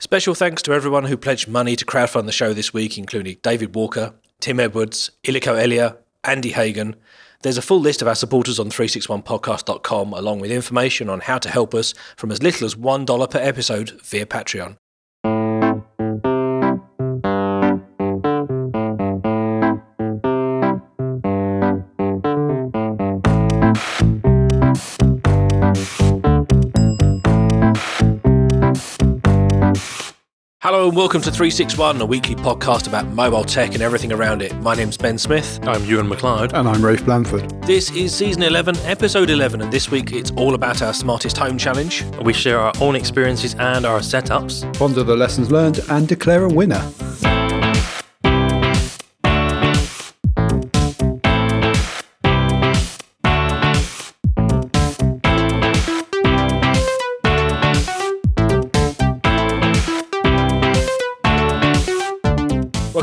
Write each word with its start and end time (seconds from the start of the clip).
Special 0.00 0.36
thanks 0.36 0.62
to 0.62 0.72
everyone 0.72 1.06
who 1.06 1.16
pledged 1.16 1.48
money 1.48 1.74
to 1.74 1.84
crowdfund 1.84 2.26
the 2.26 2.32
show 2.32 2.52
this 2.54 2.72
week, 2.72 2.96
including 2.96 3.38
David 3.42 3.74
Walker, 3.74 4.14
Tim 4.38 4.60
Edwards, 4.60 5.10
Iliko 5.24 5.60
Elia, 5.60 5.96
Andy 6.22 6.50
Hagan. 6.50 6.94
There's 7.42 7.58
a 7.58 7.62
full 7.62 7.80
list 7.80 8.00
of 8.00 8.06
our 8.06 8.14
supporters 8.14 8.60
on 8.60 8.70
361podcast.com, 8.70 10.12
along 10.12 10.38
with 10.38 10.52
information 10.52 11.08
on 11.08 11.18
how 11.18 11.38
to 11.38 11.50
help 11.50 11.74
us 11.74 11.94
from 12.16 12.30
as 12.30 12.40
little 12.44 12.64
as 12.64 12.76
$1 12.76 13.30
per 13.30 13.40
episode 13.40 14.00
via 14.02 14.24
Patreon. 14.24 14.76
Hello 30.88 30.94
and 30.94 31.02
welcome 31.02 31.20
to 31.20 31.30
361, 31.30 32.00
a 32.00 32.06
weekly 32.06 32.34
podcast 32.34 32.88
about 32.88 33.06
mobile 33.08 33.44
tech 33.44 33.74
and 33.74 33.82
everything 33.82 34.10
around 34.10 34.40
it. 34.40 34.56
My 34.62 34.74
name's 34.74 34.96
Ben 34.96 35.18
Smith. 35.18 35.60
I'm 35.64 35.84
Ewan 35.84 36.08
McLeod. 36.08 36.54
And 36.54 36.66
I'm 36.66 36.82
Rafe 36.82 37.04
Blandford. 37.04 37.62
This 37.64 37.90
is 37.90 38.14
season 38.14 38.42
11, 38.42 38.74
episode 38.84 39.28
11, 39.28 39.60
and 39.60 39.70
this 39.70 39.90
week 39.90 40.12
it's 40.12 40.30
all 40.30 40.54
about 40.54 40.80
our 40.80 40.94
smartest 40.94 41.36
home 41.36 41.58
challenge. 41.58 42.04
We 42.22 42.32
share 42.32 42.58
our 42.58 42.72
own 42.80 42.96
experiences 42.96 43.54
and 43.58 43.84
our 43.84 44.00
setups. 44.00 44.78
Ponder 44.78 45.02
the 45.02 45.14
lessons 45.14 45.50
learned 45.50 45.80
and 45.90 46.08
declare 46.08 46.44
a 46.44 46.48
winner. 46.48 46.80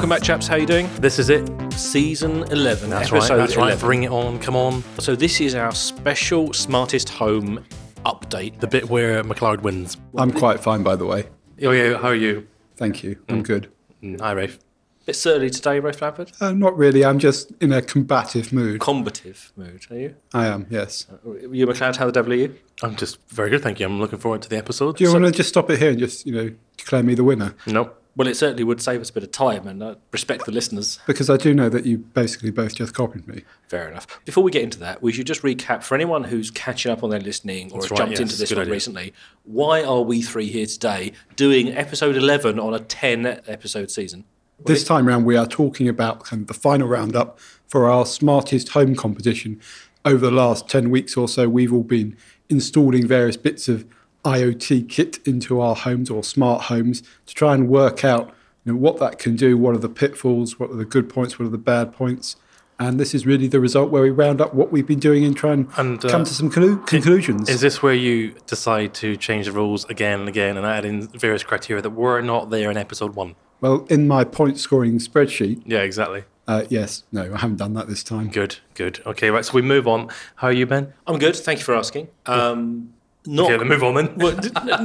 Welcome 0.06 0.18
back, 0.18 0.24
chaps. 0.24 0.48
How 0.48 0.56
you 0.56 0.68
doing? 0.68 0.88
This 1.00 1.18
is 1.18 1.32
it. 1.32 1.50
Season 1.74 2.44
11, 2.52 2.92
That's 2.92 3.12
right. 3.12 3.18
episode 3.24 3.38
That's 3.38 3.58
right. 3.58 3.80
Bring 3.80 4.04
it 4.04 4.12
on. 4.12 4.38
Come 4.38 4.56
on. 4.56 4.84
So 5.00 5.16
this 5.16 5.42
is 5.42 5.56
our 5.56 5.72
special 5.72 6.54
smartest 6.54 7.10
home 7.10 7.66
update. 8.06 8.60
The 8.60 8.68
bit 8.68 8.88
where 8.88 9.24
McLeod 9.24 9.64
wins. 9.64 9.98
I'm 10.16 10.32
quite 10.32 10.60
fine, 10.60 10.84
by 10.84 10.96
the 10.96 11.08
way. 11.08 11.28
Oh 11.64 11.72
yeah. 11.72 11.98
How 11.98 12.10
are 12.10 12.16
you? 12.16 12.46
Thank 12.78 13.02
you. 13.02 13.18
I'm 13.30 13.42
good. 13.42 13.72
Mm, 14.04 14.22
Hi, 14.22 14.34
Rafe. 14.34 14.60
Bit 15.08 15.16
surly 15.16 15.50
today, 15.50 15.80
Rafe 15.80 15.98
Blandford. 15.98 16.34
Uh, 16.40 16.52
not 16.54 16.78
really. 16.78 17.04
I'm 17.04 17.18
just 17.18 17.52
in 17.60 17.74
a 17.74 17.82
combative 17.82 18.54
mood. 18.54 18.82
Combative 18.82 19.54
mood, 19.56 19.88
are 19.90 19.98
you? 19.98 20.16
I 20.36 20.46
am, 20.46 20.68
yes. 20.70 21.08
You, 21.26 21.66
McLeod, 21.66 21.96
how 21.96 22.06
the 22.06 22.12
devil 22.12 22.32
are 22.32 22.36
you? 22.36 22.56
I'm 22.84 22.96
just 22.96 23.18
very 23.30 23.50
good, 23.50 23.64
thank 23.64 23.80
you. 23.80 23.88
I'm 23.88 24.00
looking 24.00 24.20
forward 24.20 24.44
to 24.44 24.50
the 24.50 24.58
episode. 24.58 24.98
Do 24.98 25.04
you 25.04 25.12
want 25.12 25.26
to 25.26 25.32
just 25.32 25.50
stop 25.50 25.72
it 25.72 25.80
here 25.80 25.90
and 25.90 25.98
just, 25.98 26.28
you 26.28 26.32
know, 26.36 26.54
declare 26.78 27.02
me 27.02 27.16
the 27.16 27.24
winner? 27.24 27.56
Nope. 27.66 28.04
Well, 28.18 28.28
it 28.30 28.36
certainly 28.36 28.64
would 28.64 28.82
save 28.82 29.02
us 29.02 29.10
a 29.10 29.14
bit 29.14 29.24
of 29.24 29.32
time 29.32 29.68
and 29.68 29.84
uh, 29.84 29.96
respect 30.12 30.46
the 30.46 30.52
listeners. 30.52 31.00
Because 31.06 31.30
I 31.30 31.36
do 31.36 31.54
know 31.54 31.68
that 31.68 31.86
you 31.86 31.98
basically 31.98 32.50
both 32.50 32.76
just 32.76 32.94
copied 32.94 33.28
me. 33.28 33.44
Fair 33.68 33.90
enough. 33.90 34.08
Before 34.24 34.42
we 34.44 34.52
get 34.52 34.64
into 34.64 34.80
that, 34.80 35.02
we 35.02 35.12
should 35.12 35.28
just 35.28 35.42
recap 35.42 35.84
for 35.84 35.96
anyone 35.96 36.24
who's 36.24 36.50
catching 36.50 36.92
up 36.92 37.04
on 37.04 37.10
their 37.10 37.20
listening 37.20 37.72
or 37.72 37.82
That's 37.82 37.86
has 37.86 37.92
right, 37.92 37.98
jumped 37.98 38.12
yes, 38.14 38.20
into 38.22 38.38
this 38.38 38.52
one 38.52 38.62
idea. 38.62 38.74
recently. 38.74 39.14
Why 39.44 39.84
are 39.84 40.02
we 40.02 40.22
three 40.22 40.48
here 40.48 40.66
today 40.66 41.12
doing 41.36 41.70
episode 41.76 42.16
11 42.16 42.58
on 42.58 42.74
a 42.74 42.80
10 42.80 43.26
episode 43.48 43.92
season? 43.92 44.24
This 44.66 44.86
time 44.86 45.08
round, 45.08 45.26
we 45.26 45.36
are 45.36 45.46
talking 45.46 45.90
about 45.90 46.24
kind 46.24 46.42
of 46.44 46.48
the 46.48 46.54
final 46.54 46.88
roundup 46.88 47.38
for 47.68 47.90
our 47.90 48.06
smartest 48.06 48.70
home 48.70 48.96
competition. 48.96 49.60
Over 50.06 50.28
the 50.28 50.32
last 50.32 50.70
10 50.70 50.90
weeks 50.90 51.18
or 51.18 51.28
so, 51.28 51.50
we've 51.50 51.74
all 51.74 51.84
been 51.84 52.16
installing 52.48 53.06
various 53.08 53.36
bits 53.36 53.68
of 53.68 53.86
IoT 54.26 54.90
kit 54.90 55.20
into 55.26 55.62
our 55.62 55.76
homes 55.76 56.10
or 56.10 56.24
smart 56.24 56.64
homes 56.64 57.02
to 57.28 57.34
try 57.34 57.54
and 57.54 57.70
work 57.70 58.04
out 58.04 58.34
you 58.66 58.74
know, 58.74 58.78
what 58.80 58.98
that 59.00 59.20
can 59.20 59.36
do, 59.36 59.58
what 59.58 59.76
are 59.76 59.80
the 59.80 59.90
pitfalls, 59.90 60.60
what 60.60 60.70
are 60.72 60.76
the 60.76 60.86
good 60.86 61.08
points, 61.08 61.38
what 61.40 61.46
are 61.46 61.50
the 61.50 61.58
bad 61.58 61.94
points. 61.94 62.36
And 62.78 63.00
this 63.00 63.14
is 63.16 63.26
really 63.26 63.48
the 63.48 63.60
result 63.62 63.90
where 63.90 64.02
we 64.02 64.10
round 64.10 64.42
up 64.42 64.54
what 64.54 64.70
we've 64.72 64.86
been 64.86 65.00
doing 65.00 65.24
and 65.24 65.38
try 65.38 65.54
and, 65.54 65.70
And, 65.78 66.04
uh, 66.04 66.10
come 66.10 66.26
to 66.26 66.34
some 66.34 66.50
conclu- 66.52 66.86
conclusions. 66.86 67.48
Is 67.48 67.62
this 67.62 67.82
where 67.82 67.94
you 67.94 68.34
decide 68.48 68.94
to 68.96 69.16
change 69.16 69.46
the 69.46 69.54
rules 69.54 69.86
again 69.86 70.20
and 70.20 70.28
again 70.28 70.58
and 70.58 70.66
add 70.66 70.84
in 70.84 71.08
various 71.08 71.44
criteria 71.44 71.82
that 71.82 71.92
were 71.92 72.20
not 72.22 72.50
there 72.50 72.70
in 72.72 72.76
episode 72.78 73.16
one? 73.16 73.36
well, 73.62 73.86
in 73.90 74.08
my 74.08 74.24
point 74.26 74.60
scoring 74.60 75.00
spreadsheet, 75.00 75.62
Yeah, 75.66 75.80
exactly. 75.84 76.24
uh, 76.48 76.64
yes, 76.70 77.04
no, 77.14 77.34
I 77.34 77.38
haven't 77.38 77.56
done 77.58 77.74
that 77.76 77.88
this 77.88 78.04
time. 78.04 78.28
Good, 78.30 78.58
good. 78.74 79.00
Okay, 79.06 79.30
right. 79.32 79.46
So 79.46 79.54
we 79.54 79.62
move 79.62 79.88
on. 79.88 80.10
How 80.36 80.48
are 80.48 80.52
you, 80.52 80.66
Ben? 80.66 80.94
I'm 81.08 81.18
good. 81.18 81.36
Thank 81.38 81.60
you 81.60 81.66
for 81.66 81.74
asking. 81.76 82.10
Um, 82.26 82.90
not, 83.28 83.46
Okay, 83.46 83.58
then 83.58 83.68
move 83.68 83.84
on 83.84 83.96
then. 83.96 84.16
well, 84.16 84.38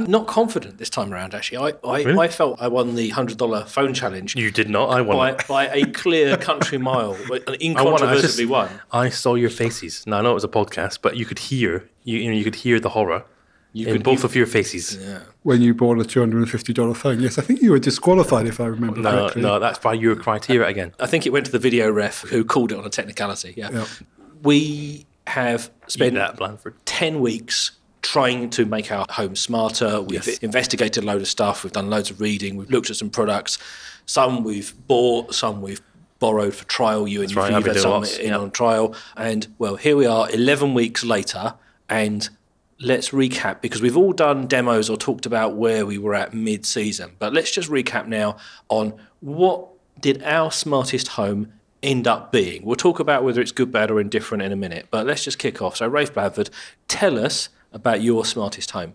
not 0.07 0.27
confident 0.27 0.77
this 0.77 0.89
time 0.89 1.13
around, 1.13 1.33
actually. 1.33 1.57
I, 1.57 1.87
I, 1.87 2.03
Really? 2.03 2.19
I 2.19 2.27
felt 2.27 2.61
I 2.61 2.67
won 2.67 2.95
the 2.95 3.11
$100 3.11 3.67
phone 3.67 3.93
challenge 3.93 4.35
You 4.35 4.51
did 4.51 4.69
not. 4.69 4.89
I 4.89 5.01
won. 5.01 5.17
by, 5.17 5.31
it. 5.31 5.47
by 5.47 5.67
a 5.69 5.85
clear 5.85 6.37
country 6.37 6.77
mile, 6.77 7.13
an 7.47 7.75
I 7.77 7.81
won. 7.83 8.01
I 8.03 8.19
just- 8.19 8.43
won. 8.47 8.69
I 8.91 9.09
saw 9.09 9.35
your 9.35 9.49
faces. 9.49 10.05
Now 10.07 10.19
I 10.19 10.21
know 10.21 10.31
it 10.31 10.35
was 10.35 10.43
a 10.43 10.47
podcast, 10.49 10.99
but 11.01 11.15
you 11.17 11.25
could 11.25 11.39
hear 11.39 11.87
you, 12.03 12.17
you 12.19 12.31
know 12.31 12.37
you 12.37 12.43
could 12.43 12.55
hear 12.55 12.79
the 12.79 12.89
horror 12.89 13.23
You 13.73 13.87
in 13.87 13.93
could- 13.93 14.03
both 14.03 14.23
of 14.23 14.35
your 14.35 14.47
faces. 14.47 14.97
Yeah. 14.99 15.19
When 15.43 15.61
you 15.61 15.73
bought 15.73 15.99
a 15.99 16.03
$250 16.03 16.95
phone, 16.95 17.19
yes, 17.19 17.37
I 17.37 17.41
think 17.41 17.61
you 17.61 17.71
were 17.71 17.79
disqualified 17.79 18.45
if 18.47 18.59
I 18.59 18.65
remember 18.65 18.99
No, 19.01 19.11
correctly. 19.11 19.41
no, 19.41 19.59
that's 19.59 19.79
by 19.79 19.93
your 19.93 20.15
criteria 20.15 20.67
again. 20.67 20.93
I 20.99 21.07
think 21.07 21.25
it 21.25 21.31
went 21.31 21.45
to 21.47 21.51
the 21.51 21.59
video 21.59 21.89
ref 21.91 22.21
who 22.21 22.43
called 22.43 22.71
it 22.71 22.77
on 22.77 22.85
a 22.85 22.89
technicality. 22.89 23.53
Yeah. 23.57 23.69
Yeah. 23.71 23.85
We 24.43 25.05
have 25.27 25.61
spent 25.87 25.91
Spin 25.91 26.13
that, 26.15 26.37
Blandford. 26.37 26.73
10 26.85 27.21
weeks 27.21 27.71
trying 28.01 28.49
to 28.51 28.65
make 28.65 28.91
our 28.91 29.05
home 29.09 29.35
smarter. 29.35 30.01
We've 30.01 30.25
Yes. 30.25 30.37
investigated 30.39 31.03
a 31.03 31.07
load 31.07 31.21
of 31.21 31.27
stuff. 31.27 31.63
We've 31.63 31.73
done 31.73 31.89
loads 31.89 32.09
of 32.09 32.19
reading. 32.19 32.55
We've 32.55 32.69
looked 32.69 32.89
at 32.89 32.95
some 32.95 33.09
products. 33.09 33.57
Some 34.05 34.43
we've 34.43 34.73
bought, 34.87 35.35
some 35.35 35.61
we've 35.61 35.81
borrowed 36.19 36.55
for 36.55 36.65
trial. 36.65 37.07
You 37.07 37.21
and 37.21 37.35
right, 37.35 37.51
you've 37.53 37.65
had 37.65 37.79
some 37.79 37.91
lots, 37.91 38.17
in 38.17 38.29
yeah. 38.29 38.37
on 38.37 38.51
trial. 38.51 38.95
And 39.15 39.47
well, 39.59 39.75
here 39.75 39.95
we 39.95 40.05
are 40.05 40.29
11 40.31 40.73
weeks 40.73 41.03
later. 41.03 41.55
And 41.89 42.29
let's 42.79 43.09
recap 43.09 43.61
because 43.61 43.81
we've 43.81 43.97
all 43.97 44.13
done 44.13 44.47
demos 44.47 44.89
or 44.89 44.97
talked 44.97 45.25
about 45.25 45.55
where 45.55 45.85
we 45.85 45.97
were 45.97 46.15
at 46.15 46.33
mid 46.33 46.65
season. 46.65 47.11
But 47.19 47.33
let's 47.33 47.51
just 47.51 47.69
recap 47.69 48.07
now 48.07 48.37
on 48.69 48.93
what 49.19 49.67
did 49.99 50.23
our 50.23 50.51
smartest 50.51 51.09
home 51.09 51.51
end 51.83 52.07
up 52.07 52.31
being. 52.31 52.63
We'll 52.63 52.75
talk 52.75 52.99
about 52.99 53.23
whether 53.23 53.41
it's 53.41 53.51
good, 53.51 53.71
bad, 53.71 53.91
or 53.91 53.99
indifferent 53.99 54.41
in 54.43 54.51
a 54.51 54.55
minute. 54.55 54.87
But 54.89 55.05
let's 55.05 55.23
just 55.23 55.37
kick 55.37 55.61
off. 55.61 55.77
So, 55.77 55.87
Rafe 55.87 56.13
Blandford, 56.13 56.49
tell 56.87 57.23
us 57.23 57.49
about 57.71 58.01
your 58.01 58.25
smartest 58.25 58.71
home. 58.71 58.93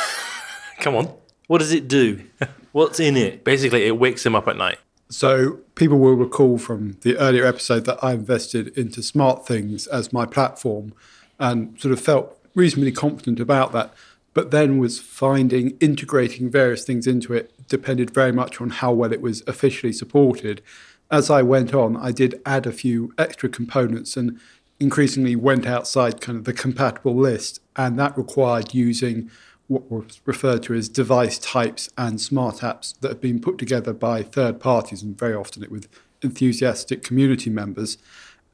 Come 0.80 0.94
on. 0.94 1.12
What 1.46 1.58
does 1.58 1.72
it 1.72 1.88
do? 1.88 2.24
What's 2.72 3.00
in 3.00 3.16
it? 3.16 3.44
Basically, 3.44 3.86
it 3.86 3.98
wakes 3.98 4.24
him 4.24 4.34
up 4.34 4.48
at 4.48 4.56
night. 4.56 4.78
So 5.08 5.60
people 5.74 5.98
will 5.98 6.14
recall 6.14 6.58
from 6.58 6.96
the 7.02 7.16
earlier 7.18 7.44
episode 7.44 7.84
that 7.84 8.02
I 8.02 8.12
invested 8.12 8.76
into 8.76 9.02
Smart 9.02 9.46
Things 9.46 9.86
as 9.86 10.12
my 10.12 10.26
platform 10.26 10.92
and 11.38 11.78
sort 11.78 11.92
of 11.92 12.00
felt 12.00 12.38
reasonably 12.54 12.92
confident 12.92 13.40
about 13.40 13.72
that, 13.72 13.92
but 14.32 14.50
then 14.50 14.78
was 14.78 14.98
finding 14.98 15.76
integrating 15.78 16.50
various 16.50 16.84
things 16.84 17.06
into 17.06 17.32
it 17.34 17.50
depended 17.68 18.10
very 18.12 18.32
much 18.32 18.60
on 18.60 18.70
how 18.70 18.92
well 18.92 19.12
it 19.12 19.20
was 19.20 19.42
officially 19.46 19.92
supported. 19.92 20.62
As 21.10 21.30
I 21.30 21.42
went 21.42 21.74
on, 21.74 21.96
I 21.96 22.10
did 22.10 22.40
add 22.44 22.66
a 22.66 22.72
few 22.72 23.12
extra 23.18 23.48
components 23.48 24.16
and 24.16 24.40
increasingly 24.84 25.34
went 25.34 25.66
outside 25.66 26.20
kind 26.20 26.36
of 26.36 26.44
the 26.44 26.52
compatible 26.52 27.16
list, 27.16 27.60
and 27.74 27.98
that 27.98 28.16
required 28.16 28.74
using 28.74 29.30
what 29.66 29.90
was 29.90 30.20
referred 30.26 30.62
to 30.62 30.74
as 30.74 30.90
device 30.90 31.38
types 31.38 31.88
and 31.96 32.20
smart 32.20 32.56
apps 32.56 32.98
that 33.00 33.08
have 33.08 33.20
been 33.20 33.40
put 33.40 33.56
together 33.56 33.94
by 33.94 34.22
third 34.22 34.60
parties, 34.60 35.02
and 35.02 35.18
very 35.18 35.34
often 35.34 35.62
it 35.62 35.70
with 35.70 35.88
enthusiastic 36.22 37.02
community 37.02 37.48
members. 37.48 37.96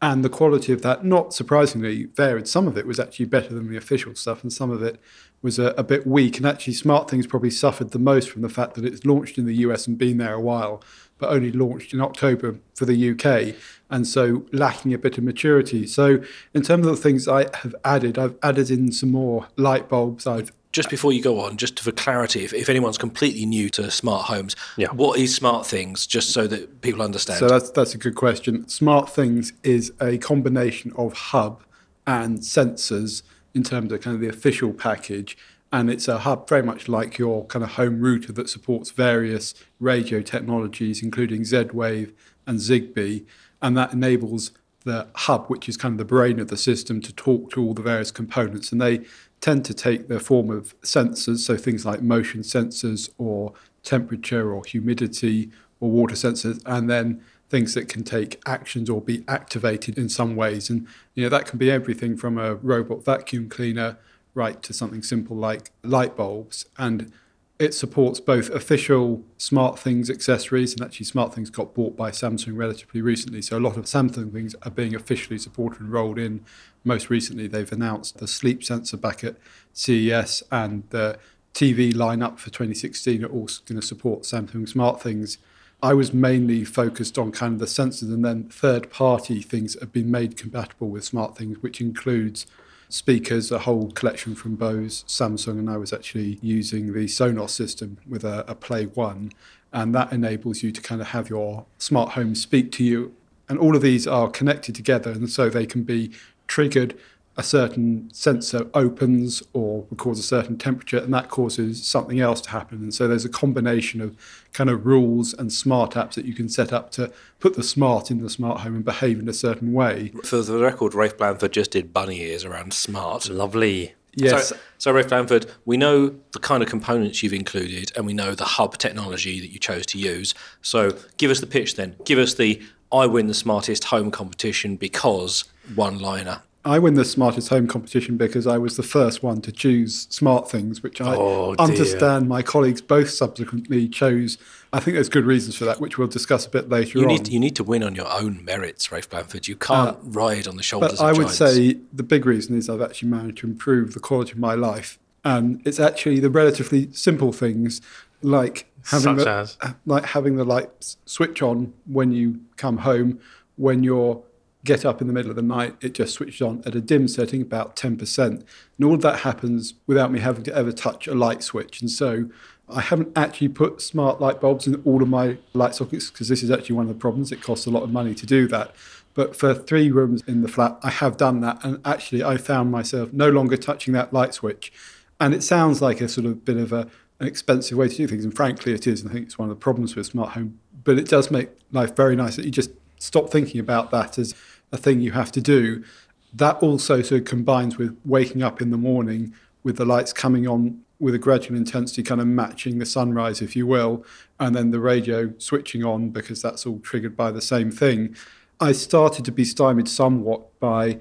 And 0.00 0.24
the 0.24 0.30
quality 0.30 0.72
of 0.72 0.80
that, 0.82 1.04
not 1.04 1.34
surprisingly, 1.34 2.04
varied. 2.04 2.48
Some 2.48 2.66
of 2.66 2.78
it 2.78 2.86
was 2.86 2.98
actually 2.98 3.26
better 3.26 3.52
than 3.52 3.68
the 3.68 3.76
official 3.76 4.14
stuff, 4.14 4.42
and 4.42 4.52
some 4.52 4.70
of 4.70 4.82
it 4.82 5.00
was 5.42 5.58
a, 5.58 5.74
a 5.76 5.82
bit 5.82 6.06
weak. 6.06 6.36
And 6.36 6.46
actually, 6.46 6.74
Smart 6.74 7.10
Things 7.10 7.26
probably 7.26 7.50
suffered 7.50 7.90
the 7.90 7.98
most 7.98 8.30
from 8.30 8.42
the 8.42 8.48
fact 8.48 8.74
that 8.74 8.84
it's 8.84 9.04
launched 9.04 9.36
in 9.36 9.46
the 9.46 9.56
US 9.56 9.86
and 9.88 9.98
been 9.98 10.18
there 10.18 10.34
a 10.34 10.40
while, 10.40 10.82
but 11.20 11.30
only 11.30 11.52
launched 11.52 11.92
in 11.92 12.00
October 12.00 12.56
for 12.74 12.86
the 12.86 13.10
UK, 13.10 13.54
and 13.90 14.06
so 14.06 14.44
lacking 14.52 14.94
a 14.94 14.98
bit 14.98 15.18
of 15.18 15.24
maturity. 15.24 15.86
So, 15.86 16.22
in 16.54 16.62
terms 16.62 16.86
of 16.86 16.96
the 16.96 17.02
things 17.02 17.28
I 17.28 17.46
have 17.58 17.74
added, 17.84 18.18
I've 18.18 18.36
added 18.42 18.70
in 18.70 18.90
some 18.92 19.10
more 19.10 19.46
light 19.56 19.88
bulbs. 19.88 20.26
I've 20.26 20.52
Just 20.72 20.88
before 20.88 21.12
you 21.12 21.20
go 21.22 21.40
on, 21.40 21.56
just 21.56 21.80
for 21.80 21.90
clarity, 21.92 22.44
if, 22.44 22.52
if 22.54 22.68
anyone's 22.68 22.96
completely 22.98 23.44
new 23.44 23.68
to 23.70 23.90
smart 23.90 24.26
homes, 24.26 24.54
Yeah. 24.76 24.88
what 24.92 25.18
is 25.18 25.34
smart 25.34 25.66
things, 25.66 26.06
just 26.06 26.30
so 26.30 26.46
that 26.46 26.80
people 26.80 27.02
understand? 27.02 27.40
So 27.40 27.48
that's 27.48 27.70
that's 27.70 27.94
a 27.94 27.98
good 27.98 28.14
question. 28.14 28.66
Smart 28.68 29.10
Things 29.10 29.52
is 29.62 29.92
a 30.00 30.16
combination 30.18 30.92
of 30.96 31.12
hub 31.12 31.62
and 32.06 32.38
sensors 32.38 33.22
in 33.54 33.62
terms 33.64 33.92
of 33.92 34.00
kind 34.00 34.14
of 34.14 34.20
the 34.20 34.28
official 34.28 34.72
package. 34.72 35.36
And 35.72 35.88
it's 35.90 36.08
a 36.08 36.18
hub 36.18 36.48
very 36.48 36.62
much 36.62 36.88
like 36.88 37.18
your 37.18 37.46
kind 37.46 37.64
of 37.64 37.72
home 37.72 38.00
router 38.00 38.32
that 38.32 38.48
supports 38.48 38.90
various 38.90 39.54
radio 39.78 40.20
technologies, 40.20 41.02
including 41.02 41.44
Z 41.44 41.66
Wave 41.72 42.12
and 42.46 42.58
Zigbee. 42.58 43.24
And 43.62 43.76
that 43.76 43.92
enables 43.92 44.50
the 44.84 45.06
hub, 45.14 45.46
which 45.46 45.68
is 45.68 45.76
kind 45.76 45.92
of 45.92 45.98
the 45.98 46.04
brain 46.04 46.40
of 46.40 46.48
the 46.48 46.56
system, 46.56 47.00
to 47.02 47.12
talk 47.12 47.50
to 47.52 47.62
all 47.62 47.74
the 47.74 47.82
various 47.82 48.10
components. 48.10 48.72
And 48.72 48.80
they 48.80 49.02
tend 49.40 49.64
to 49.66 49.74
take 49.74 50.08
the 50.08 50.18
form 50.18 50.50
of 50.50 50.78
sensors, 50.80 51.38
so 51.38 51.56
things 51.56 51.86
like 51.86 52.02
motion 52.02 52.40
sensors 52.40 53.10
or 53.18 53.52
temperature 53.82 54.52
or 54.52 54.64
humidity 54.64 55.50
or 55.78 55.90
water 55.90 56.14
sensors, 56.14 56.60
and 56.66 56.90
then 56.90 57.22
things 57.48 57.74
that 57.74 57.88
can 57.88 58.04
take 58.04 58.40
actions 58.46 58.88
or 58.88 59.00
be 59.00 59.24
activated 59.26 59.98
in 59.98 60.08
some 60.08 60.36
ways. 60.36 60.70
And 60.70 60.86
you 61.14 61.22
know 61.22 61.28
that 61.28 61.46
can 61.46 61.58
be 61.58 61.70
everything 61.70 62.16
from 62.16 62.38
a 62.38 62.54
robot 62.54 63.04
vacuum 63.04 63.48
cleaner 63.48 63.98
right 64.34 64.62
to 64.62 64.72
something 64.72 65.02
simple 65.02 65.36
like 65.36 65.70
light 65.82 66.16
bulbs. 66.16 66.66
And 66.78 67.12
it 67.60 67.74
supports 67.74 68.20
both 68.20 68.48
official 68.50 69.22
SmartThings 69.38 70.08
accessories, 70.08 70.72
and 70.72 70.80
actually 70.80 71.04
SmartThings 71.04 71.52
got 71.52 71.74
bought 71.74 71.94
by 71.94 72.10
Samsung 72.10 72.56
relatively 72.56 73.02
recently. 73.02 73.42
So 73.42 73.58
a 73.58 73.60
lot 73.60 73.76
of 73.76 73.84
Samsung 73.84 74.32
things 74.32 74.54
are 74.62 74.70
being 74.70 74.94
officially 74.94 75.38
supported 75.38 75.80
and 75.80 75.92
rolled 75.92 76.18
in. 76.18 76.42
Most 76.84 77.10
recently, 77.10 77.46
they've 77.46 77.70
announced 77.70 78.16
the 78.16 78.26
sleep 78.26 78.64
sensor 78.64 78.96
back 78.96 79.22
at 79.22 79.36
CES 79.74 80.42
and 80.50 80.84
the 80.88 81.18
TV 81.52 81.92
lineup 81.92 82.38
for 82.38 82.48
2016 82.48 83.24
are 83.24 83.28
also 83.28 83.62
going 83.66 83.78
to 83.78 83.86
support 83.86 84.22
Samsung 84.22 84.66
SmartThings. 84.72 85.36
I 85.82 85.92
was 85.92 86.14
mainly 86.14 86.64
focused 86.64 87.18
on 87.18 87.32
kind 87.32 87.54
of 87.54 87.58
the 87.58 87.66
sensors 87.66 88.12
and 88.12 88.24
then 88.24 88.44
third 88.44 88.90
party 88.90 89.42
things 89.42 89.78
have 89.80 89.92
been 89.92 90.10
made 90.10 90.38
compatible 90.38 90.88
with 90.88 91.10
SmartThings, 91.10 91.56
which 91.62 91.80
includes 91.80 92.46
speakers, 92.92 93.50
a 93.50 93.60
whole 93.60 93.90
collection 93.92 94.34
from 94.34 94.56
Bose, 94.56 95.04
Samsung, 95.06 95.58
and 95.58 95.70
I 95.70 95.76
was 95.76 95.92
actually 95.92 96.38
using 96.42 96.92
the 96.92 97.06
Sonos 97.06 97.50
system 97.50 97.98
with 98.08 98.24
a, 98.24 98.44
a 98.48 98.54
Play 98.54 98.86
One. 98.86 99.32
And 99.72 99.94
that 99.94 100.12
enables 100.12 100.62
you 100.62 100.72
to 100.72 100.80
kind 100.80 101.00
of 101.00 101.08
have 101.08 101.30
your 101.30 101.66
smart 101.78 102.10
home 102.10 102.34
speak 102.34 102.72
to 102.72 102.84
you. 102.84 103.14
And 103.48 103.58
all 103.58 103.76
of 103.76 103.82
these 103.82 104.06
are 104.06 104.28
connected 104.28 104.74
together, 104.74 105.10
and 105.10 105.30
so 105.30 105.48
they 105.48 105.66
can 105.66 105.82
be 105.82 106.12
triggered 106.46 106.98
a 107.36 107.42
certain 107.42 108.12
sensor 108.12 108.68
opens 108.74 109.42
or 109.52 109.86
records 109.90 110.18
a 110.18 110.22
certain 110.22 110.58
temperature, 110.58 110.98
and 110.98 111.14
that 111.14 111.28
causes 111.28 111.86
something 111.86 112.20
else 112.20 112.40
to 112.42 112.50
happen. 112.50 112.78
And 112.78 112.92
so 112.92 113.08
there's 113.08 113.24
a 113.24 113.30
combination 113.30 114.00
of 114.00 114.16
kind 114.52 114.68
of 114.68 114.84
rules 114.84 115.32
and 115.32 115.52
smart 115.52 115.92
apps 115.92 116.14
that 116.14 116.24
you 116.24 116.34
can 116.34 116.48
set 116.48 116.72
up 116.72 116.90
to 116.92 117.12
put 117.38 117.54
the 117.54 117.62
smart 117.62 118.10
in 118.10 118.20
the 118.22 118.28
smart 118.28 118.60
home 118.60 118.74
and 118.74 118.84
behave 118.84 119.18
in 119.20 119.28
a 119.28 119.32
certain 119.32 119.72
way. 119.72 120.12
For 120.24 120.42
the 120.42 120.58
record, 120.58 120.94
Rafe 120.94 121.16
Blandford 121.16 121.52
just 121.52 121.70
did 121.70 121.92
bunny 121.92 122.20
ears 122.20 122.44
around 122.44 122.74
smart. 122.74 123.28
Lovely. 123.28 123.94
Yes. 124.14 124.48
So, 124.48 124.56
so 124.78 124.92
Rafe 124.92 125.08
Blandford, 125.08 125.46
we 125.64 125.76
know 125.76 126.16
the 126.32 126.40
kind 126.40 126.62
of 126.62 126.68
components 126.68 127.22
you've 127.22 127.32
included, 127.32 127.92
and 127.96 128.06
we 128.06 128.12
know 128.12 128.34
the 128.34 128.44
hub 128.44 128.76
technology 128.76 129.40
that 129.40 129.50
you 129.52 129.58
chose 129.58 129.86
to 129.86 129.98
use. 129.98 130.34
So 130.62 130.96
give 131.16 131.30
us 131.30 131.40
the 131.40 131.46
pitch 131.46 131.76
then. 131.76 131.96
Give 132.04 132.18
us 132.18 132.34
the 132.34 132.60
I 132.92 133.06
win 133.06 133.28
the 133.28 133.34
smartest 133.34 133.84
home 133.84 134.10
competition 134.10 134.74
because 134.76 135.44
one 135.76 136.00
liner. 136.00 136.42
I 136.64 136.78
win 136.78 136.92
the 136.94 137.06
smartest 137.06 137.48
home 137.48 137.66
competition 137.66 138.18
because 138.18 138.46
I 138.46 138.58
was 138.58 138.76
the 138.76 138.82
first 138.82 139.22
one 139.22 139.40
to 139.42 139.50
choose 139.52 140.06
smart 140.10 140.50
things, 140.50 140.82
which 140.82 141.00
I 141.00 141.14
Oh, 141.16 141.54
understand 141.58 142.28
my 142.28 142.42
colleagues 142.42 142.82
both 142.82 143.08
subsequently 143.08 143.88
chose. 143.88 144.36
I 144.72 144.78
think 144.80 144.94
there's 144.96 145.08
good 145.08 145.24
reasons 145.24 145.56
for 145.56 145.64
that, 145.64 145.80
which 145.80 145.96
we'll 145.96 146.08
discuss 146.08 146.44
a 146.46 146.50
bit 146.50 146.68
later 146.68 146.98
You 146.98 147.04
on. 147.04 147.08
need 147.08 147.28
you 147.28 147.40
need 147.40 147.56
to 147.56 147.64
win 147.64 147.82
on 147.82 147.94
your 147.94 148.12
own 148.12 148.44
merits, 148.44 148.92
Rafe 148.92 149.08
Blandford. 149.08 149.48
You 149.48 149.56
can't 149.56 149.96
uh, 149.96 150.00
ride 150.02 150.46
on 150.46 150.56
the 150.56 150.62
shoulders 150.62 150.92
But 150.92 151.00
of 151.00 151.06
I 151.06 151.12
would 151.12 151.28
giants. 151.28 151.38
say 151.38 151.78
the 151.94 152.02
big 152.02 152.26
reason 152.26 152.56
is 152.56 152.68
I've 152.68 152.82
actually 152.82 153.08
managed 153.08 153.38
to 153.38 153.46
improve 153.46 153.94
the 153.94 154.00
quality 154.00 154.32
of 154.32 154.38
my 154.38 154.54
life. 154.54 154.98
And 155.24 155.62
it's 155.66 155.80
actually 155.80 156.20
the 156.20 156.30
relatively 156.30 156.90
simple 156.92 157.32
things 157.32 157.80
like 158.22 158.70
having 158.86 159.18
Such 159.18 159.24
the, 159.24 159.30
as? 159.30 159.56
like 159.86 160.04
having 160.04 160.36
the 160.36 160.44
lights 160.44 160.98
switch 161.06 161.40
on 161.42 161.72
when 161.86 162.12
you 162.12 162.40
come 162.56 162.78
home, 162.78 163.18
when 163.56 163.82
you're 163.82 164.22
get 164.64 164.84
up 164.84 165.00
in 165.00 165.06
the 165.06 165.12
middle 165.12 165.30
of 165.30 165.36
the 165.36 165.42
night, 165.42 165.76
it 165.80 165.94
just 165.94 166.14
switches 166.14 166.42
on 166.42 166.62
at 166.66 166.74
a 166.74 166.80
dim 166.80 167.08
setting, 167.08 167.40
about 167.40 167.76
10%. 167.76 168.26
And 168.26 168.44
all 168.84 168.94
of 168.94 169.02
that 169.02 169.20
happens 169.20 169.74
without 169.86 170.12
me 170.12 170.20
having 170.20 170.44
to 170.44 170.54
ever 170.54 170.72
touch 170.72 171.06
a 171.06 171.14
light 171.14 171.42
switch. 171.42 171.80
And 171.80 171.90
so 171.90 172.28
I 172.68 172.82
haven't 172.82 173.16
actually 173.16 173.48
put 173.48 173.80
smart 173.80 174.20
light 174.20 174.40
bulbs 174.40 174.66
in 174.66 174.80
all 174.84 175.02
of 175.02 175.08
my 175.08 175.38
light 175.54 175.74
sockets 175.74 176.10
because 176.10 176.28
this 176.28 176.42
is 176.42 176.50
actually 176.50 176.76
one 176.76 176.84
of 176.84 176.88
the 176.88 177.00
problems. 177.00 177.32
It 177.32 177.42
costs 177.42 177.66
a 177.66 177.70
lot 177.70 177.82
of 177.82 177.90
money 177.90 178.14
to 178.14 178.26
do 178.26 178.46
that. 178.48 178.74
But 179.14 179.34
for 179.34 179.54
three 179.54 179.90
rooms 179.90 180.22
in 180.26 180.42
the 180.42 180.48
flat, 180.48 180.78
I 180.82 180.90
have 180.90 181.16
done 181.16 181.40
that. 181.40 181.64
And 181.64 181.80
actually, 181.84 182.22
I 182.22 182.36
found 182.36 182.70
myself 182.70 183.12
no 183.12 183.28
longer 183.28 183.56
touching 183.56 183.92
that 183.94 184.12
light 184.12 184.34
switch. 184.34 184.72
And 185.18 185.34
it 185.34 185.42
sounds 185.42 185.82
like 185.82 186.00
a 186.00 186.08
sort 186.08 186.26
of 186.26 186.44
bit 186.44 186.56
of 186.56 186.72
a, 186.72 186.88
an 187.18 187.26
expensive 187.26 187.76
way 187.76 187.88
to 187.88 187.96
do 187.96 188.06
things. 188.06 188.24
And 188.24 188.34
frankly, 188.34 188.72
it 188.72 188.86
is. 188.86 189.00
And 189.00 189.10
I 189.10 189.14
think 189.14 189.26
it's 189.26 189.38
one 189.38 189.50
of 189.50 189.56
the 189.56 189.60
problems 189.60 189.96
with 189.96 190.06
smart 190.06 190.30
home. 190.32 190.60
But 190.84 190.98
it 190.98 191.08
does 191.08 191.30
make 191.30 191.48
life 191.72 191.96
very 191.96 192.14
nice 192.14 192.36
that 192.36 192.44
you 192.44 192.50
just 192.50 192.70
stop 192.98 193.30
thinking 193.30 193.60
about 193.60 193.90
that 193.90 194.18
as 194.18 194.34
a 194.72 194.76
thing 194.76 195.00
you 195.00 195.12
have 195.12 195.32
to 195.32 195.40
do. 195.40 195.84
That 196.32 196.56
also 196.56 197.02
sort 197.02 197.22
of 197.22 197.26
combines 197.26 197.76
with 197.76 197.96
waking 198.04 198.42
up 198.42 198.60
in 198.60 198.70
the 198.70 198.78
morning 198.78 199.34
with 199.62 199.76
the 199.76 199.84
lights 199.84 200.12
coming 200.12 200.46
on 200.46 200.82
with 200.98 201.14
a 201.14 201.18
gradual 201.18 201.56
intensity, 201.56 202.02
kind 202.02 202.20
of 202.20 202.26
matching 202.26 202.78
the 202.78 202.86
sunrise, 202.86 203.40
if 203.40 203.56
you 203.56 203.66
will, 203.66 204.04
and 204.38 204.54
then 204.54 204.70
the 204.70 204.80
radio 204.80 205.32
switching 205.38 205.82
on 205.82 206.10
because 206.10 206.42
that's 206.42 206.66
all 206.66 206.78
triggered 206.80 207.16
by 207.16 207.30
the 207.30 207.40
same 207.40 207.70
thing. 207.70 208.14
I 208.60 208.72
started 208.72 209.24
to 209.24 209.32
be 209.32 209.44
stymied 209.44 209.88
somewhat 209.88 210.58
by 210.60 210.98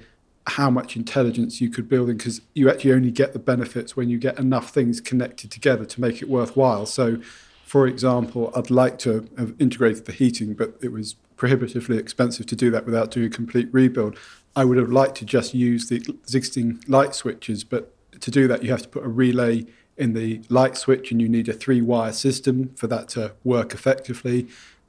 how 0.48 0.70
much 0.70 0.96
intelligence 0.96 1.60
you 1.62 1.70
could 1.70 1.90
build 1.90 2.10
in 2.10 2.18
because 2.18 2.42
you 2.56 2.70
actually 2.70 2.94
only 2.94 3.12
get 3.12 3.34
the 3.34 3.40
benefits 3.40 3.96
when 3.96 4.10
you 4.10 4.18
get 4.18 4.40
enough 4.40 4.70
things 4.72 5.02
connected 5.02 5.52
together 5.52 5.86
to 5.86 6.02
make 6.02 6.22
it 6.22 6.30
worthwhile. 6.30 6.86
So, 6.86 7.20
for 7.66 7.86
example, 7.86 8.52
I'd 8.56 8.72
like 8.72 8.98
to 9.00 9.28
have 9.38 9.54
integrated 9.60 10.06
the 10.06 10.14
heating, 10.14 10.54
but 10.54 10.76
it 10.82 10.92
was 10.92 11.16
prohibitively 11.40 11.98
expensive 11.98 12.46
to 12.46 12.56
do 12.56 12.70
that 12.70 12.86
without 12.86 13.10
doing 13.10 13.26
a 13.26 13.30
complete 13.30 13.70
rebuild. 13.72 14.16
I 14.56 14.66
would 14.66 14.78
have 14.78 14.92
liked 14.92 15.16
to 15.16 15.26
just 15.26 15.54
use 15.56 15.88
the 15.88 15.96
existing 15.96 16.84
light 16.88 17.16
switches, 17.16 17.64
but 17.64 17.94
to 18.20 18.30
do 18.30 18.48
that, 18.50 18.62
you 18.62 18.70
have 18.72 18.84
to 18.84 18.90
put 18.90 19.06
a 19.06 19.08
relay 19.08 19.66
in 19.98 20.14
the 20.14 20.42
light 20.50 20.78
switch 20.78 21.12
and 21.12 21.22
you 21.22 21.30
need 21.30 21.48
a 21.48 21.54
three 21.54 21.82
wire 21.82 22.12
system 22.12 22.74
for 22.76 22.88
that 22.88 23.08
to 23.10 23.34
work 23.44 23.74
effectively. 23.74 24.48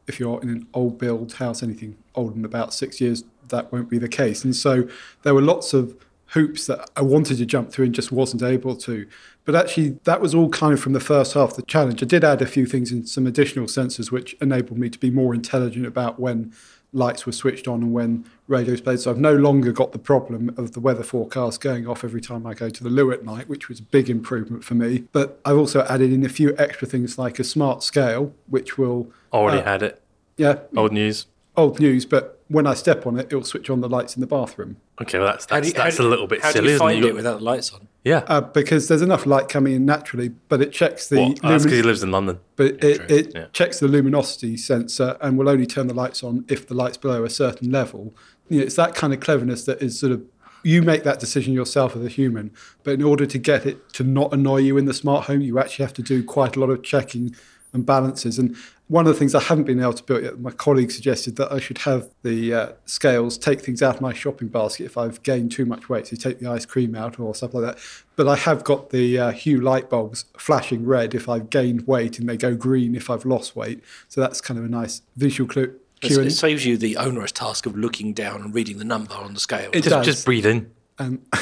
If 0.09 0.19
you're 0.19 0.43
in 0.43 0.49
an 0.51 0.67
old 0.75 0.99
build 0.99 1.35
house, 1.35 1.63
anything 1.63 1.97
older 2.17 2.35
than 2.35 2.45
about 2.45 2.75
six 2.75 3.01
years, 3.01 3.23
that 3.49 3.73
won't 3.73 3.89
be 3.89 3.99
the 3.99 4.09
case. 4.09 4.45
And 4.45 4.55
so 4.55 4.89
there 5.23 5.35
were 5.35 5.43
lots 5.43 5.73
of 5.73 5.97
hoops 6.27 6.67
that 6.67 6.91
I 6.97 7.03
wanted 7.03 7.39
to 7.39 7.47
jump 7.47 7.71
through 7.71 7.87
and 7.87 7.95
just 7.95 8.11
wasn't 8.11 8.43
able 8.43 8.77
to. 8.77 9.07
But 9.51 9.65
actually, 9.65 9.99
that 10.05 10.21
was 10.21 10.33
all 10.33 10.49
kind 10.49 10.75
of 10.75 10.79
from 10.81 10.93
the 10.93 11.01
first 11.01 11.35
half 11.35 11.51
of 11.51 11.57
the 11.57 11.63
challenge. 11.63 12.01
I 12.05 12.07
did 12.07 12.23
add 12.23 12.41
a 12.41 12.47
few 12.47 12.67
things 12.67 12.93
in 12.93 13.05
some 13.05 13.27
additional 13.27 13.67
sensors 13.67 14.13
which 14.13 14.35
enabled 14.41 14.79
me 14.79 14.89
to 14.89 14.97
be 14.97 15.11
more 15.11 15.35
intelligent 15.35 15.87
about 15.87 16.21
when 16.21 16.53
lights 16.93 17.27
were 17.27 17.33
switched 17.33 17.67
on 17.67 17.83
and 17.83 17.93
when 17.93 18.25
radios 18.47 18.81
played. 18.81 19.01
So 19.01 19.11
I've 19.11 19.19
no 19.19 19.35
longer 19.35 19.73
got 19.73 19.91
the 19.91 19.99
problem 19.99 20.55
of 20.57 20.71
the 20.71 20.79
weather 20.79 21.03
forecast 21.03 21.61
going 21.61 21.85
off 21.89 22.05
every 22.05 22.21
time 22.21 22.47
I 22.47 22.55
go 22.55 22.71
to 22.71 22.85
the 22.85 22.91
loo 22.91 23.11
at 23.11 23.25
night, 23.25 23.49
which 23.49 23.69
was 23.69 23.81
a 23.81 23.83
big 23.83 24.09
improvement 24.09 24.63
for 24.63 24.75
me. 24.75 25.03
But 25.11 25.41
I've 25.45 25.59
also 25.59 25.83
added 25.87 26.13
in 26.13 26.25
a 26.25 26.29
few 26.29 26.55
extra 26.57 26.87
things 26.87 27.19
like 27.19 27.41
a 27.41 27.45
smart 27.45 27.83
scale, 27.83 28.33
which 28.47 28.79
will, 28.79 29.11
Already 29.33 29.63
Uh, 29.63 29.65
had 29.65 29.83
it. 29.83 30.01
yeah, 30.37 30.59
Old 30.77 30.93
news. 30.93 31.27
Old 31.57 31.81
news, 31.81 32.07
but 32.07 32.39
when 32.49 32.67
I 32.67 32.75
step 32.75 33.07
on 33.07 33.19
it, 33.19 33.27
it'll 33.27 33.45
switch 33.45 33.71
on 33.71 33.81
the 33.81 33.89
lights 33.89 34.17
in 34.17 34.21
the 34.21 34.27
bathroom. 34.27 34.77
Okay, 35.01 35.19
well 35.19 35.29
that's 35.29 35.47
that's, 35.47 35.69
you- 35.69 35.73
that's 35.75 35.97
do- 35.99 36.07
a 36.07 36.09
little 36.09 36.27
bit 36.27 36.41
How 36.43 36.51
silly, 36.51 36.63
do 36.65 36.69
you 36.71 36.75
isn't 36.77 36.87
find 36.87 37.05
it? 37.05 37.09
it 37.09 37.15
without 37.15 37.39
the 37.39 37.45
lights 37.45 37.73
on? 37.73 37.87
yeah. 38.05 38.25
Uh, 38.27 38.41
because 38.41 38.89
there's 38.89 39.03
enough 39.03 39.27
light 39.27 39.49
coming 39.49 39.75
in 39.75 39.85
naturally, 39.85 40.31
but 40.49 40.61
it 40.63 40.73
checks 40.73 41.09
the 41.09 41.21
What? 41.21 41.41
Oh, 41.45 41.49
that's 41.51 41.65
because 41.65 41.79
he 41.79 41.83
lives 41.83 42.03
in 42.03 42.11
London. 42.11 42.39
but 42.57 42.83
it, 42.83 43.11
it 43.11 43.33
Yeah. 43.35 43.47
checks 43.53 43.79
the 43.81 43.89
luminosity 43.89 44.57
sensor 44.57 45.17
and 45.21 45.37
will 45.39 45.49
only 45.49 45.67
turn 45.67 45.87
the 45.87 45.95
lights 45.95 46.23
on 46.23 46.45
if 46.49 46.67
the 46.67 46.75
lights 46.75 46.97
below 46.97 47.25
a 47.25 47.31
certain 47.31 47.71
level. 47.71 48.15
You 48.49 48.59
know, 48.59 48.65
it's 48.65 48.77
that 48.77 48.95
kind 48.95 49.13
of 49.13 49.21
cleverness 49.21 49.65
that 49.67 49.81
is 49.83 49.99
sort 49.99 50.13
of 50.13 50.23
you 50.63 50.83
make 50.83 51.05
that 51.05 51.19
decision 51.21 51.55
yourself 51.55 51.97
as 51.97 52.05
a 52.05 52.09
human, 52.09 52.51
but 52.83 52.93
in 52.93 53.03
order 53.03 53.25
to 53.25 53.39
get 53.39 53.65
it 53.65 53.93
to 53.95 54.05
not 54.05 54.31
annoy 54.33 54.59
you 54.59 54.77
in 54.77 54.85
the 54.85 54.93
smart 54.93 55.25
home, 55.27 55.41
you 55.41 55.59
actually 55.59 55.85
have 55.85 55.95
to 55.95 56.03
do 56.03 56.23
quite 56.23 56.55
a 56.57 56.61
lot 56.61 56.69
of 56.69 56.83
checking 56.83 57.35
and 57.73 57.85
balances. 57.87 58.39
And 58.39 58.57
one 58.89 59.07
of 59.07 59.13
the 59.13 59.19
things 59.19 59.35
I 59.35 59.41
haven't 59.41 59.65
been 59.65 59.81
able 59.81 59.93
to 59.93 60.03
build 60.03 60.23
yet, 60.25 60.41
my 60.41 60.51
colleague 60.51 60.91
suggested 60.91 61.37
that 61.37 61.53
I 61.53 61.61
should 61.61 61.79
have 61.79 62.09
the 62.23 62.53
uh, 62.53 62.69
scales 62.87 63.39
take 63.39 63.61
things 63.61 63.83
out 63.83 63.97
of 63.97 64.01
my 64.01 64.13
shopping 64.13 64.49
basket 64.49 64.85
if 64.87 64.99
I've 64.99 65.23
gained 65.23 65.53
too 65.53 65.65
much 65.65 65.89
weight. 65.89 66.09
So 66.09 66.17
take 66.17 66.41
the 66.41 66.49
ice 66.51 66.67
cream 66.67 66.95
out 66.97 67.21
or 67.21 67.35
stuff 67.35 67.55
like 67.55 67.65
that. 67.65 67.79
But 68.17 68.27
I 68.27 68.37
have 68.37 68.65
got 68.65 68.91
the 68.91 69.19
uh, 69.19 69.31
hue 69.31 69.61
light 69.61 69.89
bulbs 69.89 70.25
flashing 70.37 70.85
red 70.85 71.15
if 71.15 71.29
I've 71.29 71.51
gained 71.51 71.87
weight 71.87 72.19
and 72.19 72.29
they 72.29 72.37
go 72.37 72.55
green 72.57 72.95
if 72.97 73.09
I've 73.11 73.25
lost 73.25 73.55
weight. 73.55 73.83
So 74.09 74.21
that's 74.21 74.41
kind 74.41 74.59
of 74.59 74.65
a 74.65 74.69
nice 74.69 75.03
visual 75.17 75.49
clue. 75.49 75.65
It's- 76.03 76.15
cue 76.17 76.21
It 76.23 76.31
saves 76.31 76.65
you 76.67 76.77
the 76.79 76.97
onerous 76.97 77.31
task 77.33 77.67
of 77.67 77.77
looking 77.77 78.13
down 78.15 78.41
and 78.43 78.55
reading 78.55 78.79
the 78.79 78.85
number 78.85 79.15
on 79.15 79.35
the 79.35 79.41
scale. 79.41 79.69
It 79.73 79.83
Just, 79.83 79.89
does. 79.91 80.07
just 80.07 80.25
breathe 80.25 80.47
in. 80.47 80.71
and 80.99 81.21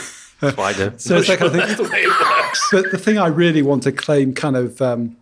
That's 0.40 0.56
what 0.56 0.61
I 0.61 0.73
do. 0.73 0.92
so 0.99 1.16
it's 1.16 1.26
that 1.28 1.38
kind 1.40 1.54
of 1.58 1.66
thing. 1.66 1.76
The 1.87 1.90
way 1.90 2.02
it 2.02 2.08
works. 2.08 2.68
But 2.70 2.90
the 2.92 2.99
thing 2.99 3.18
I 3.18 3.26
really 3.26 3.61
want 3.62 3.82
to 3.85 3.92
claim 3.92 4.35
kind 4.35 4.56
of 4.56 4.80
um, 4.80 5.16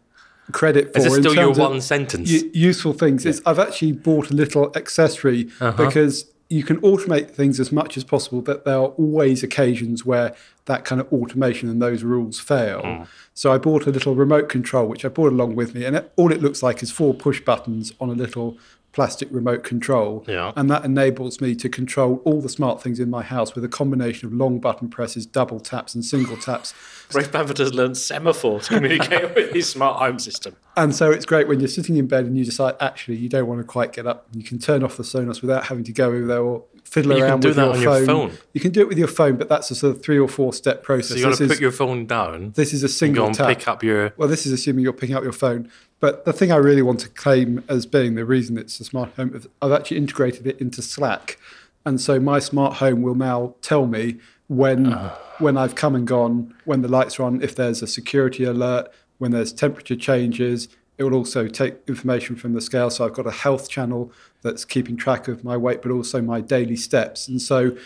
credit 0.53 0.93
for 0.93 0.99
Is 0.99 1.05
this 1.05 1.15
still 1.17 1.35
your 1.35 1.53
one 1.53 1.81
sentence? 1.81 2.31
u- 2.31 2.51
useful 2.55 2.93
things 2.93 3.27
is 3.27 3.43
I've 3.47 3.59
actually 3.59 3.93
bought 3.93 4.31
a 4.31 4.35
little 4.35 4.71
accessory 4.77 5.49
Uh-huh. 5.61 5.85
because 5.85 6.27
you 6.49 6.63
can 6.63 6.81
automate 6.83 7.31
things 7.31 7.59
as 7.59 7.73
much 7.73 7.97
as 7.97 8.05
possible, 8.05 8.41
but 8.41 8.65
there 8.65 8.77
are 8.77 8.89
always 8.99 9.43
occasions 9.43 10.05
where 10.07 10.33
that 10.67 10.85
kind 10.85 11.01
of 11.01 11.13
automation 11.13 11.69
and 11.69 11.83
those 11.83 12.05
rules 12.05 12.39
fail. 12.39 12.83
Hmm. 12.83 13.03
So 13.35 13.53
I 13.53 13.59
bought 13.59 13.87
a 13.87 13.91
little 13.91 14.15
remote 14.15 14.49
control, 14.49 14.87
which 14.87 15.05
I 15.05 15.09
brought 15.09 15.33
along 15.33 15.57
with 15.57 15.75
me, 15.75 15.85
and 15.85 15.97
it, 15.97 16.13
all 16.17 16.31
it 16.31 16.41
looks 16.41 16.63
like 16.63 16.83
is 16.85 16.91
four 16.93 17.15
push 17.15 17.41
buttons 17.41 17.93
on 18.01 18.11
a 18.11 18.15
little 18.15 18.57
plastic 18.97 19.29
remote 19.31 19.63
control. 19.63 20.25
Yeah. 20.27 20.55
And 20.57 20.71
that 20.71 20.83
enables 20.83 21.39
me 21.39 21.55
to 21.57 21.69
control 21.69 22.23
all 22.25 22.41
the 22.41 22.49
smart 22.49 22.83
things 22.83 22.99
in 22.99 23.11
my 23.11 23.23
house 23.23 23.55
with 23.55 23.63
a 23.63 23.69
combination 23.69 24.27
of 24.27 24.33
long 24.33 24.59
button 24.59 24.89
presses, 24.89 25.27
double 25.27 25.61
taps, 25.61 25.95
and 25.95 26.03
single 26.03 26.39
taps. 26.39 26.73
Rafe 27.13 27.31
Blandford 27.31 27.59
has 27.59 27.75
learned 27.75 27.99
semaphore 27.99 28.61
to 28.61 28.69
communicate 28.75 29.35
with 29.35 29.53
his 29.53 29.69
smart 29.69 29.99
home 29.99 30.19
system. 30.19 30.57
And 30.79 30.97
so 30.97 31.11
it's 31.11 31.27
great 31.27 31.47
when 31.47 31.61
you're 31.61 31.69
sitting 31.69 31.99
in 31.99 32.07
bed 32.07 32.25
and 32.25 32.39
you 32.39 32.45
decide 32.47 32.75
actually 32.81 33.17
you 33.19 33.29
don't 33.29 33.47
want 33.47 33.61
to 33.61 33.65
quite 33.65 33.93
get 33.93 34.07
up. 34.07 34.29
You 34.33 34.43
can 34.43 34.59
turn 34.59 34.83
off 34.83 34.97
the 34.97 35.03
Sonos 35.03 35.43
without 35.43 35.67
having 35.67 35.85
to 35.85 35.93
go 35.93 36.07
over 36.07 36.27
there 36.27 36.43
or 36.43 36.65
fiddle 36.87 37.13
you 37.13 37.19
can 37.19 37.25
around 37.31 37.41
do 37.41 37.49
with 37.49 37.57
that 37.57 37.81
your, 37.81 37.91
on 37.91 38.07
phone. 38.07 38.07
your 38.07 38.29
phone. 38.29 38.39
You 38.53 38.61
can 38.61 38.73
do 38.73 38.81
it 38.81 38.89
with 38.89 38.99
your 38.99 39.09
phone, 39.09 39.37
but 39.37 39.49
that's 39.49 39.71
a 39.71 39.75
sort 39.75 39.97
of 39.97 40.03
three 40.03 40.19
or 40.19 40.29
four 40.29 40.53
step 40.53 40.83
process. 40.83 41.09
So 41.11 41.17
you 41.17 41.23
got 41.25 41.39
to 41.39 41.49
put 41.49 41.61
your 41.61 41.73
phone 41.73 42.07
down, 42.07 42.53
this 42.53 42.73
is 42.73 42.83
a 42.83 42.87
and 42.87 42.91
go 42.91 42.97
single 42.97 43.27
and 43.27 43.35
tap. 43.35 43.49
pick 43.49 43.69
up 43.69 43.83
your. 43.83 44.13
Well, 44.17 44.29
this 44.29 44.47
is 44.47 44.53
assuming 44.53 44.85
you're 44.85 44.93
picking 44.93 45.17
up 45.17 45.25
your 45.25 45.33
phone. 45.33 45.71
But 45.99 46.25
the 46.25 46.33
thing 46.33 46.53
I 46.53 46.57
really 46.57 46.83
want 46.83 47.01
to 47.01 47.09
claim 47.09 47.65
as 47.69 47.87
being 47.87 48.15
the 48.15 48.25
reason 48.25 48.59
it's 48.59 48.79
a 48.81 48.85
smart 48.85 49.11
home, 49.17 49.35
is 49.35 49.49
I've 49.61 49.73
actually 49.73 49.97
integrated 49.97 50.47
it 50.47 50.61
into 50.61 50.83
Slack. 50.83 51.39
And 51.85 52.01
so 52.01 52.21
my 52.21 52.39
smart 52.39 52.75
home 52.75 53.03
will 53.03 53.15
now 53.15 53.55
tell 53.63 53.87
me 53.87 54.17
when 54.49 54.93
ah. 54.93 55.19
when 55.39 55.57
I've 55.57 55.75
come 55.75 55.95
and 55.95 56.07
gone, 56.07 56.55
when 56.65 56.83
the 56.83 56.89
lights 56.89 57.19
are 57.19 57.25
on, 57.25 57.43
if 57.43 57.55
there's 57.55 57.83
a 57.83 57.87
security 57.87 58.45
alert, 58.45 58.89
when 59.19 59.33
there's 59.33 59.53
temperature 59.53 59.97
changes. 59.97 60.69
It 60.99 61.05
will 61.05 61.15
also 61.15 61.47
take 61.47 61.75
information 61.87 62.37
from 62.37 62.55
the 62.55 62.61
scale. 62.61 62.91
So 62.91 63.05
I've 63.05 63.13
got 63.13 63.27
a 63.27 63.33
health 63.33 63.69
channel 63.69 64.13
that's 64.43 64.65
keeping 64.65 64.97
track 64.97 65.29
of 65.29 65.45
my 65.45 65.57
weight, 65.57 65.83
but 65.83 65.91
also 65.91 66.23
my 66.23 66.41
daily 66.41 66.77
steps. 66.77 67.29
And 67.29 67.41
so 67.41 67.77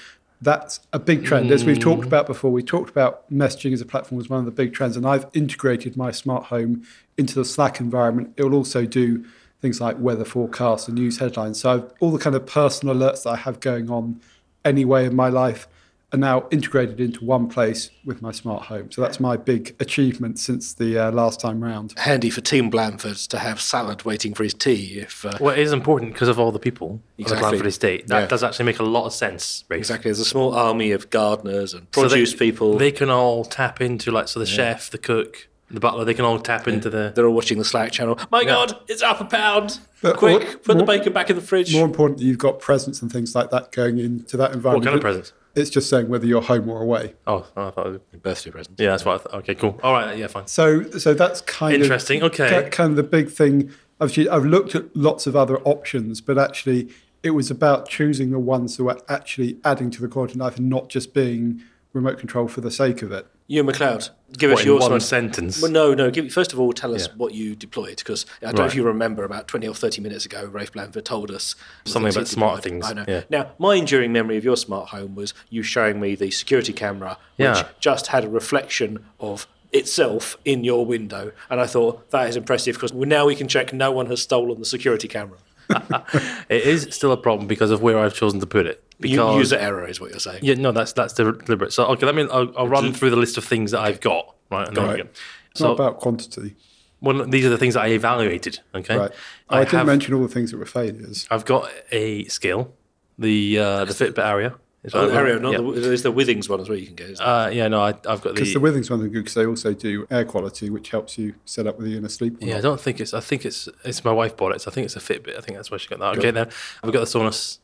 that's 0.40 0.80
a 0.92 0.98
big 0.98 1.24
trend. 1.24 1.50
As 1.50 1.64
we've 1.64 1.78
talked 1.78 2.02
mm. 2.02 2.06
about 2.06 2.26
before, 2.26 2.50
we 2.50 2.62
talked 2.62 2.88
about 2.88 3.30
messaging 3.30 3.72
as 3.72 3.80
a 3.80 3.84
platform 3.84 4.20
as 4.20 4.30
one 4.30 4.38
of 4.38 4.46
the 4.46 4.50
big 4.50 4.72
trends, 4.72 4.96
and 4.96 5.06
I've 5.06 5.26
integrated 5.34 5.96
my 5.96 6.10
smart 6.10 6.44
home 6.44 6.86
into 7.18 7.34
the 7.34 7.44
Slack 7.44 7.80
environment. 7.80 8.32
It 8.36 8.44
will 8.44 8.54
also 8.54 8.86
do 8.86 9.24
things 9.60 9.80
like 9.80 9.98
weather 9.98 10.24
forecasts 10.24 10.88
and 10.88 10.96
news 10.96 11.18
headlines. 11.18 11.60
So 11.60 11.70
I've, 11.70 11.92
all 12.00 12.10
the 12.10 12.18
kind 12.18 12.34
of 12.34 12.46
personal 12.46 12.94
alerts 12.94 13.24
that 13.24 13.30
I 13.30 13.36
have 13.36 13.60
going 13.60 13.90
on 13.90 14.20
anyway 14.64 15.04
in 15.04 15.14
my 15.14 15.28
life 15.28 15.68
are 16.12 16.18
now 16.18 16.46
integrated 16.50 17.00
into 17.00 17.24
one 17.24 17.48
place 17.48 17.90
with 18.04 18.20
my 18.20 18.32
smart 18.32 18.64
home. 18.64 18.90
So 18.90 19.00
that's 19.00 19.20
my 19.20 19.36
big 19.36 19.76
achievement 19.78 20.38
since 20.38 20.74
the 20.74 20.98
uh, 20.98 21.10
last 21.12 21.38
time 21.40 21.62
round. 21.62 21.94
Handy 21.96 22.30
for 22.30 22.40
Team 22.40 22.68
Blandford 22.68 23.16
to 23.30 23.38
have 23.38 23.60
salad 23.60 24.02
waiting 24.04 24.34
for 24.34 24.42
his 24.42 24.54
tea. 24.54 24.98
If 24.98 25.24
uh, 25.24 25.38
Well, 25.40 25.54
it 25.54 25.60
is 25.60 25.72
important 25.72 26.12
because 26.14 26.28
of 26.28 26.38
all 26.40 26.50
the 26.50 26.58
people 26.58 27.00
Exactly. 27.18 27.36
on 27.36 27.42
the 27.42 27.48
Blandford 27.58 27.66
estate. 27.68 28.08
That 28.08 28.20
Yeah. 28.22 28.26
does 28.26 28.42
actually 28.42 28.64
make 28.66 28.80
a 28.80 28.84
lot 28.84 29.06
of 29.06 29.12
sense. 29.12 29.64
Rafe. 29.68 29.78
exactly, 29.78 30.08
there's 30.08 30.18
a 30.20 30.24
small 30.24 30.52
army 30.54 30.90
of 30.90 31.10
gardeners 31.10 31.74
and 31.74 31.86
So 31.94 32.02
they- 32.02 32.08
produce 32.08 32.34
people. 32.34 32.76
They 32.76 32.90
can 32.92 33.08
all 33.10 33.44
tap 33.44 33.80
into 33.80 34.10
like 34.10 34.26
so 34.28 34.40
the 34.40 34.46
chef, 34.46 34.90
the 34.90 34.98
cook, 34.98 35.46
the 35.70 35.78
butler. 35.78 36.04
They 36.04 36.14
can 36.14 36.24
all 36.24 36.40
tap 36.40 36.66
into 36.66 36.90
the. 36.90 37.12
They're 37.14 37.26
all 37.28 37.34
watching 37.34 37.58
the 37.58 37.64
Slack 37.64 37.92
channel. 37.92 38.18
My 38.32 38.44
God, 38.44 38.76
it's 38.88 39.02
up 39.02 39.20
a 39.20 39.24
pound! 39.24 39.78
But 40.02 40.16
Quick, 40.16 40.42
more- 40.42 40.56
put 40.56 40.78
the 40.78 40.84
bacon 40.84 41.12
back 41.12 41.30
in 41.30 41.36
the 41.36 41.42
fridge. 41.42 41.72
More 41.72 41.84
important, 41.84 42.18
you've 42.20 42.38
got 42.38 42.58
presents 42.58 43.00
and 43.02 43.12
things 43.12 43.34
like 43.36 43.50
that 43.50 43.70
going 43.70 43.98
into 44.00 44.36
that 44.38 44.52
environment. 44.52 44.64
What 44.64 44.76
environment. 44.76 44.84
kind 44.84 44.96
of 44.96 45.02
But 45.02 45.08
presents? 45.08 45.32
It's 45.54 45.70
just 45.70 45.90
saying 45.90 46.08
whether 46.08 46.26
you're 46.26 46.42
home 46.42 46.68
or 46.68 46.80
away. 46.80 47.14
Oh, 47.26 47.46
I 47.56 47.70
thought. 47.70 47.86
It 47.86 47.92
was, 48.12 48.20
Birthday 48.22 48.50
present. 48.50 48.78
yeah, 48.78 48.90
that's 48.90 49.04
what. 49.04 49.14
I 49.14 49.18
thought. 49.18 49.34
Okay, 49.40 49.54
cool. 49.54 49.78
All 49.82 49.92
right, 49.92 50.16
yeah, 50.16 50.26
fine. 50.28 50.46
So, 50.46 50.88
so 50.90 51.12
that's 51.14 51.40
kind 51.42 51.74
Interesting, 51.74 52.18
of 52.22 52.32
interesting. 52.32 52.46
okay. 52.56 52.62
that 52.64 52.72
kind 52.72 52.90
of 52.90 52.96
the 52.96 53.02
big 53.02 53.30
thing. 53.30 53.70
Obviously, 54.00 54.28
I've 54.28 54.44
looked 54.46 54.74
at 54.74 54.94
lots 54.96 55.26
of 55.26 55.34
other 55.36 55.58
options, 55.62 56.20
but 56.20 56.38
actually, 56.38 56.88
it 57.22 57.30
was 57.30 57.50
about 57.50 57.88
choosing 57.88 58.30
the 58.30 58.38
ones 58.38 58.76
that 58.76 58.84
were 58.84 58.98
actually 59.08 59.58
adding 59.64 59.90
to 59.90 60.00
the 60.00 60.08
quality 60.08 60.34
of 60.34 60.38
life 60.40 60.56
and 60.56 60.68
not 60.70 60.88
just 60.88 61.12
being 61.12 61.62
remote 61.92 62.18
control 62.18 62.48
for 62.48 62.60
the 62.60 62.70
sake 62.70 63.02
of 63.02 63.10
it. 63.12 63.26
You 63.50 63.64
McLeod, 63.64 64.10
give 64.38 64.52
What, 64.52 64.60
us 64.60 64.64
your 64.64 64.78
one 64.78 65.00
sentence. 65.00 65.60
Well, 65.60 65.72
no, 65.72 65.92
no. 65.92 66.08
Give, 66.12 66.32
first 66.32 66.52
of 66.52 66.60
all, 66.60 66.72
tell 66.72 66.94
us 66.94 67.08
Yeah. 67.08 67.14
what 67.16 67.34
you 67.34 67.56
deployed 67.56 67.96
because 67.96 68.24
I 68.40 68.46
don't 68.46 68.54
know 68.58 68.64
if 68.64 68.76
you 68.76 68.84
remember 68.84 69.24
about 69.24 69.48
twenty 69.48 69.66
or 69.66 69.74
thirty 69.74 70.00
minutes 70.00 70.24
ago, 70.24 70.44
Rafe 70.44 70.70
Blandford 70.72 71.04
told 71.04 71.32
us 71.32 71.56
Something 71.84 72.12
about 72.12 72.28
smart 72.28 72.62
things, 72.62 72.88
I 72.88 72.92
know. 72.92 73.04
yeah. 73.08 73.22
Now, 73.28 73.50
my 73.58 73.74
enduring 73.74 74.12
memory 74.12 74.36
of 74.36 74.44
your 74.44 74.56
smart 74.56 74.90
home 74.90 75.16
was 75.16 75.34
you 75.48 75.64
showing 75.64 75.98
me 75.98 76.14
the 76.14 76.30
security 76.30 76.72
camera, 76.72 77.18
which 77.38 77.46
Yeah. 77.46 77.66
just 77.80 78.06
had 78.06 78.24
a 78.24 78.28
reflection 78.28 79.04
of 79.18 79.48
itself 79.72 80.36
in 80.44 80.62
your 80.62 80.86
window, 80.86 81.32
and 81.50 81.60
I 81.60 81.66
thought 81.66 82.08
that 82.10 82.28
is 82.28 82.36
impressive 82.36 82.76
because 82.76 82.92
now 82.92 83.26
we 83.26 83.34
can 83.34 83.48
check 83.48 83.72
no 83.72 83.90
one 83.90 84.06
has 84.06 84.22
stolen 84.22 84.60
the 84.60 84.64
security 84.64 85.08
camera. 85.08 85.38
It 86.48 86.62
is 86.66 86.88
still 86.90 87.12
a 87.12 87.16
problem 87.16 87.46
because 87.46 87.70
of 87.70 87.80
where 87.82 87.98
I've 87.98 88.14
chosen 88.14 88.40
to 88.40 88.46
put 88.46 88.66
it. 88.66 88.82
You, 88.98 89.10
Because 89.10 89.36
user 89.36 89.56
error 89.56 89.86
is 89.88 90.00
what 90.00 90.10
you're 90.10 90.20
saying. 90.20 90.40
Yeah, 90.42 90.54
no, 90.54 90.72
that's 90.72 90.92
that's 90.92 91.14
deliberate. 91.14 91.72
So 91.72 91.86
okay, 91.86 92.04
let 92.06 92.14
me. 92.14 92.22
I'll, 92.30 92.52
I'll 92.58 92.68
run 92.68 92.92
through 92.92 93.10
the 93.10 93.16
list 93.16 93.38
of 93.38 93.44
things 93.44 93.70
that 93.70 93.80
I've 93.80 94.00
got. 94.00 94.34
Right, 94.50 94.66
and 94.68 94.76
then 94.76 94.84
we 94.84 94.90
Right. 94.90 95.04
go. 95.04 95.08
It's 95.52 95.60
not 95.60 95.68
So, 95.68 95.72
about 95.72 96.00
quantity, 96.00 96.54
well, 97.00 97.24
these 97.26 97.44
are 97.46 97.50
the 97.50 97.56
things 97.58 97.74
that 97.74 97.84
I 97.84 97.88
evaluated. 97.88 98.60
Okay, 98.74 98.96
right? 98.96 99.10
Oh, 99.48 99.56
I, 99.56 99.60
I 99.60 99.64
didn't 99.64 99.78
have. 99.78 99.86
mention 99.86 100.14
all 100.14 100.22
the 100.22 100.28
things 100.28 100.50
that 100.50 100.58
were 100.58 100.66
failures. 100.66 101.26
I've 101.30 101.44
got 101.44 101.70
a 101.92 102.24
scale, 102.24 102.74
the 103.18 103.58
uh, 103.58 103.84
the 103.86 103.92
Fitbit 103.94 104.24
Aria. 104.24 104.54
Is 104.82 104.94
Oh, 104.94 105.06
that- 105.08 105.14
Ario, 105.26 105.40
not 105.42 105.52
yeah. 105.52 105.58
the, 105.58 105.80
there's 105.80 106.02
the 106.02 106.10
Withings 106.12 106.48
one 106.48 106.58
as 106.60 106.68
well. 106.68 106.78
You 106.78 106.86
can 106.86 106.94
get. 106.96 107.10
isn't? 107.10 107.24
Uh, 107.26 107.50
yeah, 107.52 107.68
no, 107.68 107.82
I, 107.82 107.88
I've 107.88 108.22
got 108.22 108.34
Because 108.34 108.54
the. 108.54 108.58
the 108.58 108.66
Withings 108.66 108.90
one 108.90 109.00
are 109.02 109.08
good 109.08 109.12
because 109.24 109.34
they 109.34 109.44
also 109.44 109.74
do 109.74 110.06
air 110.10 110.24
quality, 110.24 110.70
which 110.70 110.88
helps 110.88 111.18
you 111.18 111.34
set 111.44 111.66
up 111.66 111.76
whether 111.76 111.88
you're 111.88 112.00
going 112.00 112.08
to 112.08 112.14
sleep 112.14 112.42
or 112.42 112.46
yeah, 112.46 112.56
I 112.56 112.60
don't 112.62 112.80
think 112.80 112.98
it's. 112.98 113.12
I 113.12 113.20
think 113.20 113.44
it's. 113.44 113.68
It's 113.84 114.04
my 114.04 114.12
wife 114.12 114.36
bought 114.38 114.54
it, 114.54 114.62
so 114.62 114.70
I 114.70 114.74
think 114.74 114.86
it's 114.86 114.96
a 114.96 115.00
Fitbit. 115.00 115.36
I 115.36 115.42
think 115.42 115.56
that's 115.58 115.70
why 115.70 115.76
she 115.76 115.88
got 115.88 115.98
that. 115.98 116.16
Okay, 116.18 116.30
then 116.30 116.48
I've 116.82 116.92
got 116.92 117.00
the 117.00 117.18
Sonos. 117.18 117.58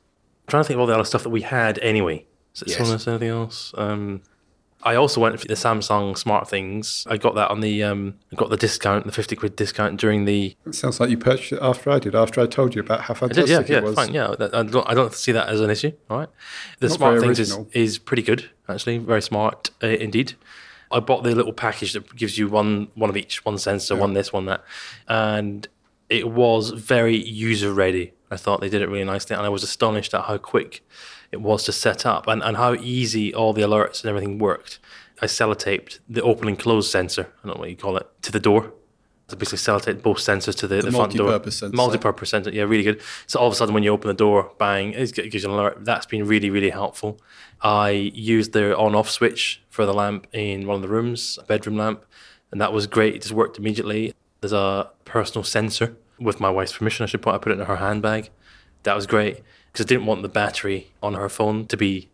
I'm 0.47 0.51
trying 0.51 0.63
to 0.63 0.67
think 0.69 0.77
of 0.77 0.81
all 0.83 0.87
the 0.87 0.95
other 0.95 1.05
stuff 1.05 1.23
that 1.23 1.31
we 1.31 1.41
had 1.41 1.79
anyway. 1.79 2.27
Is 2.55 2.63
it 2.63 2.69
Yes. 2.69 2.81
Sonos? 2.81 3.09
Anything 3.09 3.29
else? 3.31 3.73
Um, 3.79 4.21
I 4.83 4.95
also 4.95 5.21
went 5.21 5.41
for 5.41 5.49
the 5.49 5.55
Samsung 5.55 6.17
Smart 6.17 6.49
Things. 6.49 7.07
I 7.09 7.17
got 7.17 7.35
that 7.35 7.51
on 7.51 7.61
the. 7.61 7.83
Um, 7.83 8.19
I 8.33 8.37
got 8.37 8.51
the 8.51 8.57
discount, 8.57 9.05
the 9.07 9.13
fifty 9.13 9.35
quid 9.35 9.57
discount 9.57 9.99
during 9.99 10.27
the 10.27 10.57
It 10.67 10.75
sounds 10.75 11.01
like 11.01 11.11
you 11.11 11.19
purchased 11.19 11.53
it 11.53 11.59
after 11.61 11.91
I 11.91 11.99
did, 11.99 12.15
after 12.15 12.41
I 12.41 12.47
told 12.47 12.75
you 12.75 12.83
about 12.83 13.01
how 13.01 13.15
I 13.15 13.29
did, 13.29 13.37
fantastic 13.37 13.69
yeah, 13.69 13.79
it 13.79 13.81
yeah, 13.83 13.89
was. 13.89 13.95
fine, 13.95 14.15
yeah. 14.15 14.35
I 14.53 14.63
don't, 14.63 14.89
I 14.89 14.95
don't 14.95 15.13
see 15.13 15.33
that 15.33 15.49
as 15.49 15.61
an 15.61 15.71
issue. 15.71 15.93
All 16.09 16.19
right, 16.19 16.29
the 16.79 16.89
Not 16.89 16.97
smart 16.97 17.21
things 17.21 17.39
is, 17.41 17.51
original. 17.53 17.71
is 17.73 17.99
pretty 17.99 18.23
good, 18.23 18.51
actually, 18.69 18.99
very 18.99 19.23
smart 19.23 19.71
uh, 19.83 19.89
indeed. 19.89 20.35
I 20.93 21.01
bought 21.01 21.25
the 21.25 21.35
little 21.35 21.53
package 21.53 21.93
that 21.95 22.15
gives 22.15 22.39
you 22.39 22.49
one 22.49 22.89
one 22.95 23.11
of 23.11 23.17
each, 23.17 23.45
one 23.45 23.59
sensor, 23.59 23.97
one 23.97 24.13
this, 24.13 24.33
one 24.33 24.47
that, 24.47 24.63
and 25.09 25.67
it 26.09 26.31
was 26.31 26.71
very 26.71 27.17
user 27.17 27.73
ready. 27.73 28.13
I 28.31 28.37
thought 28.37 28.61
they 28.61 28.69
did 28.69 28.83
it 28.83 28.89
really 28.89 29.05
nicely, 29.05 29.35
and 29.35 29.45
I 29.45 29.49
was 29.49 29.65
astonished 29.65 30.15
at 30.15 30.25
how 30.25 30.39
quick 30.39 30.85
it 31.33 31.41
was 31.41 31.65
to 31.65 31.73
set 31.73 32.07
up 32.07 32.27
and, 32.27 32.43
and 32.43 32.57
how 32.57 32.75
easy 32.75 33.35
all 33.35 33.53
the 33.53 33.63
alerts 33.63 34.03
and 34.03 34.09
everything 34.09 34.39
worked. 34.39 34.79
I 35.21 35.27
sellotaped 35.27 36.01
the 36.09 36.23
open 36.23 36.49
and 36.49 36.59
close 36.59 36.91
sensor, 36.91 37.23
I 37.43 37.47
don't 37.47 37.57
know 37.57 37.61
what 37.61 37.71
you 37.71 37.77
call 37.77 37.97
it, 37.97 38.07
to 38.23 38.33
the 38.33 38.41
door. 38.41 38.73
So 39.29 39.37
basically 39.37 39.59
sellotape 39.59 40.03
both 40.03 40.19
sensors 40.19 40.55
to 40.59 40.69
the, 40.69 40.83
the, 40.83 40.93
front 40.93 41.15
door. 41.15 41.27
multi-purpose 41.27 41.59
sensor. 41.59 41.77
Multi-purpose 41.77 42.31
sensor, 42.31 42.51
yeah, 42.51 42.63
really 42.63 42.85
good. 42.85 43.03
So 43.27 43.41
all 43.41 43.49
of 43.49 43.55
a 43.55 43.57
sudden, 43.57 43.75
when 43.75 43.83
you 43.83 43.91
open 43.91 44.07
the 44.07 44.15
door, 44.15 44.53
bang, 44.57 44.93
it 44.93 45.13
gives 45.15 45.43
you 45.43 45.51
an 45.51 45.55
alert. 45.57 45.85
That's 45.85 46.07
been 46.07 46.29
really, 46.29 46.49
really 46.49 46.71
helpful. 46.71 47.19
I 47.61 47.91
used 47.91 48.53
the 48.53 48.77
on-off 48.77 49.11
switch 49.11 49.63
for 49.69 49.85
the 49.85 49.93
lamp 49.93 50.29
in 50.33 50.69
one 50.69 50.77
of 50.77 50.83
the 50.83 50.89
rooms, 50.89 51.41
a 51.43 51.45
bedroom 51.45 51.77
lamp, 51.77 52.05
and 52.53 52.61
that 52.61 52.73
was 52.73 52.87
great. 52.87 53.17
It 53.17 53.23
just 53.23 53.35
worked 53.35 53.59
immediately. 53.59 54.15
There's 54.43 54.53
a 54.53 54.91
personal 55.05 55.43
sensor 55.43 55.97
with 56.21 56.39
my 56.39 56.51
wife's 56.51 56.77
permission. 56.77 57.03
I 57.03 57.07
should 57.07 57.23
put 57.23 57.35
I 57.35 57.39
put 57.39 57.51
it 57.51 57.59
in 57.59 57.67
her 57.67 57.77
handbag. 57.77 58.31
That 58.85 58.95
was 58.95 59.09
great 59.09 59.43
because 59.77 59.85
I 59.85 59.89
didn't 59.89 60.07
want 60.07 60.23
the 60.23 60.29
battery 60.31 60.87
on 61.03 61.13
her 61.13 61.29
phone 61.29 61.67
to 61.67 61.77
be 61.77 62.09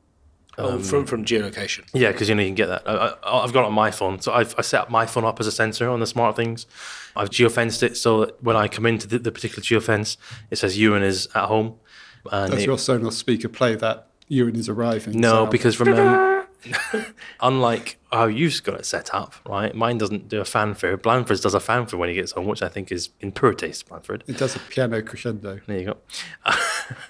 oh, 0.59 0.75
um, 0.75 0.83
from 0.83 1.07
from 1.07 1.25
geolocation. 1.25 1.85
yeah, 1.92 2.11
because 2.11 2.28
you 2.28 2.35
know 2.35 2.42
you 2.42 2.49
can 2.49 2.57
get 2.57 2.66
that. 2.66 2.83
I, 2.85 3.14
I, 3.23 3.45
I've 3.45 3.52
got 3.52 3.62
it 3.62 3.66
on 3.66 3.73
my 3.73 3.92
phone, 3.92 4.21
so 4.21 4.33
I've 4.33 4.52
I 4.59 4.62
set 4.62 4.81
up 4.81 4.90
my 4.90 5.07
phone 5.07 5.25
up 5.25 5.38
as 5.38 5.47
a 5.47 5.52
sensor 5.52 5.88
on 5.88 6.00
the 6.00 6.07
smart 6.09 6.35
things. 6.35 6.66
I've 7.14 7.31
geofenced 7.31 7.85
it 7.85 7.97
so 7.97 8.25
that 8.25 8.42
when 8.42 8.57
I 8.57 8.66
come 8.66 8.85
into 8.85 9.07
the, 9.07 9.21
the 9.21 9.31
particular 9.31 9.62
geofence, 9.62 10.16
it 10.50 10.57
says 10.57 10.76
Ewan 10.76 11.04
is 11.04 11.28
at 11.37 11.47
home. 11.47 11.78
And 12.33 12.50
Does 12.50 12.62
it- 12.62 12.66
your 12.66 12.78
Sonos 12.78 13.12
speaker 13.12 13.49
play 13.49 13.76
that 13.76 14.09
Ewan 14.26 14.57
is 14.57 14.69
arriving? 14.69 15.21
no, 15.21 15.33
sound? 15.33 15.50
because 15.52 15.78
remember, 15.78 16.41
unlike 17.40 17.99
how 18.12 18.26
you've 18.26 18.62
got 18.62 18.78
it 18.78 18.87
set 18.87 19.14
up, 19.14 19.35
right? 19.49 19.75
Mine 19.75 19.97
doesn't 19.97 20.28
do 20.28 20.40
a 20.40 20.45
fanfare. 20.45 20.97
Blandford's 20.97 21.40
does 21.40 21.54
a 21.54 21.61
fanfare 21.61 21.99
when 21.99 22.11
he 22.11 22.14
gets 22.14 22.33
home, 22.33 22.47
which 22.47 22.62
I 22.62 22.69
think 22.69 22.92
is 22.92 23.09
in 23.21 23.33
poor 23.33 23.54
taste, 23.54 23.88
Blandford. 23.88 24.23
it 24.26 24.37
does 24.37 24.54
a 24.54 24.59
piano 24.59 25.02
crescendo. 25.02 25.61
There 25.66 25.78
you 25.78 25.85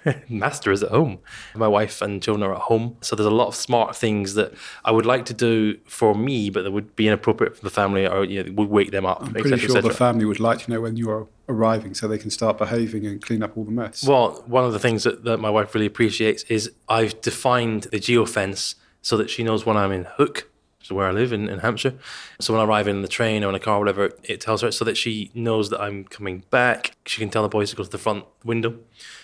go. 0.05 0.15
Master 0.29 0.71
is 0.71 0.83
at 0.83 0.91
home. 0.91 1.19
My 1.55 1.67
wife 1.67 2.01
and 2.03 2.23
children 2.23 2.49
are 2.49 2.55
at 2.55 2.63
home. 2.63 2.97
So 3.01 3.17
there's 3.17 3.27
a 3.27 3.31
lot 3.31 3.49
of 3.49 3.57
smart 3.57 3.97
things 3.97 4.35
that 4.35 4.55
I 4.85 4.93
would 4.93 5.07
like 5.07 5.25
to 5.27 5.35
do 5.35 5.79
for 5.87 6.15
me, 6.15 6.51
but 6.51 6.63
that 6.63 6.71
would 6.71 6.95
be 6.95 7.09
inappropriate 7.09 7.57
for 7.57 7.63
the 7.63 7.71
family 7.71 8.07
or 8.07 8.25
you 8.25 8.45
know, 8.45 8.53
would 8.53 8.69
wake 8.69 8.93
them 8.93 9.05
up. 9.05 9.23
I'm 9.23 9.33
pretty 9.33 9.59
sure 9.59 9.83
the 9.83 9.91
family 9.91 10.25
would 10.25 10.41
like 10.41 10.61
to 10.61 10.71
know 10.71 10.81
when 10.81 10.97
you 10.97 11.11
are 11.11 11.27
arriving 11.49 11.95
so 11.95 12.07
they 12.07 12.19
can 12.19 12.31
start 12.31 12.59
behaving 12.59 13.07
and 13.07 13.21
clean 13.21 13.43
up 13.43 13.57
all 13.57 13.65
the 13.65 13.73
mess. 13.73 14.07
Well, 14.07 14.45
one 14.47 14.65
of 14.65 14.73
the 14.73 14.79
things 14.79 15.03
that, 15.03 15.25
that 15.25 15.39
my 15.39 15.51
wife 15.51 15.75
really 15.75 15.87
appreciates 15.87 16.45
is 16.45 16.71
I've 16.89 17.21
defined 17.21 17.85
the 17.85 17.99
geofence 17.99 18.77
so 19.03 19.17
that 19.19 19.29
she 19.29 19.43
knows 19.43 19.67
when 19.67 19.77
I'm 19.77 19.93
in 19.93 20.05
Hook. 20.05 20.49
which 20.79 20.89
is 20.89 20.93
where 20.93 21.07
I 21.07 21.11
live 21.13 21.33
in, 21.33 21.49
in 21.49 21.59
Hampshire. 21.59 21.95
So 22.41 22.55
when 22.55 22.61
I 22.63 22.65
arrive 22.65 22.89
in 22.89 23.03
the 23.03 23.09
train 23.09 23.45
or 23.45 23.49
in 23.51 23.55
a 23.55 23.61
car 23.61 23.77
or 23.77 23.81
whatever, 23.81 24.11
it 24.25 24.41
tells 24.41 24.63
her 24.63 24.71
so 24.73 24.85
that 24.85 24.97
she 24.97 25.31
knows 25.35 25.71
that 25.71 25.81
I'm 25.81 26.05
coming 26.05 26.45
back. 26.51 26.97
She 27.07 27.21
can 27.21 27.29
tell 27.31 27.43
the 27.43 27.49
boys 27.49 27.71
to 27.71 27.77
go 27.77 27.85
to 27.85 27.91
the 27.91 27.99
front 27.99 28.25
window 28.45 28.79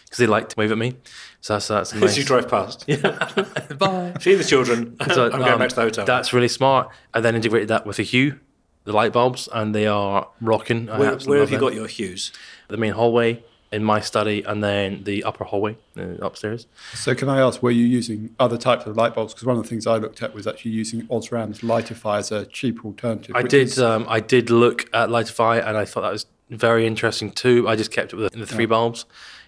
because 0.05 0.19
they 0.19 0.27
like 0.27 0.49
to 0.51 0.57
wave 0.57 0.73
at 0.73 0.79
me. 0.79 0.97
So 1.41 1.55
that's 1.55 1.69
that's 1.69 1.95
As 1.95 2.01
nice. 2.01 2.17
you 2.17 2.25
drive 2.25 2.49
past. 2.49 2.85
yeah, 2.89 2.99
Bye. 3.79 4.15
See 4.21 4.35
the 4.35 4.45
children. 4.45 4.97
So, 5.15 5.27
I'm 5.27 5.39
going 5.41 5.53
um, 5.53 5.59
back 5.59 5.71
to 5.71 5.75
the 5.77 5.83
hotel. 5.83 6.05
That's 6.05 6.33
really 6.33 6.49
smart. 6.49 6.91
I 7.15 7.21
then 7.21 7.35
integrated 7.35 7.69
that 7.69 7.87
with 7.87 7.97
the 7.97 8.03
Hue, 8.03 8.39
the 8.85 8.93
light 8.93 9.13
bulbs, 9.13 9.49
and 9.53 9.75
they 9.75 9.87
are 9.87 10.29
rocking. 10.41 10.87
Where, 10.87 10.99
where 10.99 11.11
love 11.11 11.27
have 11.41 11.51
you 11.51 11.59
them. 11.59 11.61
got 11.61 11.75
your 11.75 11.87
hues? 11.87 12.33
the 12.69 12.77
main 12.77 12.93
hallway 12.93 13.43
in 13.71 13.85
my 13.85 14.01
study, 14.01 14.43
and 14.43 14.63
then 14.65 15.05
the 15.05 15.23
upper 15.25 15.45
hallway 15.45 15.77
uh, 15.99 16.03
upstairs. 16.23 16.67
So 16.95 17.15
can 17.15 17.29
I 17.29 17.41
ask, 17.41 17.63
were 17.63 17.71
you 17.71 17.85
using 17.85 18.35
other 18.41 18.57
types 18.57 18.87
of 18.87 18.97
light 18.97 19.15
bulbs? 19.15 19.35
Because 19.35 19.47
one 19.47 19.57
of 19.57 19.63
the 19.63 19.69
things 19.69 19.87
I 19.87 19.97
looked 19.97 20.23
at 20.23 20.35
was 20.35 20.47
actually 20.47 20.71
using 20.73 21.07
Osram's 21.09 21.61
Lightify 21.61 22.19
as 22.19 22.33
a 22.33 22.47
cheap 22.47 22.85
alternative. 22.85 23.37
I 23.37 23.43
did. 23.43 23.69
is- 23.69 23.79
Um, 23.79 24.07
I 24.09 24.21
did 24.21 24.49
look 24.51 24.89
at 24.95 25.09
Lightify, 25.11 25.67
and 25.67 25.77
I 25.77 25.85
thought 25.85 26.01
that 26.03 26.13
was 26.13 26.27
very 26.51 26.87
interesting 26.87 27.31
too. 27.31 27.69
I 27.69 27.77
just 27.77 27.91
kept 27.91 28.13
it 28.13 28.17
with 28.17 28.33
the, 28.33 28.39
the 28.39 28.47
three 28.47 28.67
bulbs. 28.67 29.05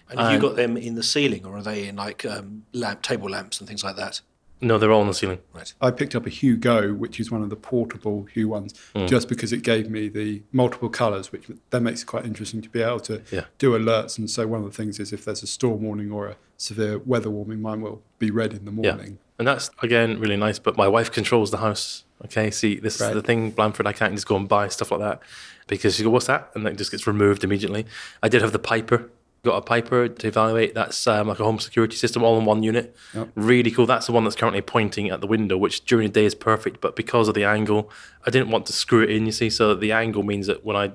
And 0.09 0.19
have 0.19 0.31
you 0.33 0.39
got 0.39 0.55
them 0.57 0.75
in 0.77 0.95
the 0.95 1.03
ceiling, 1.03 1.45
or 1.45 1.57
are 1.57 1.63
they 1.63 1.87
in 1.87 1.95
like 1.95 2.25
um, 2.25 2.63
lamp 2.73 3.01
table 3.01 3.29
lamps 3.29 3.59
and 3.59 3.67
things 3.67 3.83
like 3.83 3.95
that? 3.95 4.21
No, 4.61 4.77
they're 4.77 4.91
all 4.91 5.01
on 5.01 5.07
the 5.07 5.13
ceiling. 5.13 5.39
Right. 5.53 5.73
I 5.81 5.89
picked 5.91 6.13
up 6.15 6.25
a 6.27 6.29
Hue 6.29 6.55
Go, 6.55 6.93
which 6.93 7.19
is 7.19 7.31
one 7.31 7.41
of 7.41 7.49
the 7.49 7.55
portable 7.55 8.25
Hue 8.25 8.47
ones, 8.47 8.73
Hmm. 8.95 9.07
just 9.07 9.27
because 9.27 9.51
it 9.51 9.63
gave 9.63 9.89
me 9.89 10.07
the 10.07 10.43
multiple 10.51 10.87
colours, 10.89 11.31
which 11.31 11.45
then 11.71 11.83
makes 11.83 12.03
it 12.03 12.05
quite 12.05 12.25
interesting 12.25 12.61
to 12.61 12.69
be 12.69 12.81
able 12.81 12.99
to 13.01 13.21
Yeah. 13.31 13.45
do 13.57 13.71
alerts. 13.71 14.17
And 14.19 14.29
so 14.29 14.45
one 14.47 14.61
of 14.63 14.67
the 14.71 14.75
things 14.77 14.99
is 14.99 15.11
if 15.11 15.25
there's 15.25 15.41
a 15.43 15.47
storm 15.47 15.81
warning 15.81 16.11
or 16.11 16.27
a 16.27 16.35
severe 16.57 16.99
weather 16.99 17.29
warning, 17.31 17.61
mine 17.61 17.81
will 17.81 18.03
be 18.19 18.29
red 18.29 18.53
in 18.53 18.65
the 18.65 18.71
morning. 18.71 19.13
Yeah, 19.13 19.33
and 19.39 19.47
that's 19.47 19.71
again 19.81 20.19
really 20.19 20.37
nice. 20.37 20.59
But 20.59 20.77
my 20.77 20.87
wife 20.87 21.11
controls 21.11 21.49
the 21.51 21.57
house. 21.57 22.03
Okay, 22.25 22.51
see, 22.51 22.75
this 22.75 23.01
is 23.01 23.13
the 23.13 23.21
thing, 23.23 23.49
Blandford. 23.49 23.87
I 23.87 23.93
can't 23.93 24.13
just 24.13 24.27
go 24.27 24.35
and 24.35 24.47
buy 24.47 24.67
stuff 24.67 24.91
like 24.91 24.99
that 24.99 25.21
because 25.65 25.95
she 25.95 26.03
goes, 26.03 26.11
"What's 26.11 26.27
that?" 26.27 26.51
and 26.53 26.67
it 26.67 26.77
just 26.77 26.91
gets 26.91 27.07
removed 27.07 27.43
immediately. 27.43 27.87
I 28.21 28.29
did 28.29 28.43
have 28.43 28.51
the 28.51 28.59
Piper. 28.59 29.09
Got 29.43 29.57
a 29.57 29.61
Piper 29.61 30.07
to 30.07 30.27
evaluate. 30.27 30.75
That's 30.75 31.07
um, 31.07 31.27
like 31.27 31.39
a 31.39 31.43
home 31.43 31.59
security 31.59 31.95
system, 31.95 32.23
all 32.23 32.37
in 32.37 32.45
one 32.45 32.61
unit. 32.61 32.95
Yep. 33.15 33.29
Really 33.35 33.71
cool. 33.71 33.87
That's 33.87 34.05
the 34.05 34.11
one 34.11 34.23
that's 34.23 34.35
currently 34.35 34.61
pointing 34.61 35.09
at 35.09 35.19
the 35.19 35.27
window, 35.27 35.57
which 35.57 35.83
during 35.85 36.07
the 36.07 36.13
day 36.13 36.25
is 36.25 36.35
perfect, 36.35 36.79
but 36.79 36.95
because 36.95 37.27
of 37.27 37.33
the 37.33 37.43
angle, 37.43 37.89
I 38.25 38.29
didn't 38.29 38.51
want 38.51 38.67
to 38.67 38.73
screw 38.73 39.01
it 39.01 39.09
in. 39.09 39.25
You 39.25 39.31
see, 39.31 39.49
so 39.49 39.73
the 39.73 39.91
angle 39.91 40.21
means 40.21 40.45
that 40.45 40.63
when 40.63 40.75
I 40.75 40.91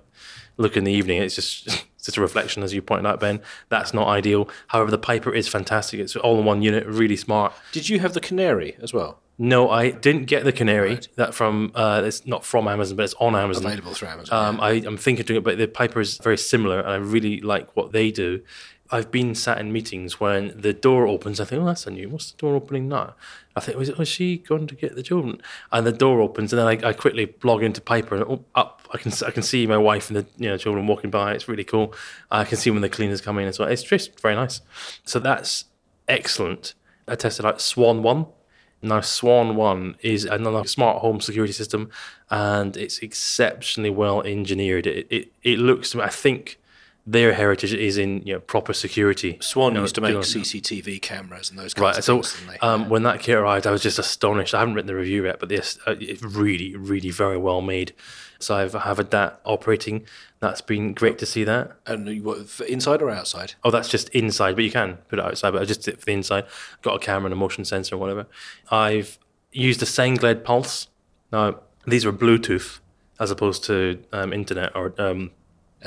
look 0.56 0.76
in 0.76 0.84
the 0.84 0.92
evening, 0.92 1.20
it's 1.20 1.34
just 1.34 1.86
just 2.06 2.16
a 2.16 2.20
reflection, 2.20 2.62
as 2.62 2.72
you 2.72 2.80
pointed 2.80 3.06
out, 3.06 3.20
Ben. 3.20 3.40
That's 3.68 3.92
not 3.92 4.08
ideal. 4.08 4.48
However, 4.68 4.90
the 4.90 4.98
Piper 4.98 5.34
is 5.34 5.48
fantastic. 5.48 6.00
It's 6.00 6.16
all 6.16 6.38
in 6.38 6.44
one 6.44 6.62
unit, 6.62 6.86
really 6.86 7.16
smart. 7.16 7.52
Did 7.72 7.88
you 7.88 8.00
have 8.00 8.14
the 8.14 8.20
canary 8.20 8.76
as 8.80 8.92
well? 8.94 9.20
No, 9.38 9.68
I 9.68 9.90
didn't 9.90 10.24
get 10.24 10.44
the 10.44 10.52
canary. 10.52 10.94
Right. 10.94 11.08
That 11.16 11.34
from 11.34 11.72
uh, 11.74 12.02
it's 12.04 12.26
not 12.26 12.44
from 12.44 12.66
Amazon, 12.66 12.96
but 12.96 13.02
it's 13.02 13.14
on 13.20 13.36
Amazon. 13.36 13.66
Available 13.66 13.92
through 13.92 14.08
Amazon. 14.08 14.46
Um, 14.46 14.60
I, 14.60 14.70
I'm 14.70 14.96
thinking 14.96 15.22
of 15.22 15.26
doing 15.26 15.38
it, 15.38 15.44
but 15.44 15.58
the 15.58 15.68
Piper 15.68 16.00
is 16.00 16.16
very 16.18 16.38
similar, 16.38 16.80
and 16.80 16.88
I 16.88 16.96
really 16.96 17.40
like 17.40 17.76
what 17.76 17.92
they 17.92 18.10
do. 18.10 18.42
I've 18.90 19.10
been 19.10 19.34
sat 19.34 19.58
in 19.58 19.72
meetings 19.72 20.20
when 20.20 20.58
the 20.58 20.72
door 20.72 21.06
opens. 21.06 21.40
I 21.40 21.44
think, 21.44 21.60
oh, 21.60 21.66
that's 21.66 21.86
a 21.86 21.90
new. 21.90 22.08
What's 22.08 22.30
the 22.30 22.38
door 22.38 22.54
opening 22.54 22.88
now? 22.88 23.14
I 23.54 23.60
think, 23.60 23.76
was, 23.76 23.90
was 23.96 24.08
she 24.08 24.38
going 24.38 24.66
to 24.68 24.74
get 24.74 24.94
the 24.94 25.02
children? 25.02 25.40
And 25.72 25.86
the 25.86 25.92
door 25.92 26.20
opens, 26.20 26.52
and 26.52 26.60
then 26.60 26.66
I, 26.66 26.90
I 26.90 26.92
quickly 26.92 27.34
log 27.42 27.62
into 27.62 27.80
Piper, 27.80 28.14
and 28.14 28.24
oh, 28.24 28.44
up, 28.54 28.75
I 28.92 28.98
can 28.98 29.12
I 29.26 29.30
can 29.30 29.42
see 29.42 29.66
my 29.66 29.76
wife 29.78 30.08
and 30.10 30.16
the 30.18 30.26
you 30.38 30.48
know 30.48 30.56
children 30.56 30.86
walking 30.86 31.10
by. 31.10 31.32
It's 31.34 31.48
really 31.48 31.64
cool. 31.64 31.94
I 32.30 32.44
can 32.44 32.56
see 32.58 32.70
when 32.70 32.82
the 32.82 32.88
cleaners 32.88 33.20
come 33.20 33.38
in 33.38 33.48
as 33.48 33.58
well. 33.58 33.68
It's 33.68 33.82
just 33.82 34.20
very 34.20 34.34
nice. 34.34 34.60
So 35.04 35.18
that's 35.18 35.64
excellent. 36.08 36.74
I 37.08 37.14
tested 37.14 37.44
out 37.46 37.60
Swann 37.60 38.02
One. 38.02 38.26
Now, 38.82 39.00
Swann 39.00 39.56
One 39.56 39.96
is 40.02 40.24
another 40.24 40.66
smart 40.68 40.98
home 40.98 41.20
security 41.20 41.52
system, 41.52 41.90
and 42.30 42.76
it's 42.76 42.98
exceptionally 42.98 43.90
well 43.90 44.22
engineered. 44.22 44.86
It 44.86 45.06
it, 45.10 45.32
it 45.42 45.58
looks. 45.58 45.94
I 45.96 46.08
think 46.08 46.58
their 47.08 47.32
heritage 47.34 47.72
is 47.72 47.96
in 47.98 48.22
you 48.26 48.34
know 48.34 48.40
proper 48.40 48.72
security. 48.72 49.38
Swann 49.40 49.72
you 49.72 49.74
know, 49.76 49.82
used 49.82 49.94
to 49.94 50.00
make 50.00 50.10
doing- 50.12 50.22
CCTV 50.24 51.00
cameras 51.00 51.50
and 51.50 51.58
those 51.58 51.72
kinds 51.72 51.82
Right. 51.82 51.98
of 51.98 52.04
So 52.04 52.22
things. 52.22 52.46
they? 52.50 52.58
um, 52.58 52.88
when 52.88 53.02
that 53.04 53.20
kit 53.20 53.36
arrived, 53.36 53.66
I 53.66 53.70
was 53.70 53.82
just 53.82 53.98
astonished. 53.98 54.54
I 54.54 54.58
haven't 54.58 54.74
written 54.74 54.88
the 54.88 54.94
review 54.96 55.24
yet, 55.24 55.38
but 55.40 55.48
this 55.48 55.78
uh, 55.86 55.94
it's 56.00 56.22
really, 56.22 56.76
really 56.76 57.10
very 57.10 57.38
well 57.38 57.62
made. 57.62 57.92
So 58.38 58.56
I've 58.56 58.72
had 58.74 59.10
that 59.10 59.40
operating. 59.44 60.04
That's 60.40 60.60
been 60.60 60.92
great 60.92 61.18
to 61.18 61.26
see 61.26 61.44
that. 61.44 61.72
and 61.86 62.24
what, 62.24 62.48
for 62.48 62.64
inside 62.64 63.02
or 63.02 63.10
outside? 63.10 63.54
Oh, 63.64 63.70
that's 63.70 63.88
just 63.88 64.08
inside, 64.10 64.54
but 64.54 64.64
you 64.64 64.70
can 64.70 64.96
put 65.08 65.18
it 65.18 65.24
outside. 65.24 65.52
But 65.52 65.62
I 65.62 65.64
just 65.64 65.82
did 65.82 65.94
it 65.94 66.00
for 66.00 66.06
the 66.06 66.12
inside. 66.12 66.46
Got 66.82 66.96
a 66.96 66.98
camera 66.98 67.26
and 67.26 67.32
a 67.32 67.36
motion 67.36 67.64
sensor 67.64 67.94
or 67.94 67.98
whatever. 67.98 68.26
I've 68.70 69.18
used 69.52 69.82
a 69.82 69.86
Sengled 69.86 70.44
Pulse. 70.44 70.88
Now 71.32 71.60
these 71.86 72.04
are 72.04 72.12
Bluetooth 72.12 72.80
as 73.18 73.30
opposed 73.30 73.64
to 73.64 74.02
um, 74.12 74.32
internet 74.32 74.74
or 74.74 74.94
um, 74.98 75.30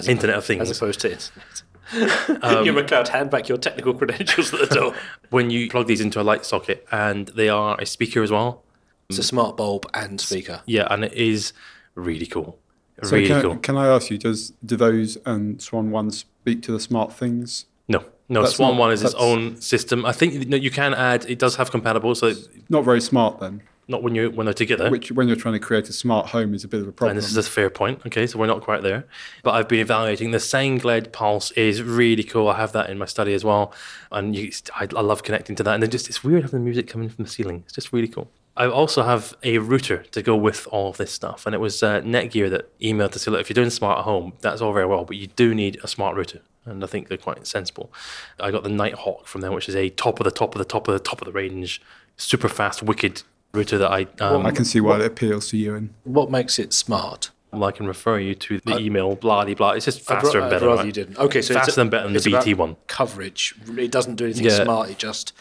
Internet 0.07 0.37
of 0.37 0.45
Things. 0.45 0.61
As 0.61 0.77
opposed 0.77 1.01
to 1.01 1.11
internet. 1.11 1.63
You're 1.93 2.75
McLeod, 2.75 3.07
hand 3.07 3.31
back 3.31 3.49
your 3.49 3.57
technical 3.57 3.95
credentials 3.95 4.53
at 4.53 4.69
the 4.69 4.75
door. 4.75 4.95
when 5.31 5.49
you 5.49 5.69
plug 5.69 5.87
these 5.87 6.01
into 6.01 6.21
a 6.21 6.23
light 6.23 6.45
socket, 6.45 6.87
and 6.91 7.29
they 7.29 7.49
are 7.49 7.79
a 7.79 7.85
speaker 7.85 8.21
as 8.21 8.31
well. 8.31 8.63
It's 9.09 9.17
a 9.17 9.23
smart 9.23 9.57
bulb 9.57 9.87
and 9.93 10.21
speaker. 10.21 10.61
Yeah, 10.67 10.87
and 10.91 11.03
it 11.03 11.13
is 11.13 11.51
really 11.99 12.25
cool. 12.25 12.57
So 13.03 13.11
really 13.15 13.27
can, 13.27 13.41
cool. 13.41 13.57
can 13.57 13.77
I 13.77 13.87
ask 13.87 14.09
you, 14.09 14.17
does 14.17 14.51
do 14.65 14.75
those 14.75 15.17
and 15.25 15.61
Swann 15.61 15.89
One 15.91 16.11
speak 16.11 16.61
to 16.63 16.71
the 16.71 16.79
smart 16.79 17.13
things? 17.13 17.65
No, 17.87 18.03
no. 18.27 18.41
That's 18.43 18.55
Swann 18.55 18.73
not- 18.73 18.79
One 18.79 18.91
is 18.91 19.03
its 19.03 19.13
own 19.15 19.59
system. 19.61 20.05
I 20.05 20.11
think 20.11 20.47
no, 20.47 20.57
you 20.57 20.69
can 20.71 20.93
add. 20.93 21.25
It 21.29 21.39
does 21.39 21.55
have 21.55 21.71
compatible, 21.71 22.13
so 22.15 22.33
Not 22.67 22.83
very 22.83 22.99
smart 23.01 23.39
then. 23.39 23.61
not 23.87 24.03
when 24.03 24.13
you 24.15 24.29
when 24.31 24.45
they're 24.45 24.53
together. 24.53 24.89
Which, 24.91 25.11
when 25.11 25.27
you're 25.27 25.37
trying 25.37 25.53
to 25.53 25.59
create 25.59 25.87
a 25.89 25.93
smart 25.93 26.27
home, 26.27 26.53
is 26.53 26.63
a 26.65 26.67
bit 26.67 26.81
of 26.81 26.87
a 26.87 26.91
problem. 26.91 27.11
And 27.11 27.17
this 27.17 27.31
is 27.31 27.37
a 27.37 27.43
fair 27.43 27.69
point. 27.69 28.01
Okay, 28.05 28.27
so 28.27 28.37
we're 28.37 28.47
not 28.47 28.61
quite 28.61 28.83
there. 28.83 29.05
But 29.43 29.51
I've 29.55 29.67
been 29.69 29.79
evaluating 29.79 30.31
the 30.31 30.39
Sengled 30.39 31.11
Pulse 31.13 31.51
is 31.51 31.81
really 31.81 32.23
cool. 32.23 32.49
I 32.49 32.57
have 32.57 32.73
that 32.73 32.89
in 32.89 32.97
my 32.97 33.05
study 33.05 33.33
as 33.33 33.43
well, 33.45 33.73
and 34.11 34.35
you, 34.35 34.51
I, 34.75 34.87
I 34.95 35.01
love 35.01 35.23
connecting 35.23 35.55
to 35.55 35.63
that. 35.63 35.73
And 35.73 35.81
then 35.81 35.89
just 35.89 36.09
it's 36.09 36.21
weird 36.23 36.43
having 36.43 36.59
the 36.59 36.63
music 36.65 36.87
coming 36.87 37.09
from 37.09 37.23
the 37.23 37.31
ceiling. 37.31 37.63
It's 37.65 37.73
just 37.73 37.93
really 37.93 38.09
cool. 38.09 38.29
I 38.59 38.67
also 38.67 39.03
have 39.03 39.35
a 39.41 39.57
router 39.59 40.03
to 40.11 40.21
go 40.21 40.35
with 40.35 40.67
all 40.69 40.89
of 40.89 40.97
this 40.97 41.11
stuff, 41.13 41.45
and 41.45 41.55
it 41.55 41.59
was 41.59 41.81
uh, 41.81 42.01
Netgear 42.01 42.49
that 42.49 42.77
emailed 42.79 43.11
to 43.13 43.19
say, 43.19 43.31
look, 43.31 43.39
if 43.41 43.49
you're 43.49 43.55
doing 43.55 43.69
smart 43.69 43.99
at 43.99 44.03
home, 44.03 44.33
that's 44.41 44.61
all 44.61 44.73
very 44.73 44.85
well, 44.85 45.05
but 45.05 45.15
you 45.15 45.27
do 45.27 45.55
need 45.55 45.79
a 45.81 45.87
smart 45.87 46.15
router. 46.17 46.41
And 46.65 46.83
I 46.83 46.87
think 46.87 47.07
they're 47.07 47.17
quite 47.17 47.47
sensible. 47.47 47.91
I 48.39 48.51
got 48.51 48.63
the 48.63 48.69
Nighthawk 48.69 49.27
from 49.27 49.41
them, 49.41 49.53
which 49.53 49.69
is 49.69 49.75
a 49.77 49.89
top 49.89 50.19
of 50.19 50.25
the 50.25 50.31
top 50.31 50.53
of 50.55 50.59
the 50.59 50.65
top 50.65 50.87
of 50.89 50.93
the 50.93 50.99
top 50.99 51.21
of 51.21 51.25
the 51.25 51.31
range, 51.31 51.81
super 52.17 52.49
fast, 52.49 52.83
wicked 52.83 53.23
router 53.53 53.77
that 53.77 53.89
I 53.91 54.07
um, 54.19 54.45
I 54.45 54.51
can 54.51 54.65
see 54.65 54.81
why 54.81 54.99
it 54.99 55.05
appeals 55.05 55.47
to 55.49 55.57
you. 55.57 55.73
And 55.73 55.93
What 56.03 56.29
makes 56.29 56.59
it 56.59 56.73
smart? 56.73 57.31
Well, 57.51 57.63
I 57.63 57.71
can 57.71 57.87
refer 57.87 58.19
you 58.19 58.35
to 58.35 58.59
the 58.65 58.77
email, 58.77 59.15
blah, 59.15 59.45
de 59.45 59.55
blah. 59.55 59.71
It's 59.71 59.85
just 59.85 60.01
I'd 60.11 60.21
faster 60.21 60.37
ra- 60.39 60.45
and 60.45 60.53
I'd 60.53 60.57
better. 60.57 60.67
rather 60.67 60.77
right? 60.79 60.85
you 60.85 60.91
didn't. 60.91 61.17
Okay, 61.17 61.41
so 61.41 61.53
faster 61.55 61.69
it's 61.69 61.77
a- 61.77 61.81
and 61.81 61.89
better 61.89 62.03
than 62.03 62.13
the 62.13 62.19
BT 62.21 62.53
one. 62.55 62.75
Coverage. 62.87 63.55
It 63.75 63.89
doesn't 63.89 64.15
do 64.15 64.25
anything 64.25 64.45
Yeah. 64.45 64.63
smart. 64.65 64.89
It 64.91 64.99
just 64.99 65.33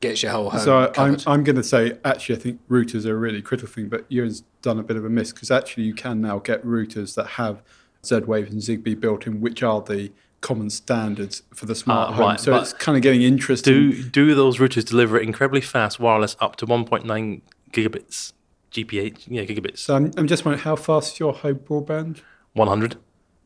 gets 0.00 0.22
your 0.22 0.32
whole 0.32 0.50
home 0.50 0.60
so 0.60 0.78
I, 0.78 0.92
I'm. 1.02 1.16
I'm 1.26 1.42
going 1.44 1.56
to 1.56 1.62
say, 1.64 1.98
actually, 2.04 2.36
I 2.36 2.38
think 2.38 2.60
routers 2.68 3.06
are 3.06 3.12
a 3.12 3.16
really 3.16 3.42
critical 3.42 3.72
thing, 3.72 3.88
but 3.88 4.04
Ewan's 4.10 4.42
done 4.62 4.78
a 4.78 4.82
bit 4.82 4.96
of 4.96 5.04
a 5.04 5.08
miss 5.10 5.32
because 5.32 5.50
actually 5.50 5.84
you 5.84 5.94
can 5.94 6.20
now 6.20 6.38
get 6.38 6.64
routers 6.64 7.14
that 7.14 7.26
have 7.26 7.62
Z-Wave 8.04 8.48
and 8.50 8.60
Zigbee 8.60 8.98
built 9.00 9.26
in, 9.26 9.40
which 9.40 9.62
are 9.62 9.80
the 9.80 10.12
common 10.42 10.70
standards 10.70 11.42
for 11.54 11.66
the 11.66 11.74
smart 11.74 12.10
Ah, 12.10 12.12
home. 12.12 12.26
right, 12.26 12.38
so 12.40 12.54
it's 12.56 12.72
kind 12.72 12.94
of 12.96 13.02
getting 13.02 13.22
interesting. 13.22 13.72
Do 13.72 14.02
do 14.04 14.34
those 14.34 14.58
routers 14.58 14.84
deliver 14.84 15.18
incredibly 15.18 15.60
fast 15.62 15.98
wireless 15.98 16.36
up 16.40 16.56
to 16.56 16.66
1.9 16.66 17.40
gigabits, 17.72 18.32
GPH, 18.70 19.24
yeah, 19.28 19.42
gigabits, 19.44 19.78
so 19.78 19.96
I'm, 19.96 20.10
I'm 20.16 20.26
just 20.26 20.44
wondering, 20.44 20.62
how 20.62 20.76
fast 20.76 21.14
is 21.14 21.20
your 21.20 21.32
home 21.32 21.56
broadband? 21.60 22.20
100. 22.52 22.96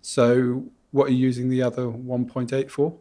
So 0.02 0.64
what 0.90 1.08
are 1.08 1.12
you 1.12 1.18
using 1.18 1.48
the 1.48 1.62
other 1.62 1.84
1.8 1.84 2.70
for? 2.70 2.96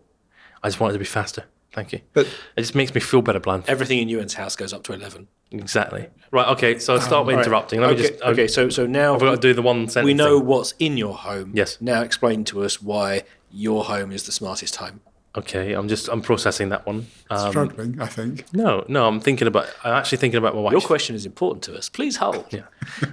I 0.63 0.67
just 0.69 0.79
want 0.79 0.91
it 0.91 0.93
to 0.93 0.99
be 0.99 1.05
faster. 1.05 1.45
Thank 1.71 1.91
you. 1.93 1.99
But 2.13 2.25
It 2.55 2.61
just 2.61 2.73
makes 2.75 2.93
me 2.95 2.99
feel 3.01 3.21
better, 3.21 3.39
Bland. 3.39 3.63
Everything 3.67 3.99
in 3.99 4.09
Ewan's 4.09 4.33
house 4.33 4.55
goes 4.55 4.73
up 4.73 4.83
to 4.83 4.93
11. 4.93 5.27
Exactly. 5.51 6.07
Right. 6.31 6.47
Okay. 6.49 6.79
So 6.79 6.93
I'll 6.95 7.01
start 7.01 7.25
with 7.25 7.33
All 7.35 7.37
right. 7.39 7.45
interrupting. 7.45 7.79
Let 7.81 7.91
okay, 7.91 8.01
me 8.01 8.07
just. 8.09 8.21
okay, 8.23 8.47
so 8.47 8.69
so 8.69 8.85
now 8.87 9.13
I've 9.15 9.19
got 9.19 9.31
to 9.31 9.37
do 9.37 9.53
the 9.53 9.61
one 9.61 9.87
sentence. 9.87 10.05
we 10.05 10.13
know 10.13 10.39
thing. 10.39 10.47
what's 10.47 10.73
in 10.79 10.97
your 10.97 11.15
home. 11.15 11.51
Yes. 11.53 11.77
Now 11.81 12.01
explain 12.01 12.43
to 12.45 12.63
us 12.63 12.81
why 12.81 13.23
your 13.51 13.85
home 13.85 14.11
is 14.11 14.23
the 14.23 14.31
smartest 14.31 14.75
home. 14.77 15.01
Okay. 15.35 15.73
I'm 15.73 15.87
just. 15.87 16.07
I'm 16.07 16.21
processing 16.21 16.69
that 16.69 16.85
one. 16.87 17.07
Um, 17.29 17.49
struggling, 17.51 17.99
I 18.01 18.07
think. 18.07 18.45
no. 18.53 18.83
No. 18.87 19.07
I'm 19.07 19.19
thinking 19.19 19.47
about. 19.47 19.67
I'm 19.83 19.93
actually 19.93 20.17
thinking 20.19 20.37
about 20.39 20.53
my 20.55 20.61
wife. 20.61 20.71
Your 20.71 20.81
question 20.81 21.15
is 21.15 21.25
important 21.25 21.63
to 21.65 21.75
us. 21.77 21.87
Please 21.89 22.17
hold. 22.17 22.45
Yeah. 22.51 22.63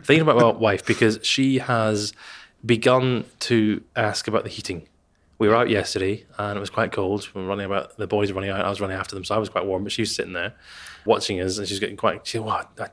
Thinking 0.03 0.23
about 0.23 0.37
my 0.37 0.51
wife 0.53 0.85
because 0.85 1.19
she 1.23 1.59
has 1.59 2.13
begun 2.65 3.25
to 3.41 3.83
ask 3.95 4.29
about 4.29 4.45
the 4.45 4.51
heating. 4.51 4.89
We 5.39 5.49
were 5.49 5.55
out 5.55 5.69
yesterday 5.69 6.25
and 6.39 6.57
it 6.57 6.61
was 6.61 6.71
quite 6.71 6.93
cold. 6.93 7.29
We 7.35 7.43
were 7.43 7.49
running 7.49 7.67
about, 7.67 7.97
the 7.97 8.07
boys 8.07 8.31
were 8.31 8.37
running 8.37 8.51
out, 8.51 8.65
I 8.65 8.71
was 8.71 8.81
running 8.81 8.97
after 8.97 9.15
them, 9.15 9.25
so 9.25 9.35
I 9.35 9.39
was 9.39 9.49
quite 9.49 9.67
warm, 9.67 9.83
but 9.83 9.93
she 9.93 10.03
was 10.03 10.15
sitting 10.15 10.33
there 10.33 10.55
watching 11.05 11.41
us 11.41 11.59
and 11.59 11.69
she's 11.69 11.81
getting 11.81 11.97
quite, 11.97 12.27
she 12.27 12.39
said, 12.39 12.47
I, 12.47 12.89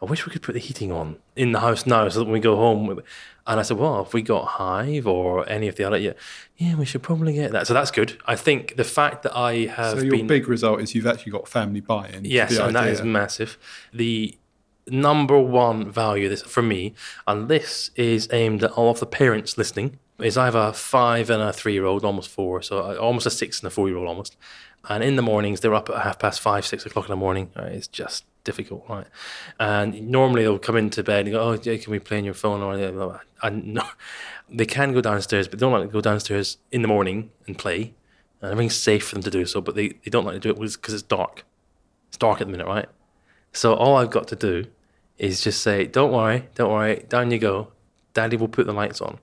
I 0.00 0.04
wish 0.04 0.26
we 0.26 0.32
could 0.32 0.42
put 0.42 0.52
the 0.52 0.60
heating 0.60 0.92
on 0.92 1.16
in 1.34 1.52
the 1.52 1.60
house 1.60 1.86
now 1.86 2.08
so 2.08 2.20
that 2.20 2.26
when 2.26 2.34
we 2.34 2.40
go 2.40 2.56
home. 2.56 3.00
And 3.46 3.58
I 3.58 3.62
said, 3.62 3.78
well, 3.78 4.02
if 4.02 4.12
we 4.12 4.20
got 4.20 4.44
Hive 4.44 5.06
or 5.06 5.48
any 5.48 5.66
of 5.68 5.76
the 5.76 5.84
other, 5.84 5.96
yeah, 5.96 6.12
yeah, 6.58 6.74
we 6.74 6.84
should 6.84 7.02
probably 7.02 7.32
get 7.32 7.50
that. 7.52 7.66
So 7.66 7.74
that's 7.74 7.90
good. 7.90 8.18
I 8.26 8.36
think 8.36 8.76
the 8.76 8.84
fact 8.84 9.22
that 9.22 9.34
I 9.34 9.66
have 9.66 9.98
So 9.98 10.04
your 10.04 10.16
been. 10.18 10.26
big 10.26 10.46
result 10.46 10.80
is 10.82 10.94
you've 10.94 11.06
actually 11.06 11.32
got 11.32 11.48
family 11.48 11.80
buy-in. 11.80 12.26
Yes, 12.26 12.56
the 12.56 12.66
and 12.66 12.76
that 12.76 12.88
is 12.88 13.02
massive. 13.02 13.58
The 13.92 14.36
number 14.86 15.38
one 15.38 15.90
value 15.90 16.28
this 16.28 16.42
for 16.42 16.62
me, 16.62 16.94
and 17.26 17.48
this 17.48 17.90
is 17.96 18.28
aimed 18.30 18.62
at 18.62 18.72
all 18.72 18.90
of 18.90 19.00
the 19.00 19.06
parents 19.06 19.56
listening. 19.56 19.98
Is 20.20 20.36
I 20.36 20.46
have 20.46 20.56
a 20.56 20.72
five 20.72 21.30
and 21.30 21.40
a 21.40 21.52
three 21.52 21.74
year 21.74 21.84
old, 21.84 22.04
almost 22.04 22.28
four, 22.28 22.60
so 22.62 22.78
uh, 22.80 22.96
almost 22.96 23.26
a 23.26 23.30
six 23.30 23.60
and 23.60 23.68
a 23.68 23.70
four 23.70 23.88
year 23.88 23.96
old 23.96 24.08
almost. 24.08 24.36
And 24.88 25.04
in 25.04 25.16
the 25.16 25.22
mornings, 25.22 25.60
they're 25.60 25.74
up 25.74 25.88
at 25.90 26.02
half 26.02 26.18
past 26.18 26.40
five, 26.40 26.66
six 26.66 26.84
o'clock 26.84 27.04
in 27.06 27.10
the 27.10 27.16
morning. 27.16 27.50
Right? 27.54 27.72
It's 27.72 27.86
just 27.86 28.24
difficult, 28.44 28.84
right? 28.88 29.06
And 29.60 30.08
normally 30.08 30.42
they'll 30.42 30.58
come 30.58 30.76
into 30.76 31.02
bed 31.02 31.26
and 31.26 31.34
go, 31.34 31.40
"Oh, 31.40 31.52
yeah, 31.62 31.76
can 31.76 31.92
we 31.92 31.98
play 31.98 32.18
on 32.18 32.24
your 32.24 32.34
phone?" 32.34 32.62
Or 32.62 33.20
and 33.42 33.74
no, 33.74 33.84
they 34.50 34.66
can 34.66 34.92
go 34.92 35.00
downstairs, 35.00 35.46
but 35.46 35.58
they 35.58 35.64
don't 35.64 35.72
like 35.72 35.88
to 35.88 35.92
go 35.92 36.00
downstairs 36.00 36.58
in 36.72 36.82
the 36.82 36.88
morning 36.88 37.30
and 37.46 37.58
play. 37.58 37.94
And 38.40 38.52
everything's 38.52 38.76
safe 38.76 39.08
for 39.08 39.14
them 39.14 39.22
to 39.24 39.30
do 39.30 39.44
so, 39.46 39.60
but 39.60 39.74
they, 39.74 39.88
they 39.88 40.10
don't 40.10 40.24
like 40.24 40.34
to 40.34 40.40
do 40.40 40.50
it 40.50 40.58
because 40.58 40.94
it's 40.94 41.02
dark. 41.02 41.44
It's 42.08 42.16
dark 42.16 42.40
at 42.40 42.46
the 42.46 42.52
minute, 42.52 42.66
right? 42.66 42.86
So 43.52 43.74
all 43.74 43.96
I've 43.96 44.10
got 44.10 44.28
to 44.28 44.36
do 44.36 44.66
is 45.18 45.42
just 45.42 45.60
say, 45.62 45.86
"Don't 45.86 46.12
worry, 46.12 46.48
don't 46.54 46.72
worry, 46.72 47.04
down 47.08 47.30
you 47.30 47.38
go. 47.38 47.72
Daddy 48.14 48.36
will 48.36 48.48
put 48.48 48.66
the 48.66 48.72
lights 48.72 49.00
on." 49.00 49.18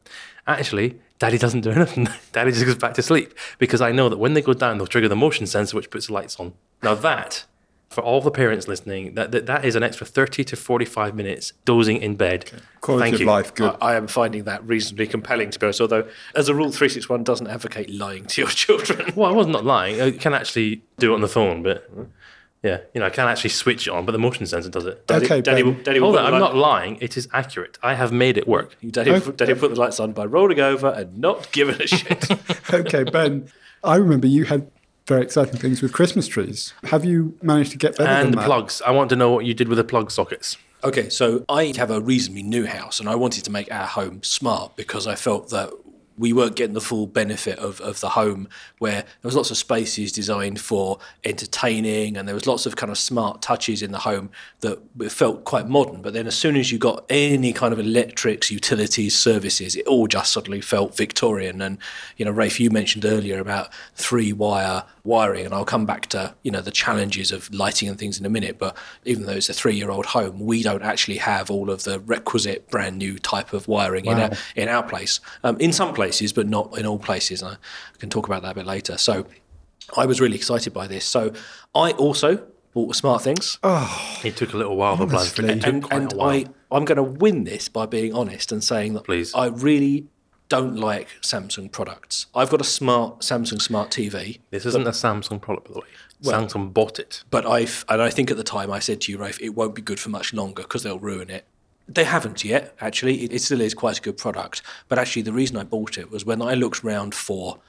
Actually, 0.48 1.00
Daddy 1.18 1.38
doesn't 1.38 1.62
do 1.62 1.72
anything. 1.72 2.08
Daddy 2.32 2.52
just 2.52 2.66
goes 2.66 2.76
back 2.76 2.94
to 2.96 3.02
sleep 3.02 3.34
because 3.58 3.82
I 3.82 3.92
know 3.92 4.10
that 4.10 4.18
when 4.18 4.34
they 4.34 4.42
go 4.42 4.54
down, 4.54 4.78
they'll 4.78 4.88
trigger 4.88 5.08
the 5.08 5.16
motion 5.16 5.48
sensor, 5.48 5.76
which 5.76 5.90
puts 5.90 6.08
the 6.08 6.14
lights 6.14 6.40
on. 6.40 6.54
Now 6.84 6.94
that, 6.96 7.46
for 7.90 8.02
all 8.02 8.22
the 8.22 8.32
parents 8.32 8.68
listening, 8.68 9.16
that 9.16 9.32
that, 9.32 9.46
that 9.46 9.66
is 9.66 9.76
an 9.76 9.82
extra 9.84 10.06
thirty 10.06 10.44
to 10.44 10.56
forty-five 10.56 11.16
minutes 11.16 11.54
dozing 11.64 11.98
in 11.98 12.16
bed. 12.16 12.52
Quality 12.82 13.04
Thank 13.04 13.14
of 13.16 13.22
you. 13.22 13.28
life, 13.28 13.56
good. 13.56 13.76
I, 13.82 13.94
I 13.94 13.96
am 13.96 14.08
finding 14.08 14.44
that 14.44 14.64
reasonably 14.68 15.08
compelling 15.08 15.50
to 15.52 15.58
be 15.58 15.66
honest. 15.66 15.82
Although, 15.82 16.08
as 16.36 16.50
a 16.50 16.54
rule, 16.54 16.72
three 16.72 16.90
six 16.90 17.10
one 17.10 17.24
doesn't 17.24 17.48
advocate 17.48 17.90
lying 17.90 18.26
to 18.26 18.42
your 18.42 18.50
children. 18.52 19.14
Well, 19.16 19.32
I 19.32 19.34
was 19.34 19.48
not 19.48 19.66
lying. 19.66 20.02
I 20.02 20.12
can 20.12 20.34
actually 20.34 20.84
do 21.00 21.12
it 21.12 21.16
on 21.16 21.22
the 21.22 21.28
phone, 21.28 21.64
but 21.64 21.84
hmm. 21.92 22.04
Yeah, 22.64 22.80
you 22.94 23.00
know, 23.00 23.06
I 23.06 23.10
can't 23.12 23.30
actually 23.30 23.52
switch 23.52 23.88
it 23.88 23.92
on, 23.92 24.06
but 24.06 24.12
the 24.12 24.18
motion 24.18 24.46
sensor 24.46 24.70
does 24.70 24.86
it. 24.86 25.06
Daddy, 25.08 25.26
Okay, 25.26 25.42
Daddy, 25.42 25.62
will, 25.64 25.74
Ben. 25.74 25.84
Daddy 25.84 26.00
will 26.00 26.08
Hold 26.14 26.20
on, 26.20 26.26
I'm 26.26 26.32
light- 26.34 26.40
not 26.40 26.56
lying. 26.56 26.98
It 27.00 27.16
is 27.18 27.28
accurate. 27.34 27.78
I 27.84 27.94
have 27.94 28.12
made 28.12 28.38
it 28.38 28.48
work. 28.48 28.76
Daddy, 28.90 29.12
Okay. 29.12 29.32
Daddy 29.34 29.54
put 29.54 29.74
the 29.74 29.80
lights 29.80 30.00
on 30.00 30.14
by 30.14 30.26
rolling 30.26 30.60
over 30.60 30.88
and 30.90 31.18
not 31.20 31.52
giving 31.52 31.80
a 31.82 31.88
shit. 31.88 32.28
okay, 32.74 33.04
Ben, 33.04 33.50
I 33.84 33.98
remember 33.98 34.26
you 34.28 34.46
had 34.46 34.72
very 35.08 35.22
exciting 35.22 35.58
things 35.60 35.84
with 35.84 35.94
Christmas 35.94 36.28
trees. 36.28 36.74
Have 36.86 37.06
you 37.06 37.38
managed 37.44 37.72
to 37.74 37.78
get 37.78 37.96
better 37.98 38.10
And 38.10 38.26
than 38.28 38.32
the 38.32 38.38
that? 38.38 38.46
plugs. 38.48 38.82
I 38.84 38.90
want 38.92 39.10
to 39.12 39.16
know 39.16 39.32
what 39.32 39.46
you 39.46 39.54
did 39.54 39.68
with 39.68 39.78
the 39.78 39.84
plug 39.84 40.10
sockets. 40.10 40.58
Okay, 40.84 41.10
so 41.10 41.46
I 41.50 41.74
have 41.78 41.92
a 41.92 42.02
reasonably 42.02 42.42
new 42.44 42.66
house 42.66 43.00
and 43.00 43.08
I 43.08 43.14
wanted 43.16 43.44
to 43.46 43.52
make 43.52 43.72
our 43.72 43.86
home 43.86 44.24
smart 44.24 44.76
because 44.76 45.06
I 45.08 45.14
felt 45.16 45.50
that 45.50 45.70
we 46.18 46.32
weren't 46.32 46.56
getting 46.56 46.74
the 46.74 46.82
full 46.82 47.08
benefit 47.08 47.60
of, 47.60 47.82
of 47.82 48.00
the 48.00 48.10
home 48.10 48.48
where 48.80 49.02
there 49.02 49.08
was 49.24 49.36
lots 49.36 49.52
of 49.52 49.58
spaces 49.58 50.12
designed 50.12 50.62
for 50.62 50.98
entertaining 51.24 52.16
and 52.16 52.28
there 52.28 52.36
was 52.36 52.48
lots 52.48 52.66
of 52.66 52.76
kind 52.76 52.92
of 52.92 52.98
smart 52.98 53.42
touches 53.42 53.82
in 53.82 53.92
the 53.92 54.00
home 54.00 54.30
that 54.62 54.80
felt 55.12 55.44
quite 55.44 55.68
modern. 55.68 56.02
But 56.02 56.14
then 56.14 56.26
as 56.26 56.36
soon 56.36 56.56
as 56.56 56.72
you 56.72 56.78
got 56.78 57.06
any 57.10 57.52
kind 57.52 57.74
of 57.74 57.80
electrics, 57.80 58.50
utilities, 58.50 59.18
services, 59.18 59.76
it 59.76 59.86
all 59.88 60.08
just 60.08 60.32
suddenly 60.32 60.62
felt 60.62 60.96
Victorian. 60.96 61.62
And, 61.62 61.78
you 62.16 62.24
know, 62.24 62.32
Rafe, 62.32 62.60
you 62.60 62.70
mentioned 62.70 63.04
earlier 63.04 63.40
about 63.40 63.74
three 63.96 64.32
wire 64.32 64.84
wiring 65.04 65.46
and 65.46 65.54
I'll 65.54 65.66
come 65.66 65.86
back 65.86 66.08
to, 66.08 66.34
you 66.44 66.50
know, 66.50 66.62
the 66.62 66.72
challenges 66.72 67.32
of 67.32 67.54
lighting 67.54 67.90
and 67.90 68.00
things 68.00 68.20
in 68.20 68.26
a 68.26 68.30
minute. 68.30 68.58
But 68.58 68.76
even 69.04 69.26
though 69.26 69.34
it's 69.34 69.50
a 69.50 69.54
three 69.54 69.76
year 69.76 69.92
old 69.92 70.08
home, 70.08 70.40
we 70.40 70.64
don't 70.64 70.82
actually 70.82 71.18
have 71.18 71.52
all 71.52 71.70
of 71.70 71.84
the 71.84 72.00
requisite 72.00 72.70
brand 72.70 72.98
new 72.98 73.20
type 73.20 73.52
of 73.52 73.68
wiring 73.68 74.06
in, 74.06 74.20
our, 74.20 74.32
in 74.56 74.70
our 74.70 74.84
place. 74.84 75.20
Um, 75.44 75.58
in 75.60 75.74
some 75.74 75.94
places, 75.94 76.05
but 76.34 76.48
not 76.48 76.78
in 76.78 76.86
all 76.86 77.00
places. 77.00 77.42
And 77.42 77.54
I 77.54 77.98
can 77.98 78.10
talk 78.10 78.28
about 78.28 78.42
that 78.44 78.52
a 78.52 78.56
bit 78.56 78.66
later. 78.66 78.98
So 78.98 79.26
I 79.98 80.06
was 80.06 80.20
really 80.20 80.36
excited 80.36 80.74
by 80.74 80.88
this. 80.88 81.06
So 81.06 81.34
I 81.74 81.92
also 81.92 82.46
bought 82.74 82.96
Smart 82.96 83.22
Things. 83.24 83.60
Oh. 83.64 84.20
It 84.24 84.36
took 84.36 84.54
a 84.54 84.58
little 84.58 84.76
while, 84.76 84.98
but 84.98 85.10
blood. 85.10 85.20
Honestly. 85.22 85.50
It 85.50 85.62
took 85.62 85.92
and 85.92 85.92
and. 85.92 86.14
I, 86.22 86.46
I'm 86.72 86.86
going 86.86 86.98
to 86.98 87.04
win 87.04 87.44
this 87.44 87.70
by 87.70 87.86
being 87.86 88.14
honest 88.14 88.52
and 88.52 88.64
saying 88.64 88.94
that 88.94 89.06
Please. 89.06 89.34
I 89.34 89.48
really 89.48 90.08
don't 90.50 90.76
like 90.76 91.08
Samsung 91.22 91.72
products. 91.72 92.28
I've 92.36 92.50
got 92.50 92.62
a 92.62 92.66
smart 92.66 93.20
Samsung 93.22 93.62
Smart 93.62 93.90
TV. 93.90 94.40
this 94.52 94.66
isn't 94.66 94.88
a 94.88 94.92
Samsung 94.92 95.42
product, 95.42 95.68
by 95.68 95.74
the 95.74 95.80
way. 95.80 95.88
Samsung 96.24 96.74
bought 96.74 97.00
it. 97.00 97.24
But 97.30 97.46
I 97.46 97.68
and 97.90 98.02
I 98.02 98.10
think 98.10 98.32
at 98.32 98.38
the 98.38 98.44
time 98.44 98.72
I 98.72 98.80
said 98.80 99.02
to 99.02 99.12
you, 99.12 99.18
Rafe, 99.18 99.42
it 99.42 99.50
won't 99.50 99.76
be 99.76 99.82
good 99.82 100.00
for 100.00 100.10
much 100.10 100.34
longer 100.34 100.64
because 100.64 100.84
they'll 100.84 101.00
ruin 101.00 101.30
it. 101.30 101.46
They 101.88 102.04
haven't 102.04 102.44
yet, 102.44 102.76
actually. 102.82 103.24
It, 103.24 103.34
it 103.34 103.42
still 103.42 103.62
is 103.62 103.74
quite 103.74 104.00
a 104.00 104.02
good 104.02 104.18
product. 104.18 104.62
But 104.88 104.98
actually, 104.98 105.22
the 105.22 105.34
reason 105.34 105.58
I 105.58 105.64
bought 105.64 105.98
it 105.98 106.10
was 106.10 106.26
when 106.26 106.42
I 106.42 106.54
looked 106.54 106.84
round 106.84 107.14
for 107.14 107.60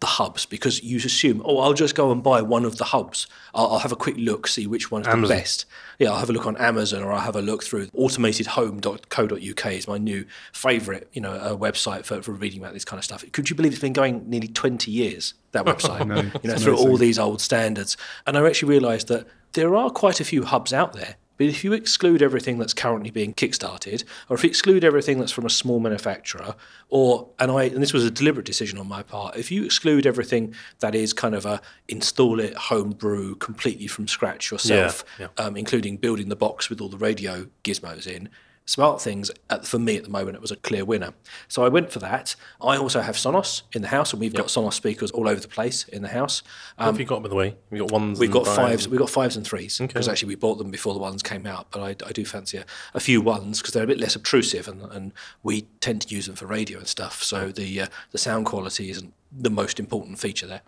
the 0.00 0.06
hubs 0.06 0.44
because 0.44 0.82
you 0.82 0.98
assume, 0.98 1.40
oh, 1.46 1.60
I'll 1.60 1.72
just 1.72 1.94
go 1.94 2.12
and 2.12 2.22
buy 2.22 2.42
one 2.42 2.64
of 2.66 2.76
the 2.76 2.84
hubs. 2.84 3.26
I'll, 3.54 3.68
I'll 3.68 3.78
have 3.78 3.92
a 3.92 3.96
quick 3.96 4.16
look, 4.18 4.46
see 4.46 4.66
which 4.66 4.90
one's 4.90 5.06
Amazon. 5.06 5.22
the 5.22 5.40
best. 5.40 5.64
Yeah, 5.98 6.10
I'll 6.10 6.18
have 6.18 6.28
a 6.28 6.32
look 6.32 6.46
on 6.46 6.56
Amazon 6.58 7.02
or 7.02 7.12
I'll 7.12 7.20
have 7.20 7.36
a 7.36 7.42
look 7.42 7.64
through 7.64 7.86
automatedhome.co.uk 7.86 9.72
is 9.72 9.88
my 9.88 9.98
new 9.98 10.26
favourite, 10.52 11.08
you 11.12 11.22
know, 11.22 11.32
uh, 11.32 11.56
website 11.56 12.04
for, 12.04 12.20
for 12.20 12.32
reading 12.32 12.60
about 12.60 12.74
this 12.74 12.84
kind 12.84 12.98
of 12.98 13.04
stuff. 13.04 13.24
Could 13.32 13.48
you 13.48 13.56
believe 13.56 13.72
it's 13.72 13.80
been 13.80 13.94
going 13.94 14.28
nearly 14.28 14.48
20 14.48 14.90
years, 14.90 15.34
that 15.52 15.64
website? 15.72 16.06
know, 16.06 16.16
you 16.16 16.48
know, 16.48 16.54
it's 16.54 16.64
through 16.64 16.76
all 16.76 16.98
these 16.98 17.18
old 17.18 17.40
standards. 17.40 17.96
And 18.26 18.36
I 18.36 18.46
actually 18.46 18.68
realised 18.68 19.08
that 19.08 19.26
there 19.52 19.74
are 19.74 19.88
quite 19.88 20.20
a 20.20 20.24
few 20.24 20.44
hubs 20.44 20.74
out 20.74 20.92
there. 20.92 21.16
But 21.36 21.46
if 21.46 21.64
you 21.64 21.72
exclude 21.72 22.22
everything 22.22 22.58
that's 22.58 22.74
currently 22.74 23.10
being 23.10 23.34
kickstarted, 23.34 24.04
or 24.28 24.36
if 24.36 24.44
you 24.44 24.48
exclude 24.48 24.84
everything 24.84 25.18
that's 25.18 25.32
from 25.32 25.46
a 25.46 25.50
small 25.50 25.80
manufacturer, 25.80 26.54
or 26.88 27.28
and 27.38 27.50
I 27.50 27.64
and 27.64 27.82
this 27.82 27.92
was 27.92 28.04
a 28.04 28.10
deliberate 28.10 28.46
decision 28.46 28.78
on 28.78 28.88
my 28.88 29.02
part, 29.02 29.36
if 29.36 29.50
you 29.50 29.64
exclude 29.64 30.06
everything 30.06 30.54
that 30.80 30.94
is 30.94 31.12
kind 31.12 31.34
of 31.34 31.44
a 31.44 31.60
install 31.88 32.40
it 32.40 32.54
homebrew 32.54 33.34
completely 33.36 33.86
from 33.86 34.06
scratch 34.08 34.50
yourself, 34.50 35.04
yeah. 35.18 35.28
Um, 35.36 35.56
including 35.56 35.96
building 35.96 36.28
the 36.28 36.36
box 36.36 36.70
with 36.70 36.80
all 36.80 36.88
the 36.88 36.98
radio 36.98 37.46
gizmos 37.64 38.06
in, 38.06 38.28
Smart 38.66 39.00
Things, 39.00 39.30
at, 39.50 39.66
for 39.66 39.78
me 39.78 39.96
at 39.96 40.04
the 40.04 40.10
moment, 40.10 40.36
it 40.36 40.40
was 40.40 40.50
a 40.50 40.56
clear 40.56 40.86
winner. 40.86 41.12
So 41.48 41.64
I 41.64 41.68
went 41.68 41.92
for 41.92 41.98
that. 41.98 42.34
I 42.62 42.78
also 42.78 43.02
have 43.02 43.14
Sonos 43.14 43.62
in 43.74 43.82
the 43.82 43.88
house, 43.88 44.12
and 44.12 44.20
we've 44.20 44.32
got 44.32 44.46
Sonos 44.46 44.72
speakers 44.72 45.10
all 45.10 45.28
over 45.28 45.38
the 45.38 45.48
place 45.48 45.86
in 45.88 46.00
the 46.00 46.08
house. 46.08 46.42
what 46.76 46.86
have 46.86 46.98
you 46.98 47.04
got, 47.04 47.22
by 47.22 47.28
the 47.28 47.34
way? 47.34 47.56
You 47.70 47.80
got 47.80 47.92
ones. 47.92 48.18
We've 48.18 48.34
and 48.34 48.44
got 48.44 48.56
fives. 48.56 48.88
We've 48.88 48.98
got 48.98 49.10
fives 49.10 49.36
and 49.36 49.46
threes 49.46 49.78
because 49.78 50.08
actually 50.08 50.28
we 50.28 50.36
bought 50.36 50.56
them 50.56 50.70
before 50.70 50.94
the 50.94 51.00
ones 51.00 51.22
came 51.22 51.46
out. 51.46 51.66
But 51.70 51.82
I, 51.82 52.08
I 52.08 52.12
do 52.12 52.24
fancy 52.24 52.56
a, 52.56 52.64
a 52.94 53.00
few 53.00 53.20
ones 53.20 53.60
because 53.60 53.74
they're 53.74 53.84
a 53.84 53.88
bit 53.88 54.00
less 54.00 54.16
obtrusive, 54.16 54.66
and, 54.66 54.82
and 54.92 55.12
we 55.42 55.62
tend 55.80 56.02
to 56.02 56.14
use 56.14 56.26
them 56.26 56.36
for 56.36 56.46
radio 56.46 56.78
and 56.78 56.88
stuff. 56.88 57.22
So 57.22 57.48
the 57.48 57.82
uh, 57.82 57.86
the 58.12 58.18
sound 58.18 58.46
quality 58.46 58.88
isn't 58.88 59.12
the 59.30 59.50
most 59.50 59.78
important 59.78 60.18
feature 60.18 60.46
there. 60.46 60.62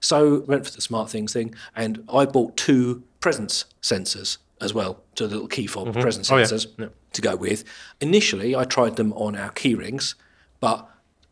So 0.00 0.40
went 0.46 0.64
for 0.64 0.72
the 0.72 0.80
smart 0.80 1.10
things 1.10 1.34
thing, 1.34 1.54
and 1.76 2.04
I 2.10 2.24
bought 2.24 2.56
two 2.56 3.02
presence 3.20 3.66
sensors 3.82 4.38
as 4.60 4.72
well, 4.72 5.02
to 5.16 5.26
the 5.26 5.34
little 5.34 5.48
key 5.48 5.66
fob 5.66 5.92
presence 5.92 6.30
Oh, 6.30 6.36
yeah. 6.36 6.44
sensors 6.44 6.90
to 7.12 7.22
go 7.22 7.36
with. 7.36 7.64
Initially, 8.00 8.54
I 8.56 8.64
tried 8.64 8.96
them 8.96 9.12
on 9.14 9.36
our 9.36 9.50
key 9.50 9.74
rings, 9.74 10.14
but 10.60 10.88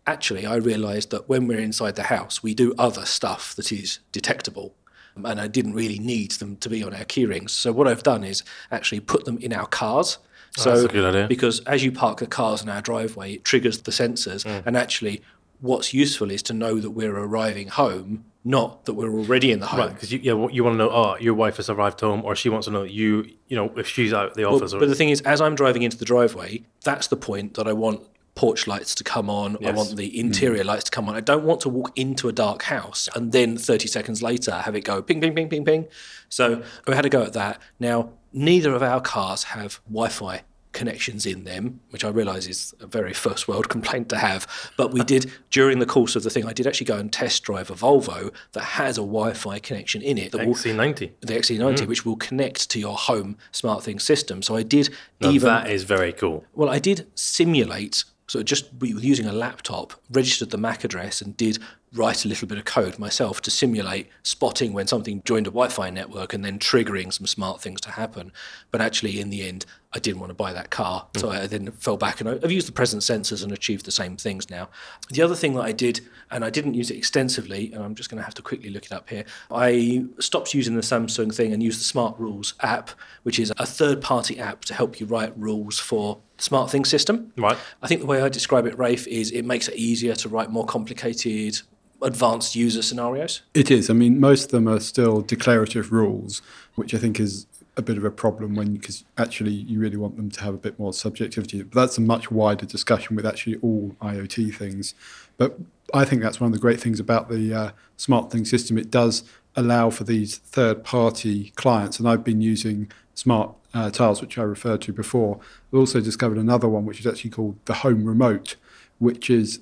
actually, 0.06 0.44
I 0.46 0.56
realised 0.56 1.10
that 1.10 1.28
when 1.28 1.46
we're 1.46 1.58
inside 1.60 1.96
the 1.96 2.04
house, 2.04 2.42
we 2.42 2.54
do 2.54 2.74
other 2.78 3.04
stuff 3.06 3.54
that 3.56 3.72
is 3.72 4.00
detectable. 4.12 4.74
And 5.14 5.38
I 5.40 5.46
didn't 5.46 5.74
really 5.74 5.98
need 5.98 6.30
them 6.32 6.56
to 6.56 6.70
be 6.70 6.82
on 6.82 6.94
our 6.94 7.04
key 7.04 7.26
rings. 7.26 7.52
So 7.52 7.70
what 7.70 7.86
I've 7.86 8.02
done 8.02 8.24
is 8.24 8.42
actually 8.70 9.00
put 9.00 9.26
them 9.26 9.36
in 9.38 9.52
our 9.52 9.66
cars. 9.66 10.16
So 10.56 10.70
that's 10.70 10.82
a 10.84 10.88
good 10.88 11.04
idea. 11.04 11.28
because 11.28 11.60
as 11.60 11.84
you 11.84 11.92
park 11.92 12.18
the 12.18 12.26
cars 12.26 12.62
in 12.62 12.68
our 12.70 12.80
driveway, 12.80 13.34
it 13.34 13.44
triggers 13.44 13.82
the 13.82 13.90
sensors. 13.90 14.44
Mm. 14.44 14.62
And 14.66 14.76
actually, 14.76 15.22
what's 15.60 15.92
useful 15.92 16.30
is 16.30 16.42
to 16.44 16.54
know 16.54 16.80
that 16.80 16.90
we're 16.92 17.14
arriving 17.16 17.68
home, 17.68 18.24
not 18.44 18.86
that 18.86 18.94
we're 18.94 19.12
already 19.12 19.52
in 19.52 19.60
the 19.60 19.66
home. 19.66 19.80
Right, 19.80 19.94
because 19.94 20.12
you, 20.12 20.18
yeah, 20.18 20.48
you 20.50 20.64
want 20.64 20.74
to 20.74 20.78
know, 20.78 20.90
oh, 20.90 21.16
your 21.18 21.34
wife 21.34 21.56
has 21.58 21.70
arrived 21.70 22.00
home, 22.00 22.24
or 22.24 22.34
she 22.34 22.48
wants 22.48 22.66
to 22.66 22.72
know 22.72 22.82
you, 22.82 23.30
you 23.46 23.56
know, 23.56 23.72
if 23.76 23.88
she's 23.88 24.12
out 24.12 24.34
the 24.34 24.44
Well, 24.44 24.56
office. 24.56 24.74
or, 24.74 24.80
but 24.80 24.88
the 24.88 24.94
thing 24.94 25.10
is, 25.10 25.20
as 25.22 25.40
I'm 25.40 25.54
driving 25.54 25.82
into 25.82 25.96
the 25.96 26.04
driveway, 26.04 26.64
that's 26.84 27.06
the 27.06 27.16
point 27.16 27.54
that 27.54 27.68
I 27.68 27.72
want 27.72 28.02
porch 28.34 28.66
lights 28.66 28.94
to 28.96 29.04
come 29.04 29.28
on. 29.28 29.64
I 29.64 29.72
want 29.72 29.96
the 29.96 30.10
mm. 30.10 30.14
interior 30.14 30.64
lights 30.64 30.84
to 30.84 30.90
come 30.90 31.08
on. 31.08 31.14
I 31.14 31.20
don't 31.20 31.44
want 31.44 31.60
to 31.62 31.68
walk 31.68 31.96
into 31.96 32.28
a 32.28 32.32
dark 32.32 32.62
house 32.62 33.08
and 33.14 33.30
then 33.30 33.58
30 33.58 33.86
seconds 33.88 34.22
later 34.22 34.52
have 34.52 34.74
it 34.74 34.82
go 34.82 35.02
ping, 35.02 35.20
ping, 35.20 35.34
ping, 35.34 35.48
ping, 35.48 35.64
ping. 35.64 35.86
So 36.30 36.62
we 36.86 36.94
had 36.94 37.04
a 37.04 37.10
go 37.10 37.22
at 37.22 37.34
that. 37.34 37.60
Now, 37.78 38.10
neither 38.32 38.74
of 38.74 38.82
our 38.82 39.02
cars 39.02 39.44
have 39.44 39.80
Wi 39.86 40.08
Fi 40.08 40.42
connections 40.72 41.26
in 41.26 41.44
them, 41.44 41.80
which 41.90 42.04
I 42.04 42.08
realise 42.08 42.46
is 42.46 42.74
a 42.80 42.86
very 42.86 43.12
first 43.12 43.48
world 43.48 43.68
complaint 43.76 44.08
to 44.10 44.16
have. 44.16 44.46
But 44.76 44.92
we 44.92 45.02
did, 45.04 45.30
during 45.50 45.78
the 45.78 45.86
course 45.86 46.16
of 46.16 46.22
the 46.22 46.30
thing, 46.30 46.46
I 46.46 46.52
did 46.52 46.66
actually 46.66 46.86
go 46.86 46.98
and 46.98 47.12
test 47.12 47.42
drive 47.42 47.70
a 47.70 47.74
Volvo 47.74 48.32
that 48.52 48.62
has 48.62 48.98
a 48.98 49.02
Wi 49.02 49.32
Fi 49.34 49.58
connection 49.58 50.02
in 50.02 50.18
it 50.18 50.32
will 50.32 50.54
XC90. 50.54 51.12
the 51.20 51.34
XC90, 51.34 51.78
mm. 51.78 51.86
which 51.86 52.04
will 52.04 52.16
connect 52.16 52.70
to 52.70 52.78
your 52.78 52.96
home 52.96 53.36
smart 53.52 53.82
thing 53.82 53.98
system. 53.98 54.42
So 54.42 54.56
I 54.56 54.62
did 54.62 54.90
Now 55.20 55.30
even 55.30 55.48
that 55.48 55.70
is 55.70 55.84
very 55.84 56.12
cool. 56.12 56.44
well, 56.54 56.70
I 56.70 56.78
did 56.78 57.06
simulate. 57.14 58.04
So 58.28 58.42
just 58.42 58.70
using 58.80 59.26
a 59.26 59.32
laptop, 59.32 59.92
registered 60.10 60.50
the 60.50 60.58
MAC 60.58 60.84
address 60.84 61.20
and 61.20 61.36
did 61.36 61.58
write 61.94 62.24
a 62.24 62.28
little 62.28 62.48
bit 62.48 62.58
of 62.58 62.64
code 62.64 62.98
myself 62.98 63.42
to 63.42 63.50
simulate 63.50 64.08
spotting 64.22 64.72
when 64.72 64.86
something 64.86 65.22
joined 65.24 65.46
a 65.46 65.50
Wi-Fi 65.50 65.90
network 65.90 66.32
and 66.32 66.44
then 66.44 66.58
triggering 66.58 67.12
some 67.12 67.26
smart 67.26 67.60
things 67.60 67.80
to 67.82 67.90
happen. 67.90 68.32
But 68.70 68.80
actually, 68.80 69.20
in 69.20 69.28
the 69.28 69.46
end, 69.46 69.66
I 69.92 69.98
didn't 69.98 70.20
want 70.20 70.30
to 70.30 70.34
buy 70.34 70.54
that 70.54 70.70
car, 70.70 71.06
so 71.16 71.28
mm. 71.28 71.32
I 71.32 71.46
then 71.46 71.70
fell 71.72 71.98
back 71.98 72.20
and 72.20 72.30
I've 72.30 72.50
used 72.50 72.66
the 72.66 72.72
present 72.72 73.02
sensors 73.02 73.42
and 73.42 73.52
achieved 73.52 73.84
the 73.84 73.90
same 73.90 74.16
things 74.16 74.48
now. 74.48 74.70
The 75.10 75.20
other 75.20 75.34
thing 75.34 75.52
that 75.54 75.62
I 75.62 75.72
did, 75.72 76.00
and 76.30 76.46
I 76.46 76.50
didn't 76.50 76.72
use 76.72 76.90
it 76.90 76.96
extensively, 76.96 77.70
and 77.74 77.84
I'm 77.84 77.94
just 77.94 78.08
going 78.08 78.16
to 78.16 78.24
have 78.24 78.32
to 78.34 78.42
quickly 78.42 78.70
look 78.70 78.86
it 78.86 78.92
up 78.92 79.10
here. 79.10 79.26
I 79.50 80.06
stopped 80.18 80.54
using 80.54 80.76
the 80.76 80.82
Samsung 80.82 81.34
thing 81.34 81.52
and 81.52 81.62
used 81.62 81.78
the 81.78 81.84
Smart 81.84 82.18
Rules 82.18 82.54
app, 82.60 82.90
which 83.24 83.38
is 83.38 83.52
a 83.58 83.66
third-party 83.66 84.38
app 84.38 84.64
to 84.64 84.72
help 84.72 84.98
you 84.98 85.04
write 85.04 85.36
rules 85.36 85.78
for 85.78 86.20
the 86.38 86.42
Smart 86.42 86.70
Things 86.70 86.88
system. 86.88 87.30
Right. 87.36 87.58
I 87.82 87.86
think 87.86 88.00
the 88.00 88.06
way 88.06 88.22
I 88.22 88.30
describe 88.30 88.64
it, 88.64 88.78
Rafe, 88.78 89.06
is 89.06 89.30
it 89.30 89.44
makes 89.44 89.68
it 89.68 89.76
easier 89.76 90.14
to 90.14 90.28
write 90.30 90.50
more 90.50 90.64
complicated, 90.64 91.60
advanced 92.02 92.56
user 92.56 92.82
scenarios. 92.82 93.42
It 93.54 93.70
is. 93.70 93.90
I 93.90 93.94
mean, 93.94 94.20
most 94.20 94.44
of 94.44 94.50
them 94.50 94.68
are 94.68 94.80
still 94.80 95.20
declarative 95.20 95.92
rules, 95.92 96.42
which 96.74 96.94
I 96.94 96.98
think 96.98 97.20
is 97.20 97.46
a 97.76 97.82
bit 97.82 97.96
of 97.96 98.04
a 98.04 98.10
problem 98.10 98.54
when 98.54 98.74
because 98.74 99.04
actually 99.16 99.52
you 99.52 99.80
really 99.80 99.96
want 99.96 100.16
them 100.16 100.30
to 100.30 100.42
have 100.42 100.54
a 100.54 100.58
bit 100.58 100.78
more 100.78 100.92
subjectivity. 100.92 101.62
But 101.62 101.80
that's 101.80 101.98
a 101.98 102.02
much 102.02 102.30
wider 102.30 102.66
discussion 102.66 103.16
with 103.16 103.24
actually 103.24 103.56
all 103.56 103.96
IoT 104.02 104.54
things. 104.54 104.94
But 105.38 105.58
I 105.94 106.04
think 106.04 106.22
that's 106.22 106.40
one 106.40 106.48
of 106.48 106.52
the 106.52 106.60
great 106.60 106.80
things 106.80 107.00
about 107.00 107.30
the 107.30 107.54
uh, 107.54 107.70
smart 107.96 108.30
thing 108.30 108.44
system. 108.44 108.76
It 108.76 108.90
does 108.90 109.24
allow 109.56 109.90
for 109.90 110.04
these 110.04 110.38
third-party 110.38 111.52
clients, 111.56 111.98
and 111.98 112.08
I've 112.08 112.24
been 112.24 112.40
using 112.40 112.90
smart 113.14 113.54
uh, 113.74 113.90
tiles, 113.90 114.20
which 114.20 114.38
I 114.38 114.42
referred 114.42 114.80
to 114.82 114.92
before. 114.92 115.40
I've 115.72 115.78
also 115.78 116.00
discovered 116.00 116.38
another 116.38 116.68
one, 116.68 116.84
which 116.84 117.00
is 117.00 117.06
actually 117.06 117.30
called 117.30 117.58
the 117.66 117.74
Home 117.74 118.04
Remote, 118.04 118.56
which 118.98 119.28
is 119.30 119.60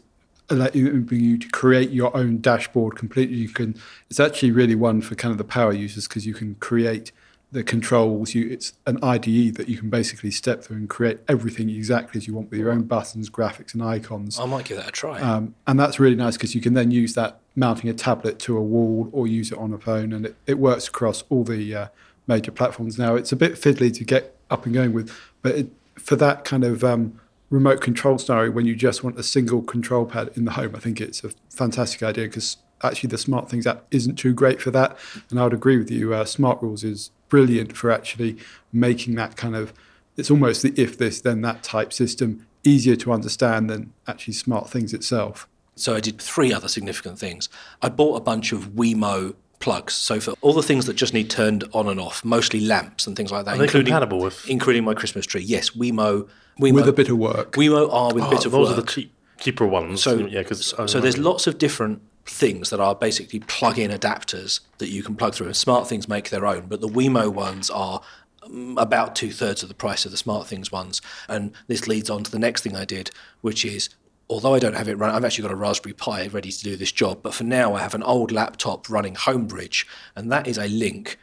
allowing 0.51 1.09
you 1.11 1.39
to 1.39 1.49
create 1.49 1.91
your 1.91 2.15
own 2.17 2.39
dashboard 2.39 2.97
completely. 2.97 3.37
You 3.37 3.49
can. 3.49 3.77
It's 4.09 4.21
actually 4.21 4.51
really 4.51 4.75
one 4.75 5.01
for 5.01 5.15
kind 5.15 5.33
of 5.33 5.39
the 5.39 5.45
power 5.45 5.73
users 5.73 6.09
because 6.09 6.27
you 6.27 6.35
can 6.35 6.57
create 6.57 7.13
the 7.53 7.65
controls. 7.65 8.35
You, 8.35 8.49
it's 8.51 8.73
an 8.87 9.03
IDE 9.03 9.57
that 9.57 9.69
you 9.69 9.77
can 9.79 9.91
basically 9.91 10.31
step 10.31 10.63
through 10.63 10.77
and 10.77 10.89
create 10.89 11.19
everything 11.29 11.69
exactly 11.69 12.19
as 12.19 12.27
you 12.27 12.35
want 12.35 12.51
with 12.51 12.61
your 12.61 12.71
own 12.71 12.83
buttons, 12.83 13.31
graphics, 13.31 13.75
and 13.75 13.83
icons. 13.83 14.39
I 14.39 14.47
might 14.47 14.65
give 14.65 14.77
that 14.77 14.89
a 14.89 14.93
try. 14.93 15.21
Um, 15.21 15.55
and 15.67 15.79
that's 15.79 15.99
really 15.99 16.17
nice 16.17 16.37
because 16.37 16.55
you 16.55 16.61
can 16.61 16.75
then 16.75 16.91
use 16.91 17.15
that 17.15 17.41
mounting 17.57 17.91
a 17.91 17.95
tablet 17.95 18.39
to 18.41 18.57
a 18.57 18.63
wall 18.63 19.09
or 19.13 19.27
use 19.27 19.53
it 19.53 19.59
on 19.59 19.73
a 19.73 19.79
phone, 19.79 20.13
and 20.13 20.27
it, 20.27 20.37
it 20.47 20.59
works 20.59 20.89
across 20.89 21.25
all 21.29 21.45
the 21.45 21.75
uh, 21.75 21.89
major 22.27 22.53
platforms 22.53 22.99
now. 22.99 23.15
It's 23.17 23.33
a 23.33 23.37
bit 23.37 23.55
fiddly 23.55 23.93
to 23.95 24.05
get 24.05 24.37
up 24.51 24.65
and 24.65 24.75
going 24.75 24.93
with, 24.93 25.13
but 25.43 25.55
it, 25.55 25.71
for 25.97 26.17
that 26.17 26.45
kind 26.45 26.65
of 26.65 26.83
um, 26.85 27.21
remote 27.51 27.81
control 27.81 28.17
scenario, 28.19 28.51
when 28.51 28.65
you 28.65 28.75
just 28.75 29.05
want 29.05 29.19
a 29.19 29.23
single 29.23 29.61
control 29.63 30.07
pad 30.07 30.31
in 30.35 30.45
the 30.45 30.53
home, 30.53 30.75
I 30.75 30.79
think 30.79 31.01
it's 31.01 31.23
a 31.25 31.31
fantastic 31.51 32.03
idea 32.03 32.27
because 32.27 32.57
actually 32.83 33.09
the 33.09 33.19
Smart 33.19 33.51
Things 33.51 33.67
app 33.67 33.85
isn't 33.91 34.17
too 34.17 34.33
great 34.33 34.63
for 34.63 34.71
that. 34.71 34.97
And 35.29 35.39
I 35.39 35.45
would 35.45 35.53
agree 35.53 35.77
with 35.77 35.91
you, 35.91 36.15
uh, 36.15 36.25
Smart 36.25 36.63
Rules 36.63 36.85
is 36.85 37.11
brilliant 37.29 37.77
for 37.77 37.91
actually 37.91 38.37
making 38.73 39.15
that 39.17 39.37
kind 39.37 39.55
of 39.55 39.73
it's 40.17 40.31
almost 40.31 40.63
the 40.63 40.75
if 40.77 40.99
this 40.99 41.21
then 41.21 41.41
that 41.43 41.63
type 41.63 41.93
system 41.93 42.47
easier 42.65 42.97
to 42.97 43.13
understand 43.13 43.71
than 43.71 43.93
actually 44.07 44.35
Smart 44.35 44.69
Things 44.69 44.93
itself. 44.93 45.49
So 45.77 45.95
I 45.95 46.01
did 46.01 46.21
three 46.21 46.53
other 46.53 46.69
significant 46.69 47.19
things. 47.19 47.49
I 47.81 47.89
bought 47.89 48.17
a 48.17 48.21
bunch 48.21 48.53
of 48.53 48.71
Wemo 48.71 49.35
plugs. 49.61 49.95
So 49.95 50.19
for 50.21 50.33
all 50.41 50.53
the 50.53 50.63
things 50.63 50.87
that 50.87 50.95
just 50.95 51.15
need 51.15 51.31
turned 51.31 51.65
on 51.73 51.89
and 51.89 52.01
off, 52.01 52.25
mostly 52.25 52.61
lamps 52.61 53.07
and 53.07 53.15
things 53.17 53.31
like 53.31 53.45
that, 53.45 53.55
Are 53.55 53.59
they 53.59 53.69
compatible 53.69 54.19
with- 54.19 54.49
including 54.49 54.85
my 54.85 54.95
Christmas 54.95 55.27
tree. 55.27 55.43
Yes, 55.43 55.71
Wemo. 55.71 56.29
Wemo 56.61 56.73
With 56.75 56.89
a 56.89 56.93
bit 56.93 57.09
of 57.09 57.19
work. 57.19 57.53
Wemo 57.53 57.93
are 57.93 58.13
with 58.13 58.25
a 58.25 58.27
Oh, 58.27 58.31
bit 58.31 58.45
of 58.47 58.53
those 58.53 58.69
work. 58.71 58.79
are 58.79 58.81
the 58.81 58.87
cheap, 58.87 59.13
cheaper 59.39 59.67
ones. 59.67 60.03
So, 60.03 60.17
yeah, 60.27 60.41
because 60.43 60.75
so 60.87 61.01
there's 61.01 61.19
lots 61.19 61.47
of 61.47 61.59
different 61.59 62.03
things 62.27 62.71
that 62.71 62.81
are 62.81 62.95
basically 62.95 63.41
plug-in 63.41 63.91
adapters 63.91 64.61
that 64.79 64.89
you 64.89 65.03
can 65.03 65.15
plug 65.17 65.35
through, 65.35 65.47
and 65.47 65.57
Smart 65.57 65.89
Things 65.89 66.09
make 66.09 66.31
their 66.31 66.47
own. 66.47 66.67
But 66.69 66.81
the 66.81 66.89
Wemo 66.89 67.29
ones 67.33 67.71
are 67.71 68.01
um, 68.43 68.77
about 68.79 69.15
two 69.17 69.31
thirds 69.31 69.63
of 69.63 69.69
the 69.69 69.75
price 69.75 70.05
of 70.05 70.11
the 70.11 70.17
Smart 70.19 70.47
Things 70.47 70.71
ones. 70.73 71.01
And 71.29 71.53
this 71.67 71.87
leads 71.89 72.11
on 72.11 72.25
to 72.25 72.31
the 72.31 72.39
next 72.39 72.63
thing 72.63 72.75
I 72.77 72.85
did, 72.85 73.11
which 73.41 73.65
is. 73.65 73.89
Although 74.31 74.55
I 74.55 74.61
don't 74.61 74.77
have 74.77 74.89
it 74.89 74.97
run, 74.97 75.11
I've 75.11 75.25
actually 75.25 75.43
got 75.43 75.51
a 75.51 75.57
Raspberry 75.57 75.93
Pi 75.93 76.29
ready 76.29 76.53
to 76.53 76.63
do 76.63 76.77
this 76.77 76.93
job. 76.93 77.19
But 77.21 77.35
for 77.35 77.43
now, 77.43 77.75
I 77.75 77.81
have 77.81 77.97
an 77.97 78.05
old 78.05 78.31
laptop 78.31 78.89
running 78.89 79.17
Homebridge, 79.17 79.85
and 80.15 80.31
that 80.31 80.47
is 80.47 80.57
a 80.57 80.69
link 80.69 81.19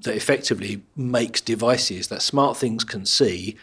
that 0.00 0.16
effectively 0.16 0.82
makes 0.96 1.42
devices 1.42 2.08
that 2.08 2.22
Smart 2.22 2.56
Things 2.56 2.82
can 2.82 3.04
see 3.04 3.56